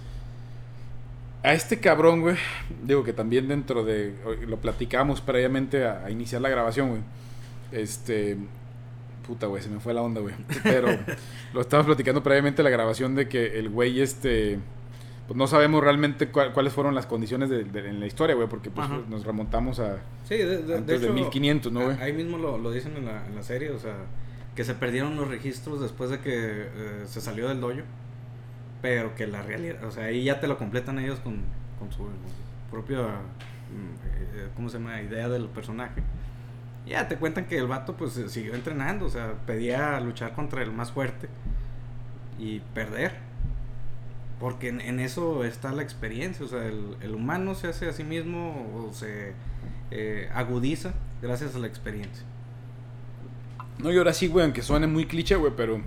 a 1.43 1.53
este 1.53 1.79
cabrón, 1.79 2.23
güey, 2.23 2.37
digo 2.85 3.05
que 3.05 3.13
también 3.13 3.49
dentro 3.49 3.85
de, 3.85 4.15
lo 4.47 4.57
platicamos 4.57 5.21
previamente 5.21 5.87
a, 5.87 6.05
a 6.05 6.11
iniciar 6.11 6.41
la 6.43 6.49
grabación, 6.49 6.89
güey. 6.91 7.01
Este, 7.73 8.37
puta, 9.27 9.47
güey, 9.47 9.63
se 9.63 9.69
me 9.69 9.81
fue 9.81 9.93
la 9.95 10.03
onda, 10.03 10.21
güey. 10.21 10.35
Pero 10.63 10.89
lo 11.55 11.61
estábamos 11.61 11.87
platicando 11.87 12.23
previamente 12.23 12.63
la 12.63 12.71
grabación 12.71 13.15
de 13.15 13.29
que 13.29 13.59
el 13.59 13.69
güey, 13.71 14.01
este, 14.01 14.59
pues 15.27 15.37
no 15.37 15.47
sabemos 15.47 15.83
realmente 15.83 16.29
cuál- 16.29 16.53
cuáles 16.53 16.73
fueron 16.73 16.95
las 16.95 17.07
condiciones 17.07 17.51
de, 17.51 17.65
de- 17.65 17.89
en 17.89 18.01
la 18.01 18.07
historia, 18.07 18.35
güey, 18.37 18.49
porque 18.49 18.71
pues 18.71 18.89
nos 19.09 19.25
remontamos 19.25 19.81
a 19.81 19.97
Sí, 20.29 20.37
de, 20.37 20.57
antes 20.77 21.01
de, 21.01 21.07
hecho, 21.07 21.13
1500, 21.13 21.73
¿no, 21.73 21.85
güey? 21.85 21.97
Ahí 22.01 22.13
mismo 22.13 22.39
lo, 22.39 22.59
lo 22.59 22.71
dicen 22.71 22.97
en 22.97 23.05
la, 23.07 23.27
en 23.27 23.35
la 23.35 23.43
serie, 23.43 23.71
o 23.71 23.79
sea, 23.79 23.95
que 24.55 24.65
se 24.65 24.75
perdieron 24.75 25.17
los 25.17 25.29
registros 25.29 25.81
después 25.81 26.11
de 26.11 26.21
que 26.21 26.33
eh, 26.35 27.03
se 27.07 27.21
salió 27.21 27.49
del 27.49 27.61
dojo. 27.61 27.81
Pero 28.83 29.15
que 29.15 29.27
la 29.27 29.43
realidad, 29.43 29.83
o 29.85 29.91
sea, 29.91 30.05
ahí 30.05 30.23
ya 30.25 30.39
te 30.39 30.47
lo 30.47 30.59
completan 30.59 30.99
ellos 30.99 31.19
con, 31.21 31.41
con 31.79 31.91
su 31.93 32.07
propia, 32.71 32.99
mm, 32.99 34.39
eh, 34.39 34.49
¿cómo 34.55 34.69
se 34.69 34.79
llama? 34.79 35.01
Idea 35.03 35.29
del 35.29 35.47
personaje. 35.47 36.03
Ya 36.87 37.09
te 37.09 37.17
cuentan 37.17 37.47
que 37.47 37.59
el 37.59 37.67
vato 37.67 37.97
pues 37.97 38.17
eh, 38.17 38.29
siguió 38.29 38.55
entrenando, 38.55 39.07
o 39.07 39.09
sea, 39.09 39.35
pedía 39.45 39.99
luchar 40.01 40.35
contra 40.35 40.63
el 40.63 40.71
más 40.71 40.93
fuerte 40.93 41.29
y 42.39 42.61
perder. 42.75 43.15
Porque 44.39 44.69
en, 44.69 44.81
en 44.81 45.01
eso 45.01 45.45
está 45.45 45.73
la 45.73 45.83
experiencia, 45.83 46.45
o 46.45 46.49
sea, 46.49 46.67
el, 46.67 46.97
el 47.01 47.15
humano 47.15 47.55
se 47.55 47.69
hace 47.69 47.89
a 47.89 47.93
sí 47.93 48.05
mismo 48.05 48.71
o 48.77 48.93
se 48.93 49.33
eh, 49.91 50.29
agudiza 50.35 50.93
gracias 51.23 51.55
a 51.55 51.59
la 51.59 51.67
experiencia. 51.67 52.25
No, 53.79 53.93
y 53.93 53.99
ahora 53.99 54.13
sí, 54.13 54.29
güey, 54.29 54.45
aunque 54.45 54.63
suene 54.63 54.87
muy 54.87 55.07
cliché, 55.07 55.37
güey, 55.37 55.53
pero 55.57 55.81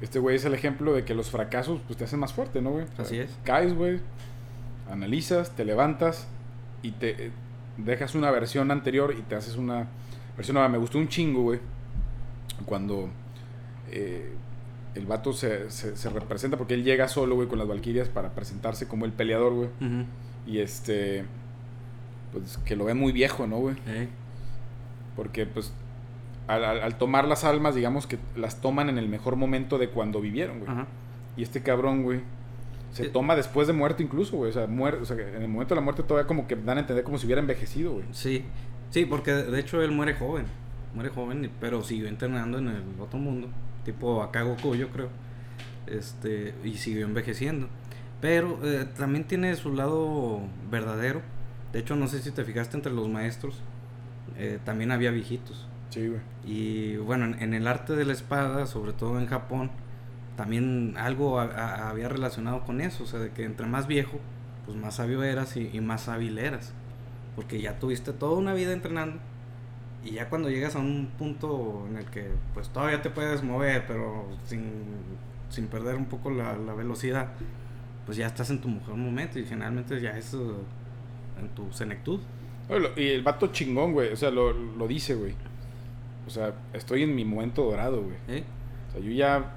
este 0.00 0.18
güey 0.18 0.36
es 0.36 0.44
el 0.44 0.54
ejemplo 0.54 0.94
de 0.94 1.04
que 1.04 1.14
los 1.14 1.30
fracasos 1.30 1.80
pues 1.86 1.98
te 1.98 2.04
hacen 2.04 2.20
más 2.20 2.32
fuerte, 2.32 2.62
¿no, 2.62 2.70
güey? 2.70 2.84
O 2.84 2.96
sea, 2.96 3.04
Así 3.04 3.18
es. 3.18 3.30
Caes, 3.44 3.74
güey, 3.74 4.00
analizas, 4.90 5.50
te 5.50 5.64
levantas 5.64 6.26
y 6.82 6.92
te 6.92 7.26
eh, 7.26 7.30
dejas 7.76 8.14
una 8.14 8.30
versión 8.30 8.70
anterior 8.70 9.14
y 9.18 9.22
te 9.22 9.34
haces 9.34 9.56
una 9.56 9.88
versión 10.38 10.54
nueva. 10.54 10.68
Me 10.70 10.78
gustó 10.78 10.96
un 10.98 11.08
chingo, 11.08 11.42
güey, 11.42 11.60
cuando 12.64 13.08
eh, 13.90 14.32
el 14.94 15.04
vato 15.06 15.32
se, 15.34 15.70
se, 15.70 15.96
se 15.96 16.08
representa, 16.10 16.56
porque 16.56 16.74
él 16.74 16.82
llega 16.84 17.08
solo, 17.08 17.34
güey, 17.34 17.46
con 17.48 17.58
las 17.58 17.68
valquirias 17.68 18.08
para 18.08 18.30
presentarse 18.30 18.88
como 18.88 19.04
el 19.04 19.12
peleador, 19.12 19.52
güey. 19.52 19.68
Y 20.46 20.58
este, 20.60 21.24
pues 22.32 22.56
que 22.64 22.74
lo 22.76 22.86
ven 22.86 22.96
muy 22.98 23.12
viejo, 23.12 23.46
¿no, 23.46 23.58
güey? 23.58 23.76
Ey. 23.86 24.08
Porque 25.14 25.44
pues 25.46 25.72
al, 26.46 26.64
al- 26.64 26.80
al 26.80 26.96
tomar 26.96 27.26
las 27.28 27.44
almas, 27.44 27.74
digamos 27.74 28.06
que 28.06 28.18
las 28.36 28.60
toman 28.60 28.88
en 28.88 28.96
el 28.98 29.08
mejor 29.08 29.36
momento 29.36 29.76
de 29.78 29.90
cuando 29.90 30.20
vivieron, 30.20 30.60
güey. 30.60 30.70
Y 31.36 31.42
este 31.42 31.62
cabrón, 31.62 32.02
güey, 32.02 32.20
se 32.92 33.04
Eh. 33.04 33.08
toma 33.10 33.36
después 33.36 33.66
de 33.66 33.74
muerto 33.74 34.02
incluso, 34.02 34.36
güey. 34.38 34.50
O 34.50 34.54
sea, 34.54 34.66
muer- 34.66 35.00
o 35.00 35.04
sea, 35.04 35.16
en 35.16 35.42
el 35.42 35.48
momento 35.48 35.74
de 35.74 35.80
la 35.80 35.84
muerte 35.84 36.02
todavía 36.02 36.26
como 36.26 36.46
que 36.48 36.56
dan 36.56 36.78
a 36.78 36.80
entender 36.80 37.04
como 37.04 37.18
si 37.18 37.26
hubiera 37.26 37.40
envejecido, 37.42 37.92
güey. 37.92 38.04
Sí, 38.12 38.44
sí, 38.90 39.04
porque 39.06 39.32
de 39.32 39.60
hecho 39.60 39.82
él 39.82 39.92
muere 39.92 40.14
joven, 40.14 40.46
muere 40.94 41.10
joven, 41.10 41.44
y- 41.44 41.48
pero 41.60 41.82
siguió 41.82 42.08
entrenando 42.08 42.58
en 42.58 42.68
el 42.68 42.82
otro 43.00 43.18
mundo, 43.18 43.48
tipo 43.84 44.22
acá 44.22 44.42
Goku, 44.42 44.74
yo 44.74 44.88
creo, 44.90 45.08
este, 45.86 46.54
y 46.64 46.74
siguió 46.76 47.06
envejeciendo. 47.06 47.68
Pero 48.20 48.58
eh, 48.64 48.86
también 48.96 49.24
tiene 49.24 49.54
su 49.56 49.74
lado 49.74 50.40
verdadero. 50.70 51.22
De 51.72 51.80
hecho, 51.80 51.96
no 51.96 52.08
sé 52.08 52.20
si 52.20 52.30
te 52.32 52.44
fijaste 52.44 52.76
entre 52.76 52.92
los 52.92 53.08
maestros, 53.08 53.56
eh, 54.36 54.58
también 54.64 54.92
había 54.92 55.10
viejitos. 55.10 55.66
Sí, 55.90 56.08
güey. 56.08 56.20
Y 56.44 56.96
bueno, 56.98 57.26
en, 57.26 57.42
en 57.42 57.54
el 57.54 57.66
arte 57.66 57.94
de 57.96 58.04
la 58.04 58.12
espada, 58.12 58.66
sobre 58.66 58.92
todo 58.92 59.18
en 59.18 59.26
Japón, 59.26 59.70
también 60.36 60.94
algo 60.98 61.40
a- 61.40 61.44
a- 61.46 61.90
había 61.90 62.08
relacionado 62.08 62.64
con 62.64 62.80
eso, 62.80 63.04
o 63.04 63.06
sea, 63.06 63.20
de 63.20 63.30
que 63.32 63.44
entre 63.44 63.66
más 63.66 63.86
viejo, 63.86 64.18
pues 64.66 64.76
más 64.76 64.96
sabio 64.96 65.22
eras 65.22 65.56
y, 65.56 65.70
y 65.72 65.80
más 65.80 66.08
hábil 66.08 66.38
eras, 66.38 66.74
porque 67.38 67.60
ya 67.60 67.78
tuviste 67.78 68.12
toda 68.12 68.36
una 68.36 68.52
vida 68.52 68.72
entrenando 68.72 69.20
y 70.04 70.14
ya 70.14 70.28
cuando 70.28 70.50
llegas 70.50 70.74
a 70.74 70.80
un 70.80 71.06
punto 71.16 71.86
en 71.88 71.98
el 71.98 72.04
que 72.06 72.26
pues 72.52 72.68
todavía 72.70 73.00
te 73.00 73.10
puedes 73.10 73.44
mover, 73.44 73.86
pero 73.86 74.26
sin, 74.44 74.64
sin 75.48 75.68
perder 75.68 75.94
un 75.94 76.06
poco 76.06 76.32
la, 76.32 76.56
la 76.56 76.74
velocidad, 76.74 77.28
pues 78.06 78.18
ya 78.18 78.26
estás 78.26 78.50
en 78.50 78.60
tu 78.60 78.68
mejor 78.68 78.96
momento 78.96 79.38
y 79.38 79.44
generalmente 79.44 80.00
ya 80.00 80.18
es 80.18 80.34
eh, 80.34 80.38
en 81.38 81.48
tu 81.50 81.72
senectud. 81.72 82.18
Y 82.96 83.06
el 83.06 83.22
vato 83.22 83.46
chingón, 83.52 83.92
güey. 83.92 84.12
O 84.12 84.16
sea, 84.16 84.32
lo, 84.32 84.52
lo 84.52 84.88
dice, 84.88 85.14
güey. 85.14 85.34
O 86.26 86.30
sea, 86.30 86.54
estoy 86.72 87.04
en 87.04 87.14
mi 87.14 87.24
momento 87.24 87.62
dorado, 87.62 88.02
güey. 88.02 88.16
¿eh? 88.36 88.42
O 88.88 88.92
sea, 88.94 89.00
yo 89.00 89.12
ya 89.12 89.54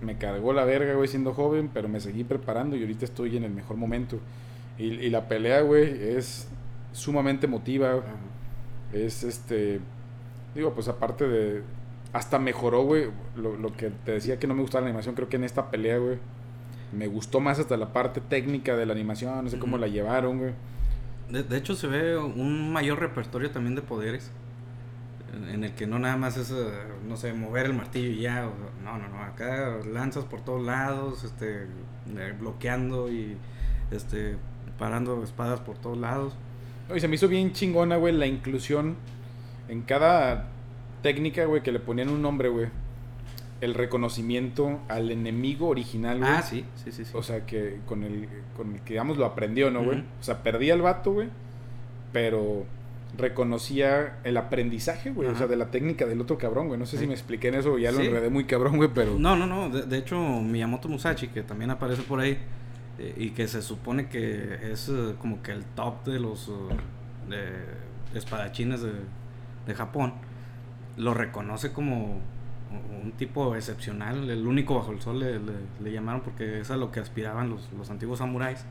me 0.00 0.18
cargó 0.18 0.52
la 0.52 0.64
verga, 0.64 0.94
güey, 0.94 1.08
siendo 1.08 1.34
joven, 1.34 1.68
pero 1.74 1.88
me 1.88 1.98
seguí 1.98 2.22
preparando 2.22 2.76
y 2.76 2.82
ahorita 2.82 3.04
estoy 3.04 3.36
en 3.36 3.42
el 3.42 3.50
mejor 3.50 3.76
momento. 3.76 4.20
Y, 4.78 4.84
y 4.84 5.10
la 5.10 5.26
pelea, 5.26 5.62
güey, 5.62 6.16
es 6.16 6.46
sumamente 6.94 7.44
emotiva. 7.46 7.90
Ajá. 7.90 8.02
Es 8.92 9.22
este. 9.24 9.80
Digo, 10.54 10.72
pues 10.72 10.88
aparte 10.88 11.28
de. 11.28 11.62
Hasta 12.14 12.38
mejoró, 12.38 12.82
güey. 12.84 13.10
Lo, 13.36 13.56
lo 13.56 13.72
que 13.76 13.90
te 13.90 14.12
decía 14.12 14.38
que 14.38 14.46
no 14.46 14.54
me 14.54 14.62
gustaba 14.62 14.82
la 14.82 14.86
animación, 14.88 15.14
creo 15.14 15.28
que 15.28 15.36
en 15.36 15.44
esta 15.44 15.70
pelea, 15.70 15.98
güey. 15.98 16.18
Me 16.92 17.08
gustó 17.08 17.40
más 17.40 17.58
hasta 17.58 17.76
la 17.76 17.92
parte 17.92 18.20
técnica 18.20 18.76
de 18.76 18.86
la 18.86 18.92
animación, 18.92 19.42
no 19.44 19.50
sé 19.50 19.58
cómo 19.58 19.78
la 19.78 19.88
llevaron, 19.88 20.38
güey. 20.38 20.52
De, 21.28 21.42
de 21.42 21.56
hecho, 21.56 21.74
se 21.74 21.88
ve 21.88 22.16
un 22.16 22.72
mayor 22.72 23.00
repertorio 23.00 23.50
también 23.50 23.74
de 23.74 23.82
poderes. 23.82 24.30
En, 25.34 25.48
en 25.48 25.64
el 25.64 25.72
que 25.74 25.88
no 25.88 25.98
nada 25.98 26.16
más 26.16 26.36
es, 26.36 26.52
eh, 26.52 26.54
no 27.08 27.16
sé, 27.16 27.32
mover 27.32 27.66
el 27.66 27.74
martillo 27.74 28.10
y 28.10 28.20
ya. 28.20 28.46
o- 28.46 28.84
no, 28.84 28.96
no, 28.98 29.08
no. 29.08 29.24
Acá 29.24 29.78
lanzas 29.92 30.24
por 30.24 30.42
todos 30.42 30.64
lados, 30.64 31.24
este, 31.24 31.64
eh, 32.16 32.34
bloqueando 32.38 33.10
y 33.10 33.36
este, 33.90 34.36
parando 34.78 35.24
espadas 35.24 35.58
por 35.60 35.76
todos 35.78 35.98
lados. 35.98 36.36
Y 36.94 37.00
se 37.00 37.08
me 37.08 37.14
hizo 37.14 37.28
bien 37.28 37.52
chingona, 37.52 37.96
güey, 37.96 38.12
la 38.14 38.26
inclusión 38.26 38.96
en 39.68 39.82
cada 39.82 40.48
técnica, 41.02 41.44
güey, 41.46 41.62
que 41.62 41.72
le 41.72 41.80
ponían 41.80 42.08
un 42.08 42.20
nombre, 42.22 42.48
güey. 42.48 42.66
El 43.60 43.74
reconocimiento 43.74 44.80
al 44.88 45.10
enemigo 45.10 45.68
original, 45.68 46.18
güey. 46.18 46.30
Ah, 46.30 46.42
sí, 46.42 46.64
sí, 46.82 46.92
sí. 46.92 47.04
sí. 47.04 47.10
O 47.14 47.22
sea, 47.22 47.46
que 47.46 47.78
con 47.86 48.02
el, 48.02 48.28
con 48.56 48.74
el 48.74 48.80
que, 48.80 48.94
digamos, 48.94 49.16
lo 49.16 49.24
aprendió, 49.24 49.70
¿no, 49.70 49.82
güey? 49.84 50.00
O 50.00 50.22
sea, 50.22 50.42
perdía 50.42 50.74
el 50.74 50.82
vato, 50.82 51.12
güey, 51.12 51.28
pero 52.12 52.64
reconocía 53.16 54.18
el 54.24 54.36
aprendizaje, 54.36 55.10
güey, 55.10 55.28
o 55.28 55.36
sea, 55.36 55.46
de 55.46 55.56
la 55.56 55.70
técnica 55.70 56.04
del 56.04 56.20
otro 56.20 56.36
cabrón, 56.36 56.66
güey. 56.66 56.78
No 56.78 56.84
sé 56.84 56.96
Sí. 56.96 57.02
si 57.04 57.06
me 57.06 57.14
expliqué 57.14 57.48
en 57.48 57.54
eso, 57.54 57.78
ya 57.78 57.92
lo 57.92 58.00
Sí. 58.00 58.06
enredé 58.06 58.28
muy 58.28 58.44
cabrón, 58.44 58.76
güey, 58.76 58.90
pero... 58.92 59.18
No, 59.18 59.36
no, 59.36 59.46
no. 59.46 59.68
De, 59.70 59.82
de 59.82 59.98
hecho, 59.98 60.18
Miyamoto 60.18 60.88
Musashi, 60.88 61.28
que 61.28 61.42
también 61.42 61.70
aparece 61.70 62.02
por 62.02 62.18
ahí, 62.20 62.36
eh, 62.98 63.14
y 63.16 63.30
que 63.30 63.48
se 63.48 63.62
supone 63.62 64.08
que 64.08 64.72
es 64.72 64.88
eh, 64.88 65.14
como 65.20 65.42
que 65.42 65.52
el 65.52 65.64
top 65.64 66.04
de 66.04 66.20
los 66.20 66.48
eh, 66.48 67.64
de 68.12 68.18
espadachines 68.18 68.82
de, 68.82 68.92
de 69.66 69.74
Japón, 69.74 70.14
lo 70.96 71.14
reconoce 71.14 71.72
como 71.72 72.20
un 73.02 73.12
tipo 73.12 73.54
excepcional, 73.56 74.28
el 74.30 74.46
único 74.46 74.74
bajo 74.76 74.92
el 74.92 75.00
sol 75.00 75.20
le, 75.20 75.38
le- 75.80 75.92
llamaron 75.92 76.22
porque 76.22 76.60
es 76.60 76.70
a 76.70 76.76
lo 76.76 76.90
que 76.92 77.00
aspiraban 77.00 77.48
los, 77.50 77.68
los 77.76 77.90
antiguos 77.90 78.18
samuráis, 78.18 78.64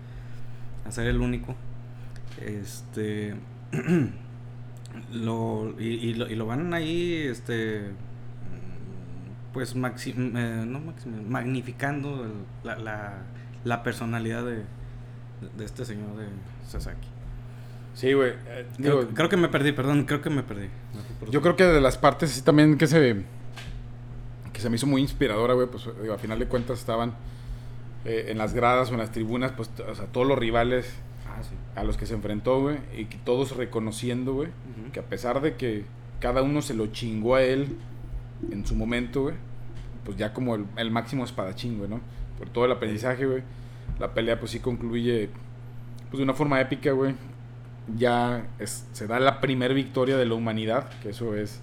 a 0.86 0.92
ser 0.92 1.08
el 1.08 1.20
único. 1.22 1.56
Este. 2.42 3.36
lo, 5.14 5.74
y, 5.80 5.86
y 5.86 6.14
lo, 6.16 6.30
y 6.30 6.36
lo 6.36 6.46
van 6.46 6.74
ahí, 6.74 7.14
este. 7.28 7.92
Pues, 9.54 9.76
maxi- 9.76 10.16
eh, 10.18 10.66
no 10.66 10.80
maxi- 10.80 11.28
magnificando 11.28 12.26
la, 12.64 12.78
la 13.64 13.84
personalidad 13.84 14.44
de, 14.46 14.64
de 15.58 15.66
este 15.66 15.86
señor 15.86 16.16
de 16.18 16.26
Sasaki. 16.68 17.08
Sí, 17.94 18.14
güey. 18.14 18.32
eh, 18.48 18.66
Creo, 18.78 19.08
creo 19.10 19.30
que 19.30 19.38
me 19.38 19.48
perdí, 19.50 19.72
perdón, 19.72 20.06
creo 20.06 20.22
que 20.22 20.30
me 20.30 20.42
perdí. 20.44 20.68
Yo 21.30 21.42
creo 21.42 21.56
que 21.56 21.64
de 21.66 21.80
las 21.82 21.98
partes 21.98 22.32
así 22.32 22.42
también 22.42 22.78
que 22.78 22.88
se 22.88 23.24
que 24.52 24.60
se 24.62 24.70
me 24.70 24.76
hizo 24.76 24.86
muy 24.88 25.02
inspiradora, 25.02 25.54
güey, 25.56 25.68
pues 25.68 25.88
digo, 26.02 26.14
a 26.14 26.18
final 26.20 26.38
de 26.40 26.48
cuentas 26.48 26.80
estaban 26.80 27.14
eh, 28.06 28.26
en 28.30 28.38
las 28.38 28.54
gradas 28.54 28.90
o 28.90 28.94
en 28.94 29.00
las 29.00 29.12
tribunas, 29.12 29.52
pues, 29.52 29.70
o 29.90 29.96
sea, 29.96 30.06
todos 30.08 30.28
los 30.28 30.38
rivales 30.38 30.92
Ah, 31.28 31.42
sí. 31.42 31.56
a 31.76 31.84
los 31.84 31.98
que 31.98 32.06
se 32.06 32.14
enfrentó, 32.14 32.62
güey, 32.62 32.78
y 32.96 33.06
que 33.06 33.18
todos 33.18 33.56
reconociendo, 33.58 34.34
güey, 34.34 34.50
que 34.92 35.00
a 35.00 35.04
pesar 35.04 35.42
de 35.42 35.56
que 35.56 35.86
cada 36.20 36.44
uno 36.44 36.62
se 36.62 36.76
lo 36.76 36.88
chingó 36.88 37.34
a 37.36 37.42
él 37.42 37.76
en 38.52 38.64
su 38.68 38.76
momento, 38.76 39.24
güey, 39.24 39.36
pues 40.06 40.18
ya 40.18 40.34
como 40.34 40.54
el, 40.56 40.66
el 40.78 40.92
máximo 40.92 41.24
espadachín, 41.24 41.78
güey, 41.80 41.90
¿no? 41.90 42.02
Por 42.38 42.50
todo 42.50 42.66
el 42.66 42.72
aprendizaje, 42.72 43.26
güey. 43.26 43.44
La 44.00 44.14
pelea, 44.14 44.40
pues 44.40 44.52
sí 44.52 44.60
concluye, 44.60 45.30
pues 46.10 46.18
de 46.20 46.24
una 46.24 46.34
forma 46.34 46.60
épica, 46.62 46.92
güey. 46.92 47.14
Ya 47.98 48.46
es- 48.60 48.88
se 48.94 49.08
da 49.08 49.20
la 49.20 49.42
primer 49.42 49.74
victoria 49.74 50.18
de 50.18 50.26
la 50.26 50.34
humanidad, 50.36 50.90
que 51.02 51.10
eso 51.10 51.36
es 51.36 51.62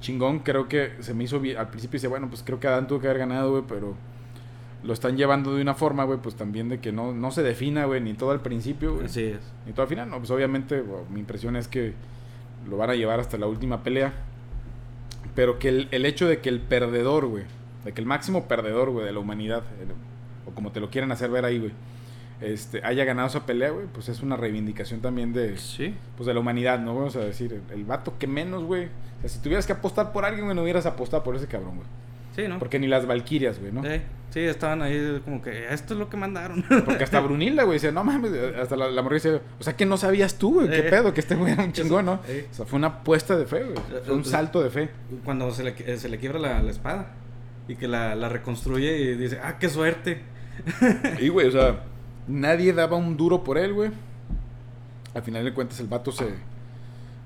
chingón. 0.00 0.40
Creo 0.40 0.68
que 0.68 0.92
se 1.00 1.14
me 1.14 1.24
hizo 1.24 1.40
bien. 1.40 1.56
Al 1.56 1.68
principio 1.68 1.96
dice, 1.98 2.08
bueno, 2.08 2.28
pues 2.28 2.42
creo 2.44 2.60
que 2.60 2.68
Adán 2.68 2.86
tuvo 2.86 3.00
que 3.00 3.06
haber 3.08 3.18
ganado, 3.20 3.50
güey, 3.50 3.64
pero 3.66 3.94
lo 4.84 4.92
están 4.92 5.16
llevando 5.16 5.54
de 5.56 5.62
una 5.62 5.74
forma, 5.74 6.04
güey, 6.04 6.18
pues 6.20 6.36
también 6.36 6.68
de 6.68 6.78
que 6.80 6.92
no, 6.92 7.12
no 7.12 7.30
se 7.30 7.42
defina, 7.42 7.86
güey, 7.86 8.00
ni 8.00 8.12
todo 8.14 8.30
al 8.30 8.40
principio, 8.40 8.94
güey. 8.94 9.06
Así 9.06 9.24
es. 9.24 9.40
Ni 9.66 9.72
todo 9.72 9.82
al 9.82 9.88
final. 9.88 10.10
No, 10.10 10.18
pues 10.18 10.30
obviamente 10.30 10.80
bueno, 10.82 11.04
mi 11.10 11.20
impresión 11.20 11.56
es 11.56 11.66
que 11.66 11.94
lo 12.68 12.76
van 12.76 12.90
a 12.90 12.94
llevar 12.94 13.18
hasta 13.18 13.38
la 13.38 13.46
última 13.46 13.82
pelea. 13.82 14.12
Pero 15.34 15.58
que 15.58 15.68
el, 15.68 15.88
el 15.90 16.06
hecho 16.06 16.28
de 16.28 16.40
que 16.40 16.48
el 16.48 16.60
perdedor, 16.60 17.26
güey, 17.26 17.44
de 17.86 17.92
que 17.92 18.00
el 18.02 18.06
máximo 18.06 18.46
perdedor, 18.48 18.90
güey, 18.90 19.06
de 19.06 19.12
la 19.12 19.18
humanidad, 19.20 19.62
el- 19.80 19.92
o 20.50 20.54
como 20.54 20.70
te 20.72 20.80
lo 20.80 20.90
quieran 20.90 21.10
hacer 21.12 21.30
ver 21.30 21.44
ahí, 21.46 21.58
güey, 21.58 21.72
este, 22.40 22.84
haya 22.84 23.04
ganado 23.04 23.28
esa 23.28 23.46
pelea, 23.46 23.70
güey, 23.70 23.86
pues 23.86 24.08
es 24.10 24.20
una 24.22 24.36
reivindicación 24.36 25.00
también 25.00 25.32
de, 25.32 25.56
Sí. 25.56 25.94
pues 26.16 26.26
de 26.26 26.34
la 26.34 26.40
humanidad, 26.40 26.78
¿no? 26.78 26.94
Vamos 26.94 27.16
a 27.16 27.20
decir, 27.20 27.52
el, 27.70 27.78
el 27.78 27.84
vato 27.84 28.14
que 28.18 28.26
menos, 28.26 28.64
güey. 28.64 28.84
O 28.86 29.20
sea, 29.22 29.30
si 29.30 29.38
tuvieras 29.38 29.66
que 29.66 29.72
apostar 29.72 30.12
por 30.12 30.24
alguien, 30.26 30.44
güey, 30.44 30.54
no 30.54 30.62
hubieras 30.62 30.84
apostado 30.84 31.22
por 31.24 31.34
ese 31.36 31.46
cabrón, 31.46 31.76
güey. 31.76 31.88
Sí, 32.36 32.46
¿no? 32.48 32.58
Porque 32.58 32.78
ni 32.78 32.86
las 32.86 33.06
Valquirias, 33.06 33.58
güey, 33.58 33.72
¿no? 33.72 33.82
Sí, 33.82 34.02
sí, 34.28 34.40
estaban 34.40 34.82
ahí 34.82 35.22
como 35.24 35.40
que 35.40 35.72
esto 35.72 35.94
es 35.94 35.98
lo 35.98 36.10
que 36.10 36.18
mandaron. 36.18 36.62
Porque 36.84 37.02
hasta 37.04 37.18
Brunilda, 37.20 37.62
güey, 37.62 37.76
decía, 37.76 37.92
no 37.92 38.04
mames, 38.04 38.30
hasta 38.60 38.76
la, 38.76 38.90
la 38.90 39.02
dice, 39.08 39.40
o 39.58 39.62
sea 39.62 39.74
que 39.74 39.86
no 39.86 39.96
sabías 39.96 40.34
tú, 40.36 40.56
güey, 40.56 40.68
qué 40.68 40.80
Eh. 40.80 40.90
pedo, 40.90 41.14
que 41.14 41.20
este 41.20 41.34
güey 41.34 41.54
era 41.54 41.64
un 41.64 41.72
chingón, 41.72 42.04
¿no? 42.04 42.20
Eh. 42.28 42.46
O 42.50 42.54
sea, 42.54 42.66
fue 42.66 42.76
una 42.78 42.88
apuesta 42.88 43.38
de 43.38 43.46
fe, 43.46 43.62
güey. 43.64 43.76
Fue 44.04 44.14
un 44.14 44.26
salto 44.26 44.62
de 44.62 44.68
fe. 44.68 44.90
Cuando 45.24 45.50
se 45.52 45.64
le, 45.64 45.74
eh, 45.78 45.96
se 45.96 46.10
le 46.10 46.18
quiebra 46.18 46.38
la, 46.38 46.62
la 46.62 46.70
espada 46.70 47.14
y 47.68 47.76
que 47.76 47.88
la, 47.88 48.28
reconstruye 48.28 48.98
y 48.98 49.14
dice, 49.16 49.38
ah, 49.42 49.58
qué 49.58 49.68
suerte. 49.68 50.22
Y, 51.20 51.28
güey, 51.28 51.48
o 51.48 51.52
sea, 51.52 51.84
nadie 52.26 52.72
daba 52.72 52.96
un 52.96 53.16
duro 53.16 53.44
por 53.44 53.58
él, 53.58 53.72
güey. 53.72 53.90
Al 55.14 55.22
final 55.22 55.44
de 55.44 55.52
cuentas, 55.52 55.80
el 55.80 55.86
vato 55.86 56.12
se 56.12 56.26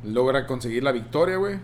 logra 0.04 0.46
conseguir 0.46 0.82
la 0.82 0.92
victoria, 0.92 1.36
güey. 1.36 1.58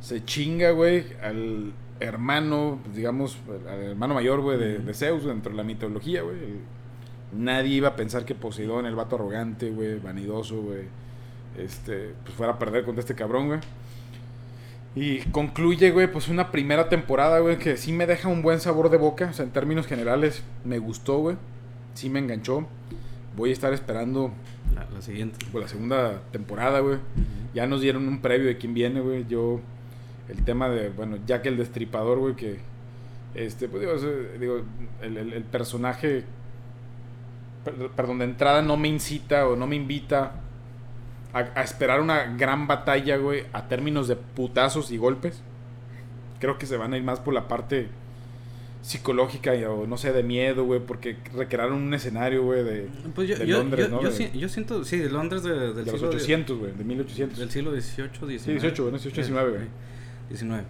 Se 0.00 0.24
chinga, 0.24 0.70
güey, 0.72 1.06
al 1.22 1.72
hermano, 2.00 2.80
digamos, 2.94 3.38
al 3.68 3.80
hermano 3.80 4.14
mayor, 4.14 4.40
güey, 4.40 4.58
de, 4.58 4.78
de 4.78 4.94
Zeus, 4.94 5.24
dentro 5.24 5.52
de 5.52 5.56
la 5.56 5.64
mitología, 5.64 6.22
güey. 6.22 6.36
Nadie 7.32 7.76
iba 7.76 7.88
a 7.88 7.96
pensar 7.96 8.24
que 8.24 8.34
Poseidón, 8.34 8.86
el 8.86 8.94
vato 8.94 9.16
arrogante, 9.16 9.70
güey, 9.70 9.98
vanidoso, 9.98 10.60
güey, 10.62 10.84
este, 11.58 12.14
pues 12.22 12.34
fuera 12.34 12.52
a 12.52 12.58
perder 12.58 12.84
contra 12.84 13.00
este 13.00 13.14
cabrón, 13.14 13.48
güey. 13.48 13.60
Y 14.96 15.18
concluye, 15.30 15.90
güey, 15.90 16.10
pues 16.10 16.28
una 16.28 16.52
primera 16.52 16.88
temporada, 16.88 17.40
güey, 17.40 17.58
que 17.58 17.76
sí 17.76 17.92
me 17.92 18.06
deja 18.06 18.28
un 18.28 18.42
buen 18.42 18.60
sabor 18.60 18.90
de 18.90 18.96
boca. 18.96 19.28
O 19.30 19.32
sea, 19.32 19.44
en 19.44 19.50
términos 19.50 19.86
generales, 19.86 20.42
me 20.64 20.78
gustó, 20.78 21.18
güey. 21.18 21.36
Sí 21.94 22.08
me 22.08 22.20
enganchó. 22.20 22.66
Voy 23.36 23.50
a 23.50 23.52
estar 23.52 23.72
esperando 23.72 24.32
La, 24.74 24.86
la 24.94 25.02
siguiente. 25.02 25.44
por 25.50 25.60
la 25.62 25.68
segunda 25.68 26.20
temporada, 26.30 26.78
güey. 26.80 26.98
Ya 27.54 27.66
nos 27.66 27.80
dieron 27.80 28.06
un 28.06 28.20
previo 28.20 28.46
de 28.46 28.56
quién 28.56 28.72
viene, 28.74 29.00
güey. 29.00 29.26
Yo, 29.28 29.60
el 30.28 30.44
tema 30.44 30.68
de, 30.68 30.90
bueno, 30.90 31.18
Jack 31.26 31.46
el 31.46 31.56
Destripador, 31.56 32.18
güey, 32.20 32.36
que, 32.36 32.58
este, 33.34 33.68
pues 33.68 33.80
digo, 33.82 33.94
digo, 34.38 34.60
el, 35.02 35.16
el- 35.16 35.32
el 35.32 35.42
personaje, 35.42 36.22
per- 37.64 37.90
perdón, 37.96 38.20
de 38.20 38.26
entrada 38.26 38.62
no 38.62 38.76
me 38.76 38.86
incita 38.88 39.48
o 39.48 39.56
no 39.56 39.66
me 39.66 39.74
invita 39.74 40.34
a, 41.34 41.40
a 41.54 41.62
esperar 41.62 42.00
una 42.00 42.34
gran 42.36 42.66
batalla, 42.66 43.16
güey, 43.18 43.44
a 43.52 43.68
términos 43.68 44.08
de 44.08 44.16
putazos 44.16 44.90
y 44.90 44.96
golpes. 44.96 45.42
Creo 46.40 46.56
que 46.58 46.66
se 46.66 46.76
van 46.76 46.94
a 46.94 46.96
ir 46.96 47.02
más 47.02 47.20
por 47.20 47.34
la 47.34 47.48
parte 47.48 47.88
psicológica 48.82 49.52
o 49.70 49.86
no 49.86 49.96
sé, 49.96 50.12
de 50.12 50.22
miedo, 50.22 50.64
güey, 50.64 50.78
porque 50.80 51.16
recrearon 51.34 51.82
un 51.82 51.94
escenario, 51.94 52.42
güey, 52.44 52.62
de, 52.62 52.88
Pues 53.14 53.28
yo, 53.28 53.36
de 53.38 53.46
yo, 53.46 53.58
Londres, 53.58 53.88
yo, 53.88 53.96
¿no? 53.96 54.02
yo, 54.02 54.10
De- 54.10 54.14
si- 54.14 54.38
yo 54.38 54.48
siento, 54.48 54.84
sí, 54.84 54.98
de 54.98 55.08
Londres 55.08 55.42
de- 55.42 55.52
del 55.72 55.74
de 55.74 55.82
los 55.92 55.92
siglo 56.00 56.08
800, 56.10 56.58
güey, 56.58 56.72
de 56.72 56.84
1800. 56.84 57.38
Del 57.38 57.50
siglo 57.50 57.70
XVIII, 57.70 58.10
XIX. 58.38 58.42
Sí, 58.42 58.50
18, 58.52 58.82
bueno, 58.82 58.98
18, 58.98 59.16
19, 59.16 59.50
güey. 59.52 59.64
19. 60.28 60.64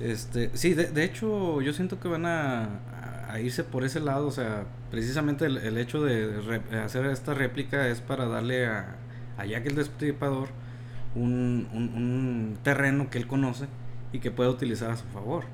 Este, 0.00 0.50
sí, 0.54 0.72
de, 0.74 0.86
de 0.86 1.04
hecho, 1.04 1.60
yo 1.60 1.72
siento 1.74 2.00
que 2.00 2.08
van 2.08 2.24
a, 2.24 2.80
a 3.28 3.40
irse 3.40 3.64
por 3.64 3.84
ese 3.84 4.00
lado. 4.00 4.28
O 4.28 4.30
sea, 4.30 4.64
precisamente 4.90 5.44
el, 5.44 5.58
el 5.58 5.76
hecho 5.76 6.02
de 6.02 6.40
re- 6.40 6.78
hacer 6.78 7.04
esta 7.06 7.34
réplica 7.34 7.86
es 7.88 8.00
para 8.00 8.26
darle 8.26 8.66
a, 8.66 8.96
a 9.38 9.46
Jack 9.46 9.66
el 9.66 9.76
Destripador 9.76 10.48
un, 11.14 11.68
un, 11.72 12.58
terreno 12.62 13.10
que 13.10 13.18
él 13.18 13.26
conoce 13.26 13.66
y 14.12 14.18
que 14.18 14.30
puede 14.30 14.50
utilizar 14.50 14.90
a 14.90 14.96
su 14.96 15.06
favor. 15.06 15.44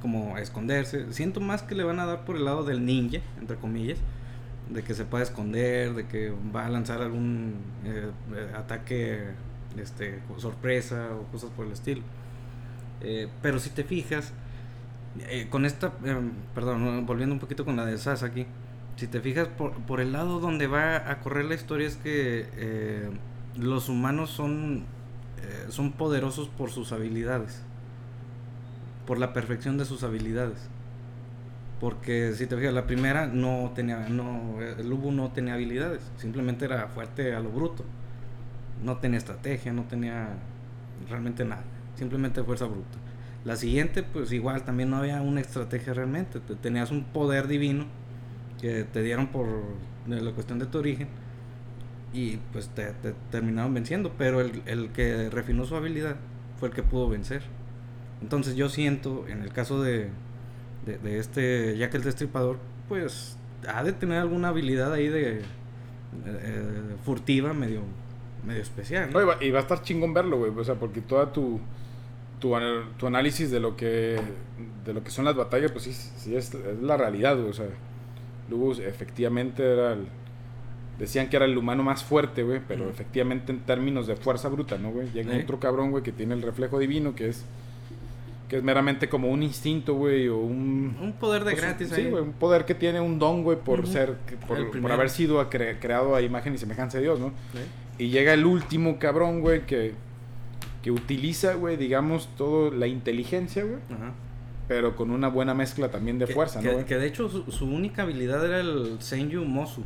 Como 0.00 0.36
esconderse. 0.38 1.12
Siento 1.12 1.40
más 1.40 1.62
que 1.62 1.74
le 1.74 1.84
van 1.84 2.00
a 2.00 2.06
dar 2.06 2.24
por 2.24 2.36
el 2.36 2.44
lado 2.44 2.64
del 2.64 2.84
ninja, 2.84 3.20
entre 3.40 3.56
comillas. 3.56 3.98
De 4.70 4.82
que 4.82 4.94
se 4.94 5.04
pueda 5.04 5.22
esconder, 5.22 5.94
de 5.94 6.06
que 6.06 6.32
va 6.54 6.66
a 6.66 6.68
lanzar 6.68 7.00
algún 7.00 7.54
eh, 7.84 8.10
eh, 8.34 8.52
ataque 8.56 9.30
este, 9.78 10.20
sorpresa 10.38 11.10
o 11.14 11.30
cosas 11.30 11.50
por 11.50 11.66
el 11.66 11.72
estilo. 11.72 12.02
Eh, 13.00 13.28
pero 13.42 13.58
si 13.58 13.70
te 13.70 13.84
fijas, 13.84 14.32
con 15.50 15.64
esta, 15.64 15.92
perdón, 16.54 17.06
volviendo 17.06 17.34
un 17.34 17.38
poquito 17.38 17.64
con 17.64 17.76
la 17.76 17.86
de 17.86 17.96
Sasaki, 17.96 18.46
si 18.96 19.06
te 19.06 19.20
fijas 19.20 19.48
por, 19.48 19.72
por 19.82 20.00
el 20.00 20.12
lado 20.12 20.40
donde 20.40 20.66
va 20.66 21.10
a 21.10 21.20
correr 21.20 21.44
la 21.46 21.54
historia 21.54 21.86
es 21.86 21.96
que 21.96 22.48
eh, 22.56 23.10
los 23.58 23.88
humanos 23.88 24.30
son, 24.30 24.84
eh, 25.42 25.66
son 25.68 25.92
poderosos 25.92 26.48
por 26.48 26.70
sus 26.70 26.92
habilidades, 26.92 27.62
por 29.06 29.18
la 29.18 29.32
perfección 29.32 29.78
de 29.78 29.84
sus 29.84 30.02
habilidades. 30.02 30.68
Porque 31.80 32.32
si 32.34 32.46
te 32.46 32.56
fijas, 32.56 32.72
la 32.72 32.86
primera 32.86 33.26
no 33.26 33.72
tenía, 33.74 34.08
no, 34.08 34.56
el 34.62 34.90
Ubu 34.90 35.12
no 35.12 35.30
tenía 35.32 35.54
habilidades, 35.54 36.00
simplemente 36.16 36.64
era 36.64 36.88
fuerte 36.88 37.34
a 37.34 37.40
lo 37.40 37.50
bruto. 37.50 37.84
No 38.82 38.98
tenía 38.98 39.18
estrategia, 39.18 39.72
no 39.72 39.82
tenía 39.84 40.28
realmente 41.08 41.44
nada, 41.44 41.64
simplemente 41.96 42.42
fuerza 42.42 42.66
bruta. 42.66 42.98
La 43.44 43.56
siguiente, 43.56 44.02
pues 44.02 44.32
igual, 44.32 44.64
también 44.64 44.90
no 44.90 44.96
había 44.96 45.20
una 45.22 45.40
estrategia 45.40 45.94
realmente, 45.94 46.40
te- 46.40 46.56
tenías 46.56 46.90
un 46.90 47.04
poder 47.04 47.46
divino 47.48 47.86
que 48.60 48.84
te 48.84 49.02
dieron 49.02 49.28
por 49.28 49.46
la 50.06 50.32
cuestión 50.32 50.58
de 50.58 50.66
tu 50.66 50.78
origen 50.78 51.08
y 52.12 52.38
pues 52.52 52.68
te, 52.68 52.92
te 53.02 53.14
terminaron 53.30 53.74
venciendo, 53.74 54.12
pero 54.16 54.40
el, 54.40 54.62
el 54.66 54.90
que 54.90 55.28
refinó 55.30 55.64
su 55.64 55.76
habilidad 55.76 56.16
fue 56.58 56.68
el 56.68 56.74
que 56.74 56.82
pudo 56.82 57.08
vencer. 57.08 57.42
Entonces 58.22 58.56
yo 58.56 58.68
siento, 58.68 59.26
en 59.28 59.42
el 59.42 59.52
caso 59.52 59.82
de, 59.82 60.08
de, 60.86 60.98
de 60.98 61.18
este 61.18 61.76
Jack 61.76 61.94
el 61.94 62.02
Destripador, 62.02 62.58
pues 62.88 63.36
ha 63.68 63.82
de 63.84 63.92
tener 63.92 64.18
alguna 64.18 64.48
habilidad 64.48 64.92
ahí 64.92 65.08
de 65.08 65.38
eh, 65.38 65.42
eh, 66.24 66.96
furtiva 67.04 67.52
medio, 67.52 67.82
medio 68.46 68.62
especial. 68.62 69.10
¿no? 69.10 69.20
No, 69.20 69.22
y, 69.22 69.26
va, 69.26 69.44
y 69.44 69.50
va 69.50 69.58
a 69.58 69.62
estar 69.62 69.82
chingón 69.82 70.14
verlo, 70.14 70.38
güey. 70.38 70.52
O 70.56 70.64
sea, 70.64 70.76
porque 70.76 71.00
toda 71.02 71.32
tu, 71.32 71.60
tu, 72.38 72.54
tu 72.96 73.06
análisis 73.06 73.50
de 73.50 73.60
lo 73.60 73.76
que 73.76 74.18
de 74.84 74.94
lo 74.94 75.02
que 75.02 75.10
son 75.10 75.24
las 75.24 75.34
batallas, 75.36 75.72
pues 75.72 75.84
sí, 75.84 75.92
sí 75.92 76.36
es, 76.36 76.54
es 76.54 76.80
la 76.80 76.96
realidad, 76.96 77.36
güey. 77.36 77.50
O 77.50 77.52
sea, 77.52 77.66
Lubus 78.50 78.78
efectivamente 78.78 79.62
era 79.62 79.92
el... 79.94 80.06
Decían 80.98 81.28
que 81.28 81.36
era 81.36 81.44
el 81.44 81.56
humano 81.58 81.82
más 81.82 82.02
fuerte, 82.02 82.42
güey, 82.42 82.60
pero 82.66 82.88
efectivamente 82.88 83.52
en 83.52 83.60
términos 83.60 84.06
de 84.06 84.16
fuerza 84.16 84.48
bruta, 84.48 84.78
¿no, 84.78 84.90
güey? 84.92 85.10
Llega 85.12 85.32
Sí. 85.34 85.40
otro 85.42 85.60
cabrón, 85.60 85.90
güey, 85.90 86.02
que 86.02 86.12
tiene 86.12 86.34
el 86.34 86.40
reflejo 86.42 86.78
divino, 86.78 87.14
que 87.14 87.28
es 87.28 87.44
que 88.48 88.58
es 88.58 88.62
meramente 88.62 89.08
como 89.08 89.28
un 89.28 89.42
instinto, 89.42 89.94
güey, 89.94 90.28
o 90.28 90.38
un... 90.38 90.96
Un 91.02 91.12
poder 91.14 91.42
de 91.42 91.50
pues, 91.50 91.62
gratis 91.62 91.88
sí, 91.88 92.02
ahí. 92.02 92.10
güey, 92.10 92.22
un 92.22 92.32
poder 92.32 92.64
que 92.64 92.76
tiene 92.76 93.00
un 93.00 93.18
don, 93.18 93.42
güey, 93.42 93.58
por 93.58 93.86
ser, 93.88 94.14
por, 94.46 94.70
por 94.80 94.92
haber 94.92 95.10
sido 95.10 95.50
cre- 95.50 95.78
creado 95.80 96.14
a 96.14 96.22
imagen 96.22 96.54
y 96.54 96.58
semejanza 96.58 96.98
de 96.98 97.02
Dios, 97.04 97.18
¿no? 97.18 97.30
¿Sí? 97.52 98.04
Y 98.04 98.08
llega 98.10 98.32
el 98.34 98.46
último 98.46 99.00
cabrón, 99.00 99.40
güey, 99.40 99.66
que, 99.66 99.94
que 100.80 100.92
utiliza, 100.92 101.54
güey, 101.54 101.76
digamos, 101.76 102.28
todo 102.38 102.70
la 102.70 102.86
inteligencia, 102.86 103.64
güey, 103.64 103.78
Ajá. 103.92 104.12
Pero 104.68 104.96
con 104.96 105.10
una 105.10 105.28
buena 105.28 105.54
mezcla 105.54 105.90
también 105.90 106.18
de 106.18 106.26
Que- 106.26 106.34
fuerza, 106.34 106.60
que, 106.60 106.72
¿no? 106.72 106.84
que 106.84 106.96
de 106.96 107.06
hecho 107.06 107.28
su, 107.28 107.50
su 107.52 107.66
única 107.66 108.02
habilidad 108.02 108.44
era 108.44 108.60
el 108.60 108.96
Senju 109.00 109.44
Mosu. 109.44 109.82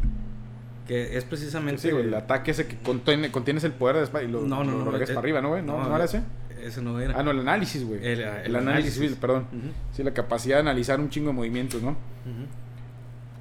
Que 0.86 1.16
es 1.16 1.24
precisamente. 1.24 1.82
Sí, 1.82 1.88
el 1.88 2.12
ataque 2.14 2.50
ese 2.50 2.66
que 2.66 2.76
contiene, 2.78 3.30
contienes 3.30 3.62
el 3.64 3.72
poder 3.72 3.96
de 3.96 4.02
espada 4.04 4.24
y 4.24 4.28
lo, 4.28 4.40
No, 4.40 4.64
no, 4.64 4.72
lo, 4.72 4.78
no, 4.78 4.84
lo 4.86 4.90
regas 4.90 5.10
eh, 5.10 5.14
para 5.14 5.22
arriba, 5.24 5.40
¿no, 5.40 5.50
güey? 5.50 5.62
¿No, 5.62 5.82
¿no 5.88 5.94
era 5.94 6.04
ese? 6.04 6.22
Ese 6.64 6.82
no 6.82 6.98
era. 6.98 7.14
Ah, 7.18 7.22
no, 7.22 7.30
el 7.30 7.38
análisis, 7.40 7.84
güey. 7.86 8.00
El- 8.04 8.20
El, 8.20 8.46
el 8.46 8.56
análisis, 8.56 8.96
análisis. 8.96 9.16
perdón. 9.18 9.46
Sí, 9.92 10.02
la 10.02 10.12
capacidad 10.12 10.56
de 10.56 10.60
analizar 10.62 10.98
un 10.98 11.08
chingo 11.08 11.28
de 11.28 11.34
movimientos, 11.34 11.80
¿no? 11.82 11.96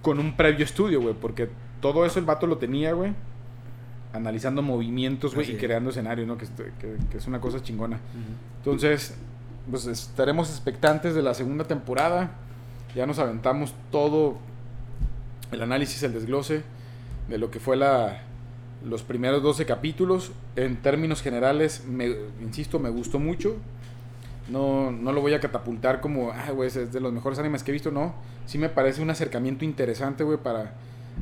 Con 0.01 0.19
un 0.19 0.35
previo 0.37 0.63
estudio, 0.63 1.01
güey, 1.01 1.15
porque 1.19 1.49
todo 1.81 2.05
eso 2.05 2.19
el 2.19 2.25
vato 2.25 2.45
lo 2.47 2.57
tenía, 2.57 2.93
güey. 2.93 3.13
Analizando 4.13 4.61
movimientos, 4.61 5.35
güey, 5.35 5.51
y 5.51 5.55
creando 5.57 5.89
escenarios, 5.89 6.27
¿no? 6.27 6.37
Que, 6.37 6.45
es- 6.45 6.51
que- 6.51 6.97
que 7.09 7.17
es 7.17 7.27
una 7.27 7.41
cosa 7.41 7.61
chingona. 7.61 7.99
Entonces, 8.59 9.15
pues 9.69 9.85
estaremos 9.85 10.49
expectantes 10.49 11.15
de 11.15 11.21
la 11.21 11.33
segunda 11.33 11.65
temporada. 11.65 12.31
Ya 12.95 13.05
nos 13.05 13.19
aventamos 13.19 13.73
todo 13.91 14.37
el 15.51 15.61
análisis, 15.61 16.01
el 16.03 16.13
desglose 16.13 16.63
de 17.27 17.37
lo 17.37 17.51
que 17.51 17.59
fue 17.59 17.77
la, 17.77 18.23
los 18.83 19.03
primeros 19.03 19.43
12 19.43 19.65
capítulos. 19.65 20.31
En 20.55 20.77
términos 20.77 21.21
generales, 21.21 21.83
me, 21.87 22.15
insisto, 22.41 22.79
me 22.79 22.89
gustó 22.89 23.19
mucho. 23.19 23.55
No, 24.49 24.91
no 24.91 25.11
lo 25.11 25.21
voy 25.21 25.33
a 25.33 25.39
catapultar 25.39 26.01
como, 26.01 26.31
ah, 26.31 26.51
güey, 26.51 26.67
es 26.67 26.91
de 26.91 26.99
los 26.99 27.13
mejores 27.13 27.37
animes 27.37 27.63
que 27.63 27.71
he 27.71 27.73
visto, 27.73 27.91
no. 27.91 28.13
Sí 28.47 28.57
me 28.57 28.69
parece 28.69 29.01
un 29.01 29.11
acercamiento 29.11 29.63
interesante, 29.63 30.23
güey, 30.23 30.39
para 30.39 30.73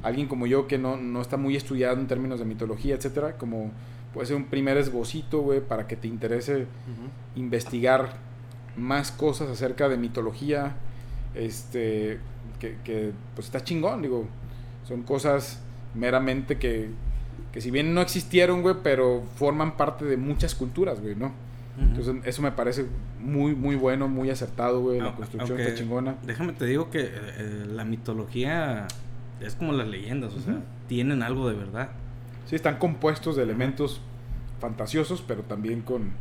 alguien 0.03 0.27
como 0.27 0.47
yo 0.47 0.67
que 0.67 0.77
no, 0.77 0.95
no 0.95 1.21
está 1.21 1.35
muy 1.35 1.55
estudiado 1.55 1.99
en 1.99 2.07
términos 2.07 2.39
de 2.39 2.45
mitología, 2.45 2.95
etcétera. 2.95 3.37
Como 3.37 3.71
puede 4.13 4.27
ser 4.27 4.37
un 4.37 4.45
primer 4.45 4.77
esbocito, 4.77 5.41
güey, 5.41 5.59
para 5.59 5.87
que 5.87 5.97
te 5.97 6.07
interese 6.07 6.67
investigar 7.35 8.26
más 8.77 9.11
cosas 9.11 9.49
acerca 9.49 9.89
de 9.89 9.97
mitología, 9.97 10.75
este, 11.35 12.19
que, 12.59 12.77
que 12.83 13.11
pues 13.35 13.47
está 13.47 13.63
chingón, 13.63 14.01
digo, 14.01 14.27
son 14.87 15.03
cosas 15.03 15.61
meramente 15.93 16.57
que, 16.57 16.89
que 17.51 17.61
si 17.61 17.71
bien 17.71 17.93
no 17.93 18.01
existieron, 18.01 18.61
güey, 18.61 18.75
pero 18.83 19.23
forman 19.35 19.77
parte 19.77 20.05
de 20.05 20.17
muchas 20.17 20.55
culturas, 20.55 21.01
güey, 21.01 21.15
¿no? 21.15 21.33
Entonces, 21.79 22.15
eso 22.23 22.41
me 22.41 22.51
parece 22.51 22.87
muy, 23.19 23.53
muy 23.53 23.75
bueno, 23.75 24.07
muy 24.07 24.31
acertado, 24.31 24.81
güey. 24.81 24.99
La 24.99 25.15
construcción 25.15 25.59
está 25.59 25.75
chingona. 25.75 26.15
Déjame 26.25 26.53
te 26.53 26.65
digo 26.65 26.89
que 26.89 27.01
eh, 27.11 27.65
la 27.67 27.85
mitología 27.85 28.87
es 29.39 29.53
como 29.53 29.73
las 29.73 29.87
leyendas, 29.87 30.33
o 30.33 30.39
sea, 30.39 30.59
tienen 30.87 31.21
algo 31.21 31.47
de 31.47 31.55
verdad. 31.55 31.89
Sí, 32.47 32.55
están 32.55 32.77
compuestos 32.77 33.35
de 33.35 33.43
elementos 33.43 34.01
fantasiosos, 34.59 35.23
pero 35.27 35.43
también 35.43 35.81
con... 35.81 36.11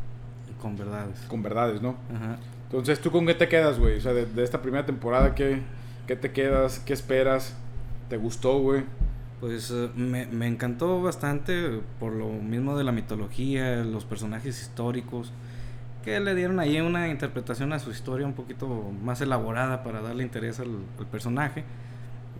Con 0.61 0.77
verdades. 0.77 1.21
Con 1.29 1.43
verdades, 1.43 1.83
¿no? 1.83 1.97
Ajá. 2.15 2.39
Entonces, 2.65 3.01
¿tú 3.01 3.11
con 3.11 3.27
qué 3.27 3.35
te 3.35 3.49
quedas, 3.49 3.79
güey? 3.79 3.97
O 3.97 4.01
sea, 4.01 4.13
de, 4.13 4.43
esta 4.43 4.61
primera 4.61 4.85
temporada, 4.85 5.35
¿qué, 5.35 5.61
¿qué 6.07 6.17
te 6.17 6.33
quedas? 6.33 6.81
¿Qué 6.81 6.93
esperas? 6.93 7.57
¿Te 8.09 8.17
gustó, 8.17 8.59
güey? 8.59 8.85
Pues 9.41 9.71
eh, 9.71 9.89
me, 9.95 10.27
me, 10.27 10.47
encantó 10.47 11.01
bastante 11.03 11.81
por 12.01 12.13
lo 12.13 12.29
mismo 12.29 12.77
de 12.77 12.85
la 12.85 12.91
mitología, 12.91 13.85
los 13.85 14.05
personajes 14.05 14.61
históricos, 14.61 15.33
que 16.07 16.19
le 16.21 16.35
dieron 16.35 16.59
ahí 16.59 16.81
una 16.81 17.09
interpretación 17.09 17.73
a 17.73 17.79
su 17.79 17.91
historia 17.91 18.27
un 18.27 18.33
poquito 18.33 18.69
más 19.03 19.21
elaborada 19.21 19.83
para 19.83 20.01
darle 20.01 20.23
interés 20.23 20.59
al, 20.59 20.71
personaje. 21.11 21.65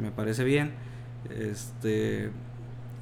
Me 0.01 0.11
parece 0.11 0.45
bien. 0.45 0.73
Este, 1.31 2.31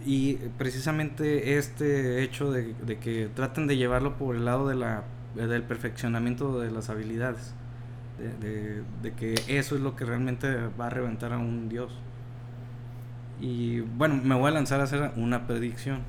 y 0.05 0.35
precisamente 0.59 1.57
este 1.59 2.23
hecho 2.23 2.53
de, 2.53 2.75
de, 2.75 2.99
que 2.99 3.29
traten 3.35 3.67
de 3.67 3.77
llevarlo 3.77 4.17
por 4.17 4.37
el 4.37 4.45
lado 4.45 4.69
de 4.69 4.75
la, 4.75 5.05
del 5.35 5.63
perfeccionamiento 5.63 6.61
de 6.61 6.71
las 6.71 6.91
habilidades. 6.91 7.55
De, 8.41 8.83
de, 9.03 9.13
que 9.13 9.35
eso 9.49 9.75
es 9.75 9.81
lo 9.81 9.97
que 9.97 10.05
realmente 10.05 10.69
va 10.81 10.87
a 10.87 10.91
reventar 10.91 11.33
a 11.33 11.39
un 11.39 11.69
dios. 11.69 11.93
Y 13.41 13.81
bueno, 13.81 14.21
me 14.23 14.37
voy 14.37 14.49
a 14.49 14.51
lanzar 14.53 14.81
a 14.81 14.85
hacer 14.85 15.11
una 15.17 15.47
predicción. 15.47 16.03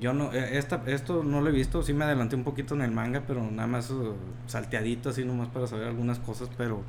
Yo 0.00 0.12
no, 0.12 0.32
eh, 0.32 0.58
esta, 0.58 0.82
esto 0.86 1.24
no 1.24 1.40
lo 1.40 1.48
he 1.48 1.52
visto, 1.52 1.82
sí 1.82 1.92
me 1.92 2.04
adelanté 2.04 2.36
un 2.36 2.44
poquito 2.44 2.74
en 2.74 2.82
el 2.82 2.92
manga, 2.92 3.22
pero 3.26 3.42
nada 3.50 3.66
más 3.66 3.90
uh, 3.90 4.14
salteadito 4.46 5.10
así 5.10 5.24
nomás 5.24 5.48
para 5.48 5.66
saber 5.66 5.88
algunas 5.88 6.18
cosas, 6.18 6.50
pero 6.56 6.82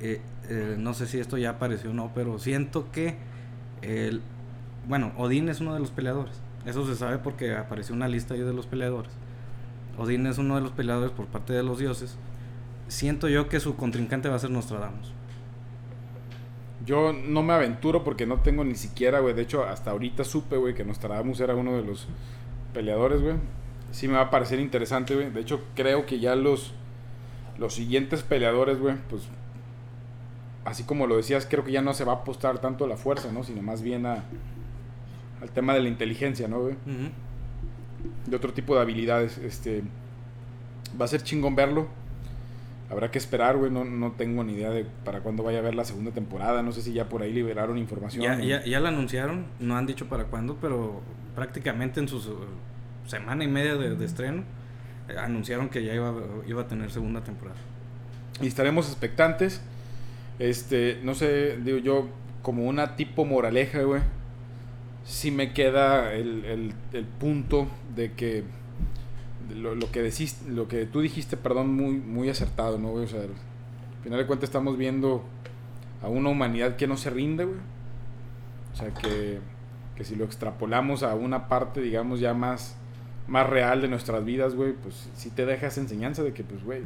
eh, 0.00 0.20
eh, 0.48 0.76
no 0.78 0.94
sé 0.94 1.06
si 1.06 1.18
esto 1.18 1.36
ya 1.36 1.50
apareció 1.50 1.90
o 1.90 1.94
no, 1.94 2.12
pero 2.14 2.38
siento 2.38 2.90
que 2.92 3.16
el, 3.82 4.22
bueno, 4.88 5.12
Odín 5.16 5.48
es 5.48 5.60
uno 5.60 5.74
de 5.74 5.80
los 5.80 5.90
peleadores. 5.90 6.40
Eso 6.66 6.86
se 6.86 6.94
sabe 6.94 7.18
porque 7.18 7.54
apareció 7.54 7.94
una 7.94 8.08
lista 8.08 8.34
ahí 8.34 8.40
de 8.40 8.52
los 8.52 8.66
peleadores. 8.66 9.12
Odín 9.98 10.26
es 10.26 10.38
uno 10.38 10.56
de 10.56 10.60
los 10.60 10.72
peleadores 10.72 11.10
por 11.10 11.26
parte 11.26 11.52
de 11.52 11.62
los 11.62 11.78
dioses. 11.78 12.16
Siento 12.88 13.28
yo 13.28 13.48
que 13.48 13.60
su 13.60 13.76
contrincante 13.76 14.28
va 14.28 14.36
a 14.36 14.38
ser 14.38 14.50
Nostradamus. 14.50 15.12
Yo 16.84 17.12
no 17.12 17.42
me 17.42 17.52
aventuro 17.52 18.02
porque 18.04 18.26
no 18.26 18.40
tengo 18.40 18.64
ni 18.64 18.74
siquiera, 18.74 19.20
güey. 19.20 19.34
De 19.34 19.42
hecho, 19.42 19.64
hasta 19.64 19.90
ahorita 19.90 20.24
supe, 20.24 20.56
güey, 20.56 20.74
que 20.74 20.84
Nostradamus 20.84 21.40
era 21.40 21.54
uno 21.54 21.76
de 21.76 21.82
los 21.82 22.08
peleadores, 22.72 23.20
güey. 23.22 23.36
Sí 23.92 24.08
me 24.08 24.14
va 24.14 24.22
a 24.22 24.30
parecer 24.30 24.60
interesante, 24.60 25.14
güey. 25.14 25.30
De 25.30 25.40
hecho, 25.40 25.62
creo 25.74 26.06
que 26.06 26.18
ya 26.18 26.34
los, 26.34 26.72
los 27.58 27.74
siguientes 27.74 28.22
peleadores, 28.22 28.78
güey, 28.78 28.96
pues... 29.08 29.22
Así 30.64 30.84
como 30.84 31.06
lo 31.06 31.16
decías, 31.16 31.46
creo 31.48 31.64
que 31.64 31.72
ya 31.72 31.82
no 31.82 31.94
se 31.94 32.04
va 32.04 32.12
a 32.12 32.16
apostar 32.16 32.58
tanto 32.58 32.84
a 32.84 32.88
la 32.88 32.96
fuerza, 32.96 33.32
¿no? 33.32 33.44
Sino 33.44 33.62
más 33.62 33.82
bien 33.82 34.04
a, 34.04 34.24
al 35.40 35.50
tema 35.50 35.74
de 35.74 35.80
la 35.80 35.88
inteligencia, 35.88 36.48
¿no, 36.48 36.60
güey? 36.60 36.74
De 38.26 38.36
otro 38.36 38.52
tipo 38.52 38.74
de 38.74 38.82
habilidades. 38.82 39.38
Este... 39.38 39.82
Va 41.00 41.04
a 41.04 41.08
ser 41.08 41.22
chingón 41.22 41.54
verlo 41.54 41.88
Habrá 42.90 43.12
que 43.12 43.18
esperar, 43.18 43.56
güey. 43.56 43.70
No, 43.70 43.84
no 43.84 44.12
tengo 44.12 44.42
ni 44.42 44.54
idea 44.54 44.70
de 44.70 44.84
para 45.04 45.20
cuándo 45.20 45.44
vaya 45.44 45.60
a 45.60 45.62
ver 45.62 45.76
la 45.76 45.84
segunda 45.84 46.10
temporada. 46.10 46.62
No 46.62 46.72
sé 46.72 46.82
si 46.82 46.92
ya 46.92 47.08
por 47.08 47.22
ahí 47.22 47.32
liberaron 47.32 47.78
información. 47.78 48.22
Ya, 48.22 48.40
ya, 48.40 48.64
ya 48.64 48.80
la 48.80 48.88
anunciaron. 48.88 49.46
No 49.60 49.76
han 49.76 49.86
dicho 49.86 50.08
para 50.08 50.24
cuándo, 50.24 50.58
pero 50.60 51.00
prácticamente 51.36 52.00
en 52.00 52.08
su 52.08 52.20
semana 53.06 53.44
y 53.44 53.48
media 53.48 53.76
de, 53.76 54.04
estreno 54.04 54.42
eh, 55.08 55.14
anunciaron 55.18 55.68
que 55.68 55.84
ya 55.84 55.94
iba, 55.94 56.12
iba 56.48 56.62
a 56.62 56.66
tener 56.66 56.90
segunda 56.90 57.22
temporada. 57.22 57.58
Y 58.42 58.48
estaremos 58.48 58.88
expectantes. 58.88 59.62
Este, 60.40 60.98
no 61.04 61.14
sé, 61.14 61.58
digo 61.58 61.78
yo, 61.78 62.08
como 62.42 62.66
una 62.66 62.96
tipo 62.96 63.24
moraleja, 63.24 63.82
güey. 63.82 64.02
Si 65.04 65.30
me 65.30 65.52
queda 65.52 66.12
el, 66.12 66.44
el, 66.44 66.74
el 66.92 67.04
punto 67.04 67.66
de 67.94 68.12
que 68.12 68.44
lo, 69.54 69.74
lo, 69.74 69.90
que 69.90 70.02
decís, 70.02 70.42
lo 70.48 70.68
que 70.68 70.86
tú 70.86 71.00
dijiste, 71.00 71.36
perdón, 71.36 71.74
muy, 71.74 71.94
muy 71.94 72.28
acertado, 72.28 72.78
¿no, 72.78 72.90
güey? 72.90 73.04
O 73.04 73.08
sea, 73.08 73.22
al 73.22 73.28
final 74.02 74.18
de 74.18 74.26
cuentas 74.26 74.48
estamos 74.48 74.76
viendo 74.76 75.24
a 76.02 76.08
una 76.08 76.30
humanidad 76.30 76.76
que 76.76 76.86
no 76.86 76.96
se 76.96 77.10
rinde, 77.10 77.44
güey. 77.44 77.58
O 78.72 78.76
sea, 78.76 78.94
que, 78.94 79.40
que 79.96 80.04
si 80.04 80.16
lo 80.16 80.24
extrapolamos 80.24 81.02
a 81.02 81.14
una 81.14 81.48
parte, 81.48 81.80
digamos, 81.80 82.20
ya 82.20 82.34
más, 82.34 82.76
más 83.26 83.48
real 83.48 83.82
de 83.82 83.88
nuestras 83.88 84.24
vidas, 84.24 84.54
güey, 84.54 84.72
pues 84.72 85.10
sí 85.14 85.30
te 85.30 85.46
deja 85.46 85.66
esa 85.66 85.80
enseñanza 85.80 86.22
de 86.22 86.32
que, 86.32 86.44
pues, 86.44 86.62
güey, 86.64 86.82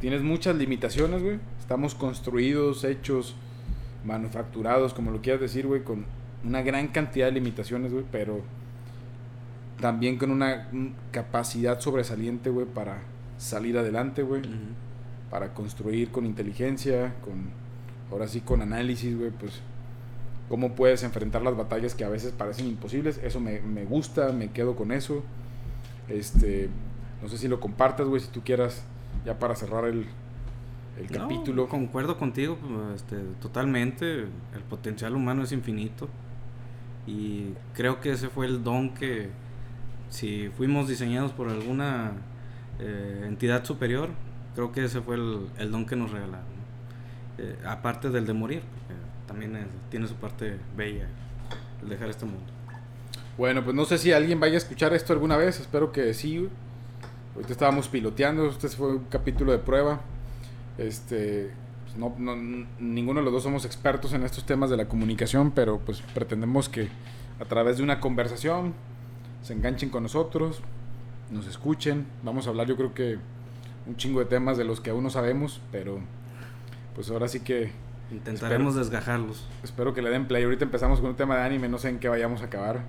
tienes 0.00 0.22
muchas 0.22 0.56
limitaciones, 0.56 1.22
güey. 1.22 1.38
Estamos 1.60 1.94
construidos, 1.94 2.84
hechos, 2.84 3.36
manufacturados, 4.04 4.94
como 4.94 5.10
lo 5.10 5.20
quieras 5.20 5.40
decir, 5.40 5.66
güey, 5.66 5.82
con 5.82 6.06
una 6.46 6.62
gran 6.62 6.88
cantidad 6.88 7.26
de 7.26 7.32
limitaciones, 7.32 7.92
güey, 7.92 8.04
pero 8.10 8.42
también 9.80 10.16
con 10.16 10.30
una 10.30 10.68
capacidad 11.10 11.80
sobresaliente, 11.80 12.50
güey, 12.50 12.66
para 12.66 12.98
salir 13.38 13.76
adelante, 13.76 14.22
güey. 14.22 14.42
Para 15.30 15.52
construir 15.52 16.10
con 16.10 16.24
inteligencia, 16.24 17.14
con, 17.22 17.50
ahora 18.10 18.28
sí, 18.28 18.40
con 18.40 18.62
análisis, 18.62 19.16
güey, 19.16 19.30
pues, 19.30 19.60
cómo 20.48 20.74
puedes 20.74 21.02
enfrentar 21.02 21.42
las 21.42 21.56
batallas 21.56 21.94
que 21.94 22.04
a 22.04 22.08
veces 22.08 22.32
parecen 22.32 22.66
imposibles. 22.66 23.18
Eso 23.22 23.40
me, 23.40 23.60
me 23.60 23.84
gusta, 23.84 24.32
me 24.32 24.50
quedo 24.50 24.76
con 24.76 24.92
eso. 24.92 25.22
Este, 26.08 26.70
no 27.22 27.28
sé 27.28 27.38
si 27.38 27.48
lo 27.48 27.60
compartas, 27.60 28.06
güey, 28.06 28.20
si 28.20 28.28
tú 28.28 28.42
quieras, 28.42 28.84
ya 29.24 29.38
para 29.38 29.56
cerrar 29.56 29.84
el, 29.84 30.06
el 30.98 31.10
capítulo. 31.10 31.68
Concuerdo 31.68 32.16
contigo, 32.16 32.56
este, 32.94 33.16
totalmente. 33.40 34.20
El 34.20 34.62
potencial 34.70 35.14
humano 35.16 35.42
es 35.42 35.52
infinito. 35.52 36.08
Y 37.06 37.54
creo 37.74 38.00
que 38.00 38.12
ese 38.12 38.28
fue 38.28 38.46
el 38.46 38.64
don 38.64 38.94
que, 38.94 39.30
si 40.10 40.48
fuimos 40.56 40.88
diseñados 40.88 41.32
por 41.32 41.48
alguna 41.48 42.12
eh, 42.80 43.24
entidad 43.26 43.64
superior, 43.64 44.10
creo 44.54 44.72
que 44.72 44.84
ese 44.84 45.00
fue 45.00 45.16
el, 45.16 45.70
don 45.70 45.86
que 45.86 45.96
nos 45.96 46.10
regalaron. 46.10 46.56
Eh, 47.38 47.56
aparte 47.66 48.10
del 48.10 48.26
de 48.26 48.32
morir, 48.32 48.62
también 49.26 49.66
tiene 49.90 50.06
su 50.06 50.14
parte 50.14 50.58
bella 50.76 51.08
el 51.82 51.88
dejar 51.88 52.08
este 52.08 52.24
mundo. 52.24 52.56
Bueno, 53.36 53.62
pues 53.62 53.76
no 53.76 53.84
sé 53.84 53.98
si 53.98 54.12
alguien 54.12 54.40
vaya 54.40 54.54
a 54.54 54.58
escuchar 54.58 54.94
esto 54.94 55.12
alguna 55.12 55.36
vez, 55.36 55.60
espero 55.60 55.92
que 55.92 56.14
sí. 56.14 56.48
Ahorita 57.34 57.52
estábamos 57.52 57.88
piloteando, 57.88 58.48
este 58.48 58.68
fue 58.68 58.96
un 58.96 59.04
capítulo 59.04 59.52
de 59.52 59.58
prueba. 59.58 60.00
Este, 60.78 61.50
pues 61.98 62.18
no, 62.20 62.36
ninguno 62.78 63.20
de 63.20 63.24
los 63.24 63.32
dos 63.32 63.42
somos 63.42 63.64
expertos 63.64 64.12
en 64.12 64.22
estos 64.22 64.44
temas 64.44 64.70
de 64.70 64.76
la 64.76 64.86
comunicación, 64.86 65.50
pero 65.50 65.78
pues 65.78 66.02
pretendemos 66.14 66.68
que 66.68 66.88
a 67.40 67.44
través 67.44 67.78
de 67.78 67.82
una 67.82 68.00
conversación 68.00 68.74
se 69.42 69.52
enganchen 69.52 69.90
con 69.90 70.02
nosotros, 70.02 70.60
nos 71.30 71.46
escuchen. 71.46 72.06
Vamos 72.22 72.46
a 72.46 72.50
hablar 72.50 72.66
yo 72.66 72.76
creo 72.76 72.94
que 72.94 73.18
un 73.86 73.96
chingo 73.96 74.20
de 74.20 74.26
temas 74.26 74.56
de 74.56 74.64
los 74.64 74.80
que 74.80 74.90
aún 74.90 75.04
no 75.04 75.10
sabemos, 75.10 75.60
pero 75.72 76.00
pues 76.94 77.10
ahora 77.10 77.28
sí 77.28 77.40
que... 77.40 77.70
Intentaremos 78.10 78.74
desgajarlos. 78.74 79.46
Espero 79.64 79.92
que 79.92 80.02
le 80.02 80.10
den 80.10 80.26
play. 80.26 80.44
Ahorita 80.44 80.64
empezamos 80.64 81.00
con 81.00 81.10
un 81.10 81.16
tema 81.16 81.36
de 81.36 81.42
anime, 81.42 81.68
no 81.68 81.78
sé 81.78 81.88
en 81.88 81.98
qué 81.98 82.08
vayamos 82.08 82.42
a 82.42 82.46
acabar. 82.46 82.82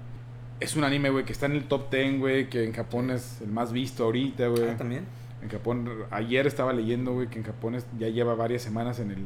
Es 0.60 0.76
un 0.76 0.84
anime, 0.84 1.10
güey, 1.10 1.26
que 1.26 1.34
está 1.34 1.46
en 1.46 1.54
el 1.54 1.66
top 1.66 1.92
10, 1.92 2.20
güey, 2.20 2.50
que 2.50 2.64
en 2.64 2.74
Japón 2.74 3.12
es 3.12 3.42
el 3.42 3.50
más 3.50 3.72
visto 3.72 4.04
ahorita, 4.04 4.48
güey. 4.48 4.70
Ah, 4.70 4.78
también. 4.78 5.06
En 5.42 5.50
Japón, 5.50 5.90
ayer 6.10 6.48
estaba 6.48 6.74
leyendo, 6.74 7.14
güey, 7.14 7.28
que 7.28 7.40
en 7.40 7.46
Japón 7.46 7.78
ya 8.00 8.08
lleva 8.08 8.34
varias 8.36 8.64
semanas 8.64 9.00
en 9.00 9.12
el, 9.12 9.26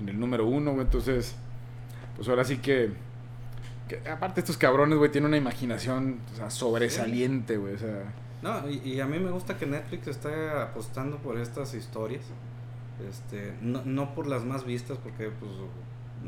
en 0.00 0.08
el 0.08 0.20
número 0.20 0.46
uno, 0.46 0.72
güey. 0.72 0.84
Entonces, 0.84 1.34
pues 2.16 2.28
ahora 2.28 2.44
sí 2.44 2.58
que 2.58 2.90
aparte 4.10 4.40
estos 4.40 4.56
cabrones, 4.56 4.98
güey, 4.98 5.10
tienen 5.10 5.28
una 5.28 5.36
imaginación 5.36 6.18
sobresaliente, 6.48 7.56
güey. 7.56 7.74
O 7.74 7.78
sea. 7.78 8.04
No, 8.42 8.68
y, 8.68 9.00
a 9.00 9.06
mí 9.06 9.18
me 9.18 9.30
gusta 9.30 9.56
que 9.56 9.66
Netflix 9.66 10.08
esté 10.08 10.50
apostando 10.50 11.18
por 11.18 11.38
estas 11.38 11.74
historias. 11.74 12.24
Este, 13.08 13.54
no, 13.60 13.82
no 13.84 14.14
por 14.14 14.26
las 14.26 14.44
más 14.44 14.64
vistas, 14.64 14.98
porque 15.02 15.30
pues 15.30 15.52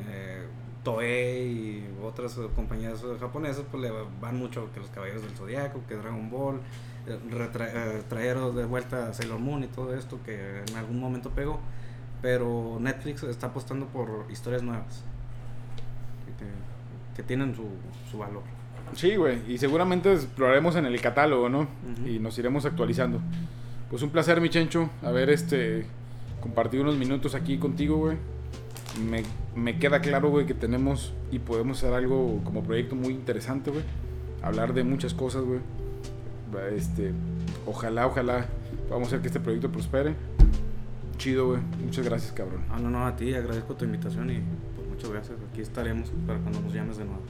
eh, 0.06 0.44
Toei 0.84 1.50
y 1.50 1.88
otras 2.02 2.34
compañías 2.54 3.04
japonesas 3.20 3.64
pues 3.70 3.82
le 3.82 3.90
van 4.20 4.36
mucho 4.36 4.70
que 4.72 4.80
los 4.80 4.88
Caballeros 4.90 5.22
del 5.22 5.32
Zodiaco, 5.32 5.80
que 5.88 5.96
Dragon 5.96 6.30
Ball, 6.30 6.60
eh, 7.06 7.18
eh, 7.30 8.02
traer 8.08 8.38
de 8.38 8.64
vuelta 8.64 9.08
a 9.08 9.14
Sailor 9.14 9.38
Moon 9.38 9.64
y 9.64 9.68
todo 9.68 9.94
esto 9.94 10.18
que 10.24 10.62
en 10.68 10.76
algún 10.76 11.00
momento 11.00 11.30
pegó. 11.30 11.60
Pero 12.22 12.78
Netflix 12.80 13.22
está 13.22 13.48
apostando 13.48 13.86
por 13.86 14.26
historias 14.30 14.62
nuevas 14.62 15.04
que 17.14 17.22
tienen 17.24 17.54
su, 17.54 17.64
su 18.10 18.18
valor. 18.18 18.42
Sí, 18.94 19.16
güey, 19.16 19.40
y 19.52 19.58
seguramente 19.58 20.12
exploraremos 20.12 20.76
en 20.76 20.86
el 20.86 21.00
catálogo, 21.00 21.48
¿no? 21.48 21.66
Y 22.06 22.20
nos 22.20 22.38
iremos 22.38 22.64
actualizando. 22.64 23.20
Pues 23.90 24.02
un 24.02 24.10
placer, 24.10 24.40
mi 24.40 24.48
Chencho, 24.48 24.88
haber 25.02 25.30
este 25.30 25.84
compartido 26.40 26.84
unos 26.84 26.96
minutos 26.96 27.34
aquí 27.34 27.58
contigo, 27.58 27.96
güey. 27.96 28.16
Me, 28.98 29.22
me 29.54 29.78
queda 29.78 30.00
claro, 30.00 30.30
güey, 30.30 30.46
que 30.46 30.54
tenemos 30.54 31.12
y 31.30 31.38
podemos 31.38 31.78
hacer 31.78 31.94
algo 31.94 32.40
como 32.44 32.62
proyecto 32.62 32.94
muy 32.94 33.14
interesante, 33.14 33.70
güey. 33.70 33.84
Hablar 34.42 34.74
de 34.74 34.84
muchas 34.84 35.14
cosas, 35.14 35.44
güey. 35.44 35.60
Este, 36.74 37.12
ojalá, 37.66 38.06
ojalá 38.06 38.46
vamos 38.90 39.08
a 39.08 39.08
hacer 39.08 39.20
que 39.20 39.28
este 39.28 39.40
proyecto 39.40 39.70
prospere. 39.70 40.14
Chido, 41.18 41.48
güey. 41.48 41.60
Muchas 41.84 42.04
gracias, 42.04 42.32
cabrón. 42.32 42.62
Ah, 42.70 42.78
no, 42.80 42.90
no, 42.90 43.06
a 43.06 43.16
ti 43.16 43.34
agradezco 43.34 43.74
tu 43.74 43.84
invitación 43.84 44.30
y 44.30 44.40
pues 44.76 44.88
muchas 44.88 45.10
gracias. 45.10 45.38
Aquí 45.50 45.60
estaremos 45.60 46.10
para 46.26 46.38
cuando 46.38 46.60
nos 46.60 46.72
llames 46.72 46.96
de 46.96 47.04
nuevo. 47.04 47.22